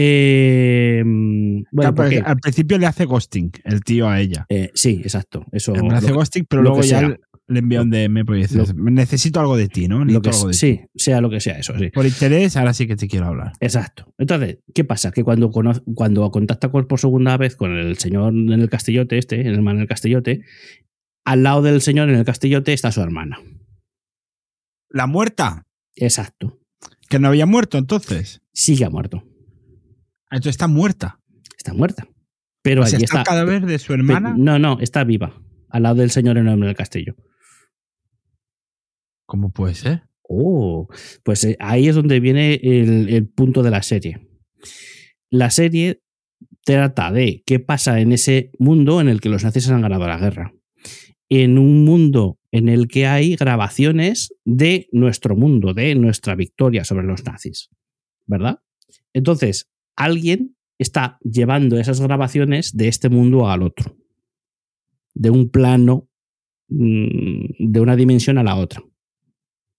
Eh, 0.00 1.02
bueno, 1.04 1.64
Claro, 1.72 1.94
¿por 1.96 2.08
pero 2.08 2.22
qué? 2.24 2.30
al 2.30 2.36
principio 2.36 2.78
le 2.78 2.86
hace 2.86 3.04
ghosting 3.04 3.50
el 3.64 3.82
tío 3.82 4.08
a 4.08 4.20
ella. 4.20 4.46
Eh, 4.48 4.70
sí, 4.74 5.00
exacto. 5.02 5.44
Eso 5.50 5.74
le 5.74 5.94
hace 5.94 6.12
ghosting, 6.12 6.46
pero 6.48 6.62
luego 6.62 6.82
ya 6.82 7.00
sea. 7.00 7.08
le- 7.08 7.20
envía 7.58 7.82
un 7.82 7.90
DM 7.90 8.24
porque 8.26 8.42
dices, 8.42 8.74
necesito 8.76 9.40
algo 9.40 9.56
de 9.56 9.68
ti, 9.68 9.88
¿no? 9.88 10.04
lo 10.04 10.04
Necesito 10.04 10.22
que 10.22 10.28
algo 10.36 10.46
de 10.48 10.52
ti. 10.52 10.58
sí, 10.58 10.80
sea 10.94 11.20
lo 11.20 11.30
que 11.30 11.40
sea 11.40 11.58
eso, 11.58 11.76
sí. 11.78 11.88
Por 11.90 12.06
interés, 12.06 12.56
ahora 12.56 12.74
sí 12.74 12.86
que 12.86 12.94
te 12.94 13.08
quiero 13.08 13.26
hablar. 13.26 13.52
Exacto. 13.58 14.12
Entonces, 14.18 14.58
¿qué 14.74 14.84
pasa? 14.84 15.10
Que 15.10 15.24
cuando, 15.24 15.50
cuando 15.50 16.30
contacta 16.30 16.70
con- 16.70 16.86
por 16.86 17.00
segunda 17.00 17.36
vez 17.36 17.56
con 17.56 17.72
el 17.76 17.96
señor 17.98 18.32
en 18.34 18.52
el 18.52 18.68
castillote, 18.70 19.18
este, 19.18 19.40
el 19.40 19.54
hermano 19.54 19.78
en 19.78 19.82
el 19.82 19.88
castillote, 19.88 20.42
al 21.24 21.42
lado 21.42 21.62
del 21.62 21.80
señor 21.80 22.08
en 22.08 22.16
el 22.16 22.24
castillote 22.24 22.72
está 22.72 22.92
su 22.92 23.00
hermana. 23.00 23.40
La 24.90 25.06
muerta, 25.06 25.66
Exacto. 25.96 26.60
que 27.08 27.18
no 27.18 27.28
había 27.28 27.46
muerto 27.46 27.78
entonces. 27.78 28.42
Sí 28.52 28.76
que 28.76 28.84
ha 28.84 28.90
muerto. 28.90 29.24
Ah, 30.30 30.36
Entonces 30.36 30.50
está 30.50 30.66
muerta. 30.68 31.20
Está 31.56 31.72
muerta. 31.74 32.08
Pero 32.62 32.82
O 32.82 32.86
sea, 32.86 32.96
allí 32.96 33.04
está 33.04 33.18
el 33.18 33.22
está. 33.22 33.30
cadáver 33.30 33.66
de 33.66 33.78
su 33.78 33.92
hermana. 33.94 34.34
No, 34.36 34.58
no, 34.58 34.78
está 34.80 35.04
viva. 35.04 35.40
Al 35.70 35.82
lado 35.84 35.96
del 35.96 36.10
señor 36.10 36.38
enorme 36.38 36.66
del 36.66 36.76
castillo. 36.76 37.14
¿Cómo 39.26 39.50
puede 39.52 39.74
ser? 39.74 40.02
Oh, 40.22 40.88
pues 41.22 41.44
eh, 41.44 41.56
ahí 41.60 41.88
es 41.88 41.94
donde 41.94 42.20
viene 42.20 42.54
el, 42.62 43.08
el 43.08 43.28
punto 43.28 43.62
de 43.62 43.70
la 43.70 43.82
serie. 43.82 44.28
La 45.30 45.50
serie 45.50 46.02
trata 46.64 47.10
de 47.12 47.42
qué 47.46 47.60
pasa 47.60 48.00
en 48.00 48.12
ese 48.12 48.50
mundo 48.58 49.00
en 49.00 49.08
el 49.08 49.20
que 49.20 49.28
los 49.28 49.44
nazis 49.44 49.68
han 49.70 49.80
ganado 49.82 50.06
la 50.06 50.18
guerra. 50.18 50.52
En 51.30 51.58
un 51.58 51.84
mundo 51.84 52.38
en 52.52 52.68
el 52.68 52.88
que 52.88 53.06
hay 53.06 53.36
grabaciones 53.36 54.34
de 54.44 54.88
nuestro 54.92 55.36
mundo, 55.36 55.74
de 55.74 55.94
nuestra 55.94 56.34
victoria 56.34 56.84
sobre 56.84 57.06
los 57.06 57.24
nazis. 57.24 57.68
¿Verdad? 58.26 58.60
Entonces, 59.14 59.68
alguien 59.98 60.56
está 60.78 61.18
llevando 61.22 61.78
esas 61.78 62.00
grabaciones 62.00 62.76
de 62.76 62.88
este 62.88 63.08
mundo 63.08 63.50
al 63.50 63.62
otro. 63.62 63.96
De 65.12 65.30
un 65.30 65.50
plano, 65.50 66.08
mm, 66.68 67.70
de 67.70 67.80
una 67.80 67.96
dimensión 67.96 68.38
a 68.38 68.44
la 68.44 68.56
otra. 68.56 68.80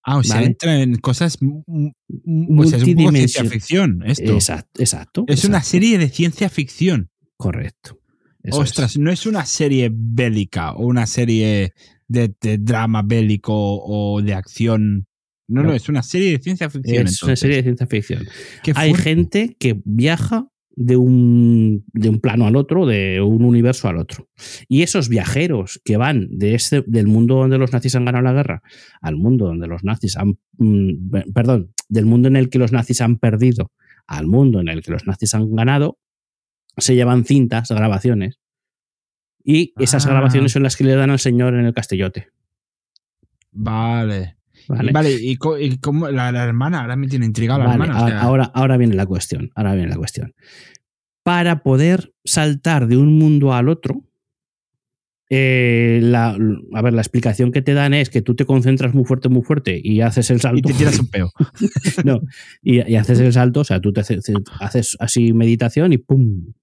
Ah, 0.03 0.17
o 0.17 0.23
sea, 0.23 0.35
Vale. 0.35 0.47
entra 0.47 0.81
en 0.81 0.95
cosas. 0.95 1.37
O 1.41 2.65
sea, 2.65 2.77
es 2.77 2.83
un 2.83 2.95
poco 2.95 3.11
ciencia 3.11 3.45
ficción 3.45 4.03
esto. 4.05 4.33
Exacto, 4.33 4.81
exacto. 4.81 5.25
es 5.27 5.45
una 5.45 5.61
serie 5.61 5.97
de 5.97 6.09
ciencia 6.09 6.49
ficción. 6.49 7.09
Correcto. 7.37 7.99
Eso 8.43 8.59
Ostras, 8.59 8.97
no 8.97 9.11
es 9.11 9.25
una 9.25 9.45
serie 9.45 9.89
bélica 9.93 10.73
o 10.73 10.85
una 10.85 11.05
serie 11.05 11.73
de, 12.07 12.33
de 12.41 12.57
drama 12.57 13.03
bélico 13.03 13.53
o 13.53 14.21
de 14.21 14.33
acción. 14.33 15.07
No, 15.49 15.63
no, 15.63 15.69
No. 15.69 15.75
es 15.75 15.89
una 15.89 16.03
serie 16.03 16.31
de 16.31 16.39
ciencia 16.39 16.69
ficción. 16.69 17.07
Es 17.07 17.21
una 17.23 17.35
serie 17.35 17.57
de 17.57 17.63
ciencia 17.63 17.87
ficción. 17.87 18.23
Hay 18.75 18.93
gente 18.93 19.55
que 19.59 19.81
viaja 19.83 20.47
de 20.75 20.95
un, 20.95 21.83
de 21.91 22.07
un 22.07 22.21
plano 22.21 22.45
al 22.47 22.55
otro, 22.55 22.85
de 22.85 23.19
un 23.19 23.43
universo 23.43 23.89
al 23.89 23.97
otro. 23.97 24.29
Y 24.69 24.83
esos 24.83 25.09
viajeros 25.09 25.81
que 25.83 25.97
van 25.97 26.27
de 26.31 26.55
este, 26.55 26.83
del 26.87 27.07
mundo 27.07 27.35
donde 27.35 27.57
los 27.57 27.73
nazis 27.73 27.95
han 27.95 28.05
ganado 28.05 28.23
la 28.23 28.31
guerra 28.33 28.61
al 29.01 29.17
mundo 29.17 29.47
donde 29.47 29.67
los 29.67 29.83
nazis 29.83 30.15
han. 30.15 30.37
mm, 30.57 31.09
pe- 31.09 31.25
perdón, 31.33 31.73
del 31.89 32.05
mundo 32.05 32.29
en 32.29 32.37
el 32.37 32.49
que 32.49 32.59
los 32.59 32.71
nazis 32.71 33.01
han 33.01 33.17
perdido 33.17 33.71
al 34.07 34.27
mundo 34.27 34.61
en 34.61 34.69
el 34.69 34.81
que 34.81 34.91
los 34.91 35.05
nazis 35.05 35.33
han 35.33 35.53
ganado, 35.53 35.97
se 36.77 36.95
llevan 36.95 37.25
cintas, 37.25 37.69
grabaciones. 37.69 38.39
Y 39.43 39.73
esas 39.79 40.05
Ah. 40.05 40.09
grabaciones 40.11 40.51
son 40.53 40.63
las 40.63 40.77
que 40.77 40.83
le 40.85 40.95
dan 40.95 41.09
al 41.09 41.19
señor 41.19 41.55
en 41.55 41.65
el 41.65 41.73
castillote. 41.73 42.27
Vale. 43.51 44.37
¿Vale? 44.69 44.89
Y, 44.91 44.93
vale, 44.93 45.11
y, 45.13 45.37
y 45.65 45.77
cómo 45.79 46.09
la, 46.09 46.31
la 46.31 46.43
hermana, 46.45 46.81
ahora 46.81 46.95
me 46.95 47.07
tiene 47.07 47.25
intrigado 47.25 47.59
la 47.59 47.65
Vale, 47.67 47.83
hermana. 47.83 48.01
o 48.01 48.05
a- 48.05 48.07
sea, 48.09 48.21
ahora, 48.21 48.43
ahora 48.53 48.77
viene 48.77 48.95
la 48.95 49.05
cuestión. 49.05 49.51
Ahora 49.55 49.73
viene 49.75 49.89
la 49.89 49.97
cuestión. 49.97 50.33
Para 51.23 51.61
poder 51.63 52.13
saltar 52.23 52.87
de 52.87 52.95
un 52.97 53.17
mundo 53.19 53.53
al 53.53 53.67
otro, 53.67 54.05
eh, 55.31 55.99
la, 56.01 56.35
a 56.73 56.81
ver, 56.81 56.93
la 56.93 57.01
explicación 57.01 57.51
que 57.51 57.61
te 57.61 57.73
dan 57.75 57.93
es 57.93 58.09
que 58.09 58.21
tú 58.23 58.35
te 58.35 58.45
concentras 58.45 58.95
muy 58.95 59.05
fuerte, 59.05 59.29
muy 59.29 59.43
fuerte 59.43 59.79
y 59.83 60.01
haces 60.01 60.29
el 60.31 60.37
y 60.37 60.39
salto. 60.39 60.69
te 60.69 60.73
tiras 60.73 60.97
un 60.99 61.07
peo. 61.11 61.29
No, 62.03 62.21
y, 62.63 62.81
y 62.91 62.95
haces 62.95 63.19
el 63.19 63.31
salto, 63.33 63.59
o 63.59 63.63
sea, 63.63 63.79
tú 63.79 63.93
te 63.93 63.99
haces, 64.01 64.19
haces 64.59 64.97
así 64.99 65.33
meditación 65.33 65.93
y 65.93 65.97
¡pum! 65.99 66.53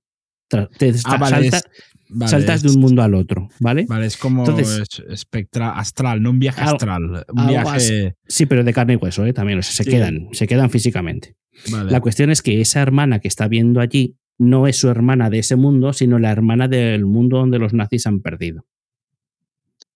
Tra- 0.50 0.68
Te 0.78 0.92
Ah, 1.04 1.16
vale, 1.16 1.50
salta- 1.50 1.58
es- 1.58 1.64
Vale, 2.08 2.30
saltas 2.30 2.62
de 2.62 2.68
un 2.70 2.80
mundo 2.80 3.02
al 3.02 3.14
otro, 3.14 3.48
¿vale? 3.60 3.84
Vale, 3.88 4.06
es 4.06 4.16
como 4.16 4.44
Entonces- 4.46 4.80
es- 4.80 5.04
espectra 5.10 5.70
astral, 5.78 6.22
no 6.22 6.30
un 6.30 6.38
viaje 6.38 6.60
Algo- 6.60 6.74
astral. 6.76 7.24
Un. 7.28 8.14
Sí, 8.28 8.46
pero 8.46 8.62
de 8.64 8.72
carne 8.72 8.92
y 8.94 8.96
hueso, 8.96 9.24
¿eh? 9.26 9.32
También, 9.32 9.58
o 9.58 9.62
sea, 9.62 9.72
se 9.72 9.84
Sí. 9.84 9.90
quedan, 9.90 10.28
se 10.32 10.46
quedan 10.46 10.70
físicamente. 10.70 11.34
Vale. 11.70 11.90
La 11.90 12.00
cuestión 12.00 12.30
es 12.30 12.42
que 12.42 12.60
esa 12.60 12.80
hermana 12.80 13.18
que 13.18 13.28
está 13.28 13.48
viendo 13.48 13.80
allí 13.80 14.16
no 14.38 14.66
es 14.66 14.76
su 14.78 14.88
hermana 14.88 15.30
de 15.30 15.38
ese 15.40 15.56
mundo, 15.56 15.92
sino 15.94 16.18
la 16.18 16.30
hermana 16.30 16.68
del 16.68 17.06
mundo 17.06 17.38
donde 17.38 17.58
los 17.58 17.72
nazis 17.72 18.06
han 18.06 18.20
perdido. 18.20 18.64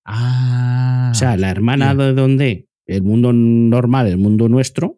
Ah. 0.04 1.10
o 1.12 1.14
sea, 1.14 1.36
la 1.36 1.50
hermana 1.50 1.94
de 1.94 2.14
donde 2.14 2.66
el 2.86 3.02
mundo 3.02 3.32
normal, 3.32 4.06
el 4.08 4.16
mundo 4.18 4.48
nuestro, 4.48 4.96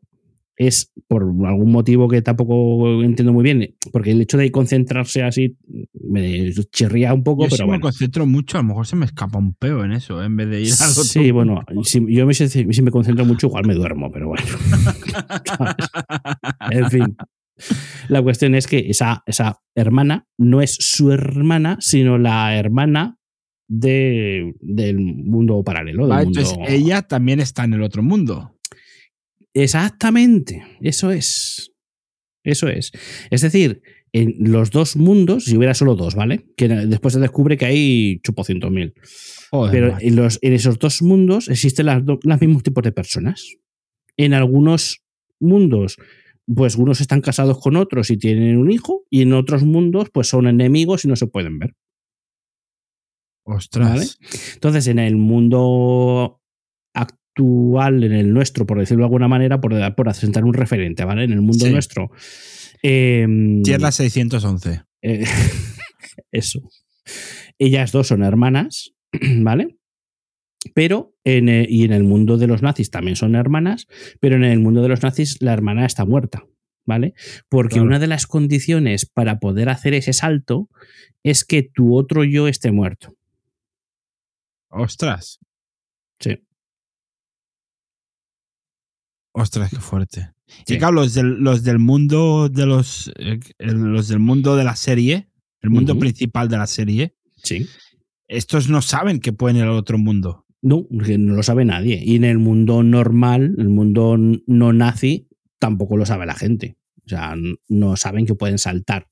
es 0.67 0.93
por 1.09 1.23
algún 1.23 1.73
motivo 1.73 2.09
que 2.09 2.23
tampoco 2.23 3.03
entiendo 3.03 3.33
muy 3.33 3.45
bien, 3.45 3.75
porque 3.93 4.13
el 4.13 4.21
hecho 4.21 4.39
de 4.39 4.51
concentrarse 4.51 5.23
así 5.23 5.57
me 5.93 6.53
chirría 6.71 7.15
un 7.15 7.23
poco, 7.23 7.45
Yo 7.45 7.51
si 7.51 7.57
pero 7.57 7.67
me 7.67 7.71
bueno. 7.73 7.83
concentro 7.83 8.27
mucho, 8.27 8.59
a 8.59 8.63
lo 8.63 8.69
mejor 8.69 8.87
se 8.87 8.97
me 8.97 9.07
escapa 9.07 9.39
un 9.39 9.55
peo 9.55 9.85
en 9.85 9.93
eso, 9.93 10.23
¿eh? 10.23 10.27
en 10.27 10.37
vez 10.37 10.49
de 10.49 10.61
ir 10.61 10.73
al 10.81 10.91
otro. 10.91 11.05
Sí, 11.05 11.31
bueno, 11.31 11.65
si, 11.85 12.05
yo 12.15 12.27
me, 12.27 12.35
si 12.35 12.83
me 12.83 12.91
concentro 12.91 13.25
mucho, 13.25 13.47
igual 13.47 13.67
me 13.67 13.75
duermo, 13.75 14.11
pero 14.11 14.29
bueno. 14.29 14.45
En 16.71 16.91
fin. 16.91 17.17
La 18.09 18.23
cuestión 18.23 18.55
es 18.55 18.67
que 18.67 18.79
esa, 18.89 19.23
esa 19.27 19.61
hermana 19.75 20.27
no 20.39 20.63
es 20.63 20.75
su 20.75 21.13
hermana, 21.13 21.77
sino 21.81 22.19
la 22.19 22.57
hermana 22.57 23.19
de, 23.69 24.55
del 24.61 24.99
mundo 24.99 25.63
paralelo. 25.63 26.05
Del 26.05 26.11
Vale, 26.11 26.25
mundo... 26.25 26.41
entonces 26.41 26.59
ella 26.69 27.03
también 27.03 27.41
está 27.41 27.65
en 27.65 27.75
el 27.75 27.83
otro 27.83 28.03
mundo. 28.03 28.53
Exactamente, 29.55 30.64
eso 30.80 31.11
es. 31.11 31.72
Eso 32.44 32.68
es. 32.68 32.90
Es 33.30 33.42
decir, 33.42 33.82
en 34.12 34.34
los 34.53 34.70
dos 34.70 34.96
mundos, 34.96 35.44
si 35.44 35.57
hubiera 35.57 35.74
solo 35.74 35.94
dos, 35.94 36.14
¿vale? 36.14 36.46
Que 36.57 36.68
después 36.68 37.14
se 37.14 37.20
descubre 37.20 37.57
que 37.57 37.66
hay 37.66 38.20
chupocientos 38.22 38.70
mil. 38.70 38.94
Joder, 39.50 39.72
Pero 39.72 39.96
en, 40.00 40.16
los, 40.16 40.38
en 40.42 40.53
esos 40.53 40.78
dos 40.78 41.03
mundos 41.03 41.48
existen 41.48 41.86
las 41.86 42.03
los 42.05 42.40
mismos 42.40 42.62
tipos 42.62 42.82
de 42.82 42.92
personas. 42.92 43.57
En 44.16 44.34
algunos 44.34 45.03
mundos, 45.40 45.96
pues 46.55 46.76
unos 46.76 47.00
están 47.00 47.20
casados 47.20 47.59
con 47.61 47.76
otros 47.76 48.11
y 48.11 48.18
tienen 48.18 48.59
un 48.59 48.70
hijo, 48.70 49.05
y 49.09 49.22
en 49.22 49.32
otros 49.32 49.62
mundos, 49.62 50.09
pues 50.12 50.28
son 50.28 50.46
enemigos 50.46 51.05
y 51.05 51.09
no 51.09 51.16
se 51.16 51.26
pueden 51.26 51.59
ver. 51.59 51.74
Ostras. 53.44 53.88
¿vale? 53.88 54.07
Entonces, 54.55 54.86
en 54.88 54.98
el 54.98 55.16
mundo 55.16 56.41
actual, 57.37 58.05
en 58.05 58.12
el 58.12 58.33
nuestro, 58.33 58.66
por 58.66 58.78
decirlo 58.78 59.03
de 59.03 59.07
alguna 59.07 59.28
manera, 59.28 59.61
por, 59.61 59.95
por 59.95 60.09
asentar 60.09 60.45
un 60.45 60.55
referente, 60.55 61.05
¿vale? 61.05 61.24
En 61.24 61.33
el 61.33 61.41
mundo 61.41 61.66
Sí. 61.66 61.72
nuestro. 61.72 62.11
em, 62.83 63.62
Tierra 63.62 63.93
611. 63.93 64.83
eh, 65.03 65.24
eso. 66.33 66.61
Ellas 67.59 67.93
dos 67.93 68.09
son 68.09 68.22
hermanas, 68.22 68.93
¿vale? 69.39 69.76
Pero 70.74 71.14
en, 71.24 71.49
eh, 71.49 71.66
y 71.68 71.85
en 71.85 71.93
el 71.93 72.05
mundo 72.05 72.37
de 72.39 72.47
los 72.47 72.62
nazis 72.62 72.91
también 72.91 73.16
son 73.16 73.35
hermanas, 73.35 73.87
pero 74.20 74.37
en 74.37 74.45
el 74.45 74.61
mundo 74.61 74.83
de 74.83 74.89
los 74.89 75.03
nazis 75.03 75.41
la 75.41 75.53
hermana 75.53 75.87
está 75.87 76.05
muerta, 76.05 76.45
¿vale? 76.85 77.14
Porque 77.49 77.74
Claro. 77.74 77.87
una 77.87 77.99
de 77.99 78.07
las 78.09 78.26
condiciones 78.26 79.07
para 79.07 79.39
poder 79.41 79.68
hacer 79.68 79.95
ese 79.95 80.12
salto 80.12 80.68
es 81.24 81.45
que 81.45 81.62
tu 81.62 81.97
otro 81.97 82.24
yo 82.24 82.47
esté 82.49 82.70
muerto. 82.72 83.14
Ostras. 84.70 85.39
Sí. 86.20 86.39
Ostras, 89.33 89.70
qué 89.70 89.76
fuerte. 89.80 90.30
Sí. 90.66 90.74
Y 90.74 90.78
claro, 90.78 90.95
los 90.95 91.14
del, 91.14 91.39
los 91.41 91.62
del 91.64 91.78
mundo 91.78 92.49
de 92.49 92.66
los. 92.66 93.11
eh, 93.18 93.41
los 93.59 94.09
del 94.09 94.18
mundo 94.18 94.57
de 94.57 94.64
la 94.64 94.76
serie, 94.76 95.28
el 95.61 95.70
mundo 95.70 95.99
principal 95.99 96.49
de 96.49 96.59
la 96.59 96.66
serie, 96.66 97.14
Sí. 97.43 97.66
estos 98.28 98.68
no 98.68 98.83
saben 98.83 99.20
que 99.20 99.33
pueden 99.33 99.57
ir 99.57 99.62
al 99.64 99.70
otro 99.70 99.99
mundo. 99.99 100.47
No, 100.61 100.87
no 100.91 101.35
lo 101.35 101.43
sabe 101.43 101.64
nadie. 101.64 102.03
Y 102.05 102.16
en 102.16 102.24
el 102.24 102.39
mundo 102.39 102.83
normal, 102.83 103.55
el 103.59 103.68
mundo 103.68 104.16
no 104.47 104.72
nazi, 104.72 105.28
tampoco 105.59 105.97
lo 105.97 106.07
sabe 106.07 106.26
la 106.26 106.35
gente. 106.35 106.76
O 107.05 107.09
sea, 107.09 107.35
no 107.68 107.97
saben 107.97 108.26
que 108.26 108.35
pueden 108.35 108.59
saltar. 108.59 109.09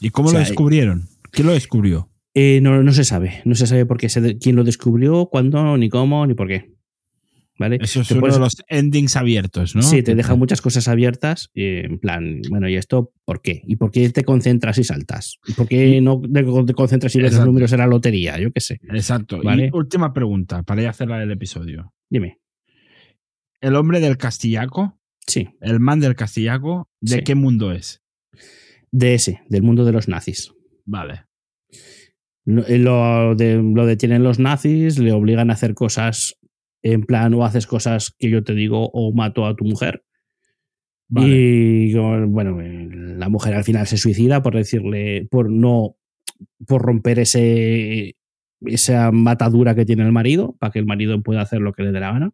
¿Y 0.00 0.10
cómo 0.10 0.28
O 0.28 0.30
sea, 0.30 0.40
lo 0.40 0.46
descubrieron? 0.46 1.08
¿Quién 1.30 1.46
lo 1.46 1.52
descubrió? 1.52 2.10
Eh, 2.34 2.60
no, 2.62 2.82
no 2.82 2.92
se 2.92 3.04
sabe. 3.04 3.42
No 3.44 3.54
se 3.54 3.66
sabe 3.66 3.86
por 3.86 3.96
qué 3.98 4.08
se 4.08 4.38
quién 4.38 4.56
lo 4.56 4.64
descubrió, 4.64 5.26
cuándo, 5.26 5.76
ni 5.76 5.88
cómo, 5.88 6.26
ni 6.26 6.34
por 6.34 6.48
qué. 6.48 6.74
¿Vale? 7.58 7.78
Eso 7.80 8.02
es 8.02 8.08
Te 8.08 8.14
uno 8.14 8.20
puedes- 8.20 8.36
de 8.36 8.40
los 8.40 8.56
endings 8.68 9.16
abiertos, 9.16 9.74
¿no? 9.74 9.80
Sí, 9.82 10.02
te 10.02 10.14
deja 10.14 10.34
muchas 10.34 10.60
cosas 10.60 10.88
abiertas. 10.88 11.50
eh, 11.54 11.82
en 11.86 11.98
plan, 11.98 12.42
bueno, 12.50 12.68
¿y 12.68 12.76
esto 12.76 13.12
por 13.24 13.40
qué? 13.40 13.62
¿Y 13.66 13.76
por 13.76 13.90
qué 13.90 14.10
te 14.10 14.24
concentras 14.24 14.76
y 14.78 14.84
saltas? 14.84 15.38
¿Y 15.46 15.52
por 15.54 15.66
qué 15.66 16.00
no 16.02 16.20
te 16.20 16.74
concentras 16.74 17.14
y 17.16 17.20
ves 17.22 17.32
los 17.34 17.46
números 17.46 17.72
en 17.72 17.78
la 17.78 17.86
lotería? 17.86 18.38
Yo 18.38 18.52
qué 18.52 18.60
sé. 18.60 18.78
Exacto. 18.90 19.40
Vale. 19.42 19.70
Y 19.72 19.76
última 19.76 20.12
pregunta, 20.12 20.62
para 20.64 20.82
ya 20.82 20.90
hacer 20.90 21.08
la 21.08 21.18
del 21.18 21.30
episodio. 21.30 21.94
Dime. 22.10 22.40
¿El 23.60 23.74
hombre 23.76 24.00
del 24.00 24.16
castillaco 24.18 24.98
Sí, 25.26 25.48
el 25.60 25.80
man 25.80 25.98
del 25.98 26.14
castillaco, 26.14 26.88
¿de 27.00 27.16
Sí. 27.16 27.22
qué 27.24 27.34
mundo 27.34 27.72
es? 27.72 28.02
de 28.92 29.14
ese, 29.14 29.40
del 29.48 29.62
mundo 29.62 29.84
de 29.84 29.92
los 29.92 30.08
nazis. 30.08 30.52
Vale. 30.84 31.24
Eh, 32.46 32.78
Lo, 32.78 33.34
de- 33.34 33.60
lo 33.62 33.86
detienen 33.86 34.22
los 34.22 34.38
nazis, 34.38 34.98
le 34.98 35.12
obligan 35.12 35.50
a 35.50 35.54
hacer 35.54 35.74
cosas 35.74 36.36
en 36.92 37.02
plan 37.02 37.34
o 37.34 37.44
haces 37.44 37.66
cosas 37.66 38.14
que 38.16 38.30
yo 38.30 38.44
te 38.44 38.54
digo 38.54 38.90
o 38.92 39.12
mato 39.12 39.44
a 39.44 39.56
tu 39.56 39.64
mujer. 39.64 40.04
Vale. 41.08 41.28
Y 41.28 41.94
bueno, 41.94 42.58
la 42.60 43.28
mujer 43.28 43.54
al 43.54 43.64
final 43.64 43.86
se 43.86 43.96
suicida 43.96 44.42
por 44.42 44.54
decirle, 44.54 45.26
por 45.30 45.50
no, 45.50 45.96
por 46.66 46.82
romper 46.82 47.18
ese, 47.18 48.16
esa 48.60 49.10
matadura 49.10 49.74
que 49.74 49.84
tiene 49.84 50.04
el 50.04 50.12
marido, 50.12 50.56
para 50.60 50.72
que 50.72 50.78
el 50.78 50.86
marido 50.86 51.20
pueda 51.22 51.42
hacer 51.42 51.60
lo 51.60 51.72
que 51.72 51.82
le 51.82 51.92
dé 51.92 52.00
la 52.00 52.12
gana. 52.12 52.30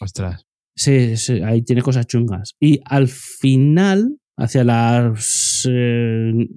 Ostras. 0.00 0.46
Sí, 0.74 1.16
sí, 1.16 1.42
ahí 1.42 1.62
tiene 1.62 1.82
cosas 1.82 2.06
chungas. 2.06 2.56
Y 2.58 2.80
al 2.84 3.06
final, 3.06 4.18
hacia 4.36 4.64
las 4.64 5.68
eh, 5.70 6.48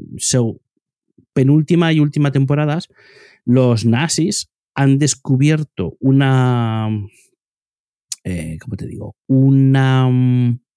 penúltima 1.33 1.93
y 1.93 1.99
última 1.99 2.31
temporadas, 2.31 2.89
los 3.43 3.85
nazis 3.85 4.49
han 4.75 4.97
descubierto 4.99 5.95
una. 5.99 6.89
eh, 8.23 8.57
¿Cómo 8.61 8.75
te 8.75 8.87
digo? 8.87 9.15
Una. 9.27 10.09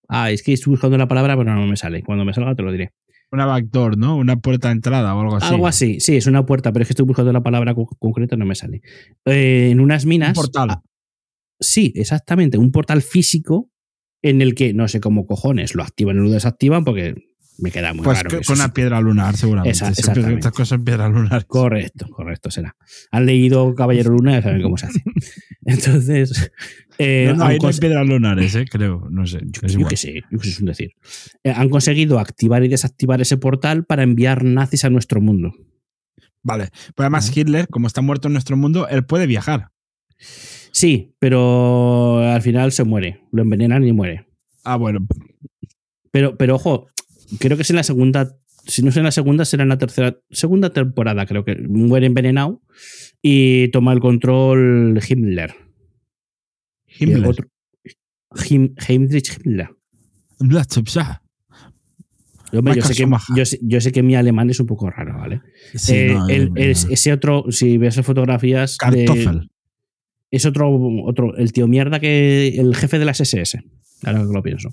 Ah, 0.09 0.31
es 0.31 0.43
que 0.43 0.53
estoy 0.53 0.73
buscando 0.73 0.97
la 0.99 1.09
palabra, 1.09 1.37
pero 1.37 1.55
no 1.55 1.67
me 1.67 1.77
sale. 1.77 2.03
Cuando 2.03 2.25
me 2.25 2.33
salga 2.35 2.55
te 2.55 2.63
lo 2.63 2.73
diré. 2.73 2.93
Una 3.31 3.45
backdoor, 3.45 3.99
¿no? 3.99 4.17
Una 4.17 4.37
puerta 4.37 4.69
de 4.69 4.73
entrada 4.73 5.15
o 5.15 5.21
algo 5.21 5.37
así. 5.37 5.53
Algo 5.55 5.67
así, 5.67 6.01
sí, 6.01 6.17
es 6.17 6.27
una 6.27 6.47
puerta, 6.47 6.73
pero 6.73 6.83
es 6.83 6.89
que 6.89 6.93
estoy 6.93 7.05
buscando 7.05 7.31
la 7.33 7.43
palabra 7.43 7.75
co- 7.75 7.95
concreta 7.99 8.37
y 8.37 8.39
no 8.39 8.47
me 8.47 8.55
sale. 8.55 8.81
Eh, 9.27 9.69
en 9.71 9.81
unas 9.81 10.07
minas. 10.07 10.31
Un 10.31 10.35
portal. 10.35 10.69
ah, 10.71 10.83
sí, 11.61 11.93
exactamente, 11.95 12.57
un 12.57 12.73
portal 12.73 13.03
físico 13.03 13.71
en 14.23 14.41
el 14.41 14.55
que 14.55 14.73
no 14.73 14.89
sé 14.89 15.01
cómo 15.01 15.27
cojones 15.27 15.75
lo 15.75 15.83
activan 15.83 16.19
o 16.19 16.23
lo 16.23 16.31
desactivan 16.31 16.85
porque 16.85 17.15
me 17.59 17.71
queda 17.71 17.93
muy 17.93 18.05
Pues 18.05 18.19
raro. 18.19 18.31
que- 18.31 18.39
que 18.39 18.45
con 18.45 18.57
una 18.57 18.73
piedra 18.73 19.01
lunar, 19.01 19.37
seguramente. 19.37 19.71
Esa- 19.77 19.93
Siempre. 19.95 20.35
Estas 20.35 20.53
cosas 20.53 20.79
en 20.79 20.85
piedra 20.85 21.09
lunar. 21.09 21.47
Correcto, 21.47 22.07
correcto 22.09 22.51
será. 22.51 22.77
Han 23.11 23.27
leído 23.27 23.75
Caballero 23.75 24.11
Luna 24.11 24.33
y 24.33 24.35
ya 24.37 24.43
saben 24.43 24.63
cómo 24.63 24.77
se 24.77 24.87
hace. 24.87 25.03
Entonces. 25.67 26.51
eh, 26.99 27.33
no, 27.37 27.45
hay 27.45 27.59
cons- 27.59 27.79
piedras 27.81 28.07
lunares, 28.07 28.55
¿eh? 28.55 28.65
Creo. 28.71 29.07
No 29.11 29.27
sé. 29.27 29.41
yo, 29.45 29.87
qué 29.89 29.97
sé, 29.97 30.23
yo 30.31 30.39
qué 30.39 30.45
sé, 30.47 30.51
es 30.51 30.61
un 30.61 30.67
decir. 30.67 30.93
Eh, 31.45 31.51
han 31.55 31.69
conseguido 31.69 32.19
activar 32.19 32.65
y 32.65 32.69
desactivar 32.69 33.21
ese 33.21 33.37
portal 33.37 33.85
para 33.85 34.03
enviar 34.03 34.45
nazis 34.45 34.85
a 34.85 34.91
nuestro 34.91 35.21
mundo. 35.21 35.53
Vale. 36.43 36.69
Pero 36.95 37.05
además, 37.07 37.37
Hitler, 37.37 37.69
como 37.69 37.87
está 37.89 38.01
muerto 38.01 38.29
en 38.29 38.33
nuestro 38.33 38.57
mundo, 38.57 38.89
él 38.89 39.05
puede 39.05 39.27
viajar. 39.27 39.71
Sí, 40.71 41.15
pero 41.19 42.19
al 42.21 42.41
final 42.43 42.73
se 42.73 42.85
muere. 42.85 43.23
Lo 43.33 43.43
envenenan 43.43 43.85
y 43.87 43.93
muere. 43.93 44.27
Ah, 44.65 44.77
bueno. 44.77 45.07
Pero, 46.11 46.37
pero 46.37 46.55
ojo, 46.55 46.87
creo 47.39 47.57
que 47.57 47.63
es 47.63 47.71
en 47.71 47.77
la 47.77 47.83
segunda. 47.83 48.37
Si 48.67 48.83
no 48.83 48.91
es 48.91 48.97
en 48.97 49.05
la 49.05 49.11
segunda, 49.13 49.45
será 49.45 49.63
en 49.63 49.69
la 49.71 49.79
tercera. 49.79 50.19
Segunda 50.31 50.71
temporada, 50.71 51.25
creo 51.27 51.45
que 51.45 51.57
muere 51.57 52.07
envenenado 52.07 52.63
y 53.23 53.69
toma 53.69 53.93
el 53.93 54.01
control 54.01 55.01
Himmler. 55.09 55.55
Himmler. 57.01 57.27
Otro- 57.27 57.49
Him- 58.49 58.75
Heinrich 58.87 59.39
Himmler. 59.45 59.71
Hombre, 62.53 62.75
yo, 62.77 62.83
sé 62.83 62.95
que, 62.95 63.07
yo, 63.37 63.45
sé, 63.45 63.59
yo 63.63 63.81
sé 63.81 63.93
que 63.93 64.03
mi 64.03 64.15
alemán 64.17 64.49
es 64.51 64.59
un 64.61 64.67
poco 64.67 64.89
raro, 64.91 65.19
¿vale? 65.19 65.43
Sí, 65.75 65.95
Eh, 65.95 66.13
no, 66.15 66.29
el- 66.29 66.49
eh, 66.57 66.71
es- 66.71 66.87
ese 66.91 67.13
otro, 67.13 67.45
si 67.51 67.77
ves 67.79 67.97
las 67.97 68.07
fotografías. 68.07 68.77
de- 69.01 69.07
es 70.31 70.45
otro, 70.47 70.71
otro, 71.05 71.37
el 71.37 71.53
tío 71.53 71.67
mierda 71.69 72.01
que. 72.01 72.49
El 72.59 72.75
jefe 72.75 72.99
de 72.99 73.05
las 73.05 73.21
SS. 73.21 73.63
Ahora 74.05 74.21
que 74.21 74.33
lo 74.33 74.43
pienso. 74.43 74.69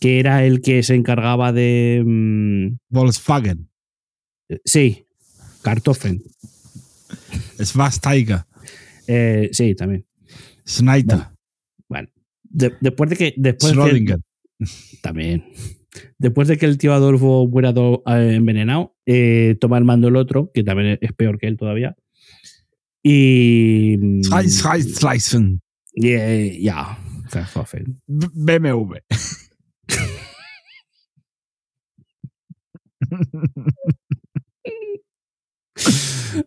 Que 0.00 0.18
era 0.18 0.44
el 0.44 0.60
que 0.62 0.82
se 0.82 0.94
encargaba 0.94 1.52
de. 1.52 2.02
mm, 2.04 2.78
Volkswagen. 2.88 3.68
sí, 4.64 5.04
Kartoffen. 5.62 6.22
Svastaiga. 7.62 8.46
Eh, 9.06 9.50
sí, 9.52 9.74
también. 9.74 10.06
Snyder. 10.66 11.18
Bueno, 11.88 12.08
de- 12.44 12.74
después 12.80 13.10
de 13.10 13.16
que. 13.16 13.34
Después 13.36 13.72
de- 13.74 13.78
Schrödinger. 13.82 14.20
también. 15.02 15.44
Después 16.18 16.46
de 16.48 16.56
que 16.56 16.66
el 16.66 16.78
tío 16.78 16.94
Adolfo 16.94 17.46
muera 17.48 17.72
do- 17.72 18.02
eh, 18.06 18.34
envenenado, 18.36 18.96
eh, 19.06 19.56
toma 19.60 19.76
el 19.78 19.84
mando 19.84 20.08
el 20.08 20.16
otro, 20.16 20.50
que 20.54 20.62
también 20.62 20.98
es 21.00 21.12
peor 21.12 21.38
que 21.38 21.46
él 21.48 21.56
todavía. 21.56 21.96
Y. 23.02 23.96
mm, 23.98 24.20
Scheiß- 24.20 24.98
Scheiß- 24.98 25.60
eh, 26.02 26.58
ya, 26.62 26.96
Kartoffen. 27.30 28.00
B- 28.06 28.28
BMW. 28.34 28.98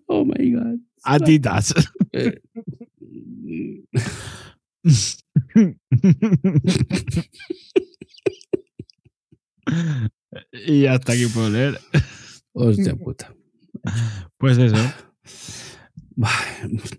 Oh 0.08 0.24
my 0.26 0.52
god. 0.52 0.80
Adidas. 1.04 1.74
Y 10.52 10.86
hasta 10.86 11.14
aquí 11.14 11.26
puedo 11.28 11.50
leer. 11.50 11.80
Hostia 12.54 12.96
puta. 12.96 13.34
Pues 14.38 14.58
eso. 14.58 14.76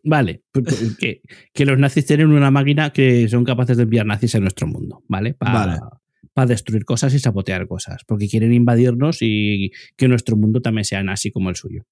Vale, 0.02 0.42
pues, 0.50 0.64
pues, 0.66 0.96
que, 0.98 1.22
que 1.52 1.64
los 1.64 1.78
nazis 1.78 2.04
tienen 2.06 2.32
una 2.32 2.50
máquina 2.50 2.90
que 2.90 3.28
son 3.28 3.44
capaces 3.44 3.76
de 3.76 3.84
enviar 3.84 4.06
nazis 4.06 4.34
a 4.34 4.40
nuestro 4.40 4.66
mundo, 4.66 5.04
¿vale? 5.08 5.34
Para 5.34 5.52
Vale. 5.52 5.78
Destruir 6.44 6.84
cosas 6.84 7.14
y 7.14 7.18
sabotear 7.18 7.66
cosas, 7.68 8.02
porque 8.06 8.28
quieren 8.28 8.52
invadirnos 8.52 9.18
y 9.20 9.70
que 9.96 10.08
nuestro 10.08 10.36
mundo 10.36 10.60
también 10.60 10.84
sea 10.84 11.02
nazi 11.02 11.30
como 11.30 11.48
el 11.50 11.56
suyo. 11.56 11.84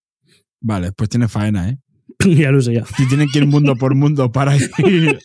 Vale, 0.60 0.92
pues 0.92 1.08
tiene 1.10 1.28
faena, 1.28 1.68
¿eh? 1.70 1.78
ya 2.26 2.50
lo 2.50 2.60
sé 2.60 2.74
ya. 2.74 2.84
Si 2.96 3.06
tienen 3.08 3.28
que 3.32 3.38
ir 3.38 3.46
mundo 3.46 3.76
por 3.76 3.94
mundo 3.94 4.30
para 4.32 4.56
ir. 4.78 5.18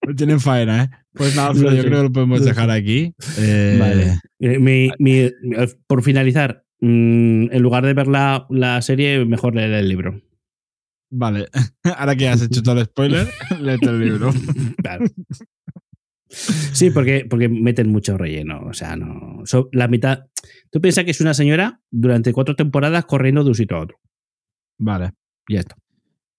Pues 0.00 0.16
tienen 0.16 0.40
faena, 0.40 0.84
¿eh? 0.84 0.90
Pues 1.14 1.36
nada, 1.36 1.52
yo 1.54 1.60
creo 1.68 1.82
que 1.82 1.90
lo 1.90 2.12
podemos 2.12 2.44
dejar 2.44 2.70
aquí. 2.70 3.14
Eh, 3.38 3.76
Vale. 3.80 4.18
Eh, 4.40 4.58
mi- 4.58 4.90
mi- 4.98 5.30
mi- 5.42 5.56
por 5.86 6.02
finalizar, 6.02 6.64
mm, 6.80 7.52
en 7.52 7.62
lugar 7.62 7.86
de 7.86 7.94
ver 7.94 8.08
la, 8.08 8.46
la 8.50 8.82
serie, 8.82 9.24
mejor 9.24 9.54
leer 9.54 9.70
el 9.72 9.88
libro. 9.88 10.20
Vale. 11.10 11.46
Ahora 11.96 12.16
que 12.16 12.28
has 12.28 12.42
hecho 12.42 12.62
todo 12.62 12.78
el 12.80 12.86
spoiler, 12.86 13.28
léete 13.60 13.86
el 13.86 14.00
libro. 14.00 14.32
Claro. 14.82 15.04
Sí, 16.34 16.90
porque, 16.90 17.26
porque 17.28 17.48
meten 17.48 17.90
mucho 17.90 18.18
relleno. 18.18 18.60
O 18.66 18.72
sea, 18.72 18.96
no. 18.96 19.42
so- 19.44 19.68
la 19.72 19.88
mitad. 19.88 20.24
Tú 20.70 20.80
piensas 20.80 21.04
que 21.04 21.12
es 21.12 21.20
una 21.20 21.34
señora 21.34 21.80
durante 21.90 22.32
cuatro 22.32 22.54
temporadas 22.56 23.04
corriendo 23.04 23.42
de 23.44 23.50
un 23.50 23.54
sitio 23.54 23.76
a 23.76 23.80
otro. 23.80 23.98
Vale. 24.78 25.12
Y 25.48 25.54
ya 25.54 25.60
está. 25.60 25.76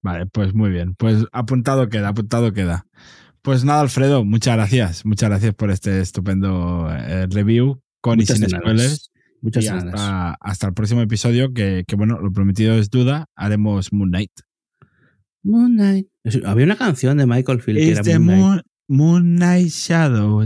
Vale, 0.04 0.26
pues 0.28 0.54
muy 0.54 0.70
bien. 0.70 0.94
Pues 0.96 1.26
apuntado 1.32 1.90
queda, 1.90 2.10
apuntado 2.10 2.54
queda. 2.54 2.86
Pues 3.42 3.64
nada, 3.64 3.82
Alfredo, 3.82 4.26
muchas 4.26 4.56
gracias. 4.56 5.06
Muchas 5.06 5.30
gracias 5.30 5.54
por 5.56 5.72
este 5.72 6.02
estupendo 6.02 6.90
eh, 6.92 7.28
review 7.30 7.82
con 8.02 8.18
Muchas 8.18 8.40
y 8.40 8.46
sin 8.46 8.50
spoilers. 8.50 9.12
Muchas 9.42 9.64
y 9.64 9.68
gracias. 9.68 9.94
hasta, 9.94 10.38
hasta 10.42 10.68
el 10.68 10.74
próximo 10.74 11.02
episodio, 11.02 11.54
que, 11.54 11.84
que, 11.88 11.96
bueno, 11.96 12.20
lo 12.20 12.32
prometido 12.32 12.74
es 12.76 12.90
duda, 12.90 13.26
haremos 13.36 13.94
Moon 13.94 14.10
Knight. 14.10 14.32
Moon 15.44 15.76
Knight. 15.76 16.08
Había 16.44 16.66
una 16.66 16.76
canción 16.76 17.18
de 17.18 17.28
Michael 17.28 17.62
Field 17.62 17.78
que 17.80 17.92
era 17.92 18.20
Moon. 18.20 18.40
Moon, 18.40 18.62
Moon 18.88 19.36
Knight 19.38 19.70
Shadow. 19.70 20.42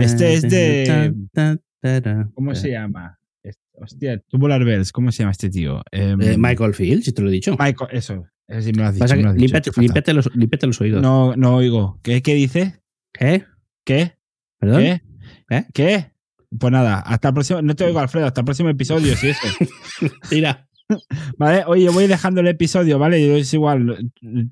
Este 0.00 0.34
es 0.34 0.42
de- 0.42 1.14
¿Cómo 2.34 2.54
se 2.54 2.70
llama? 2.70 3.18
Hostia, 3.74 4.18
Tubular 4.28 4.64
Bells, 4.64 4.92
¿cómo 4.92 5.10
se 5.10 5.22
llama 5.22 5.32
este 5.32 5.50
tío? 5.50 5.82
Em, 5.90 6.20
Eh, 6.20 6.36
Michael 6.38 6.74
Field, 6.74 7.02
si 7.02 7.12
te 7.12 7.20
lo 7.22 7.28
he 7.28 7.32
dicho. 7.32 7.56
Michael, 7.58 7.90
eso. 7.92 8.26
Eso 8.46 8.60
sí 8.62 8.72
me 8.72 8.82
lo 8.82 8.88
has 8.88 8.94
dicho. 8.94 9.06
Lo 9.16 9.32
dicho, 9.32 9.72
qué 9.72 10.12
los, 10.66 10.80
oídos. 10.80 11.02
No, 11.02 11.34
no 11.36 11.56
oigo. 11.56 11.98
¿Qué, 12.02 12.22
qué 12.22 12.34
dice? 12.34 12.80
¿Eh? 13.18 13.44
¿Qué? 13.84 14.12
¿Perdón? 14.58 14.82
¿Qué? 14.82 15.02
¿Eh? 15.50 15.64
¿Qué? 15.72 16.12
Pues 16.58 16.70
nada, 16.72 17.00
hasta 17.00 17.28
el 17.28 17.34
próximo. 17.34 17.62
No 17.62 17.74
te 17.74 17.84
oigo, 17.84 17.98
Alfredo, 17.98 18.26
hasta 18.26 18.42
el 18.42 18.44
próximo 18.44 18.68
episodio, 18.68 19.16
si 19.16 19.30
eso. 19.30 19.48
Mira. 20.30 20.68
Vale, 21.38 21.64
oye, 21.66 21.88
voy 21.90 22.06
dejando 22.06 22.40
el 22.40 22.48
episodio, 22.48 22.98
¿vale? 22.98 23.38
Es 23.38 23.52
igual, 23.54 24.10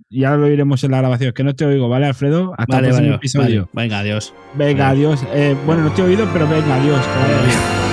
ya 0.08 0.36
lo 0.36 0.46
oiremos 0.46 0.82
en 0.84 0.90
la 0.92 0.98
grabación. 0.98 1.32
Que 1.32 1.44
no 1.44 1.54
te 1.54 1.64
oigo, 1.64 1.88
¿vale, 1.88 2.06
Alfredo? 2.06 2.54
Hasta 2.58 2.76
Vale, 2.76 2.88
el 2.88 2.92
próximo 2.92 3.06
vale, 3.08 3.16
episodio. 3.16 3.68
vale. 3.72 3.86
Venga, 3.88 3.98
adiós. 4.00 4.34
Venga, 4.54 4.88
adiós. 4.90 5.24
Eh, 5.32 5.56
bueno, 5.66 5.82
no 5.84 5.92
te 5.92 6.02
he 6.02 6.04
oído, 6.04 6.28
pero 6.32 6.48
venga, 6.48 6.76
adiós. 6.80 7.00
que 7.00 7.32
vaya 7.32 7.42
bien. 7.46 7.89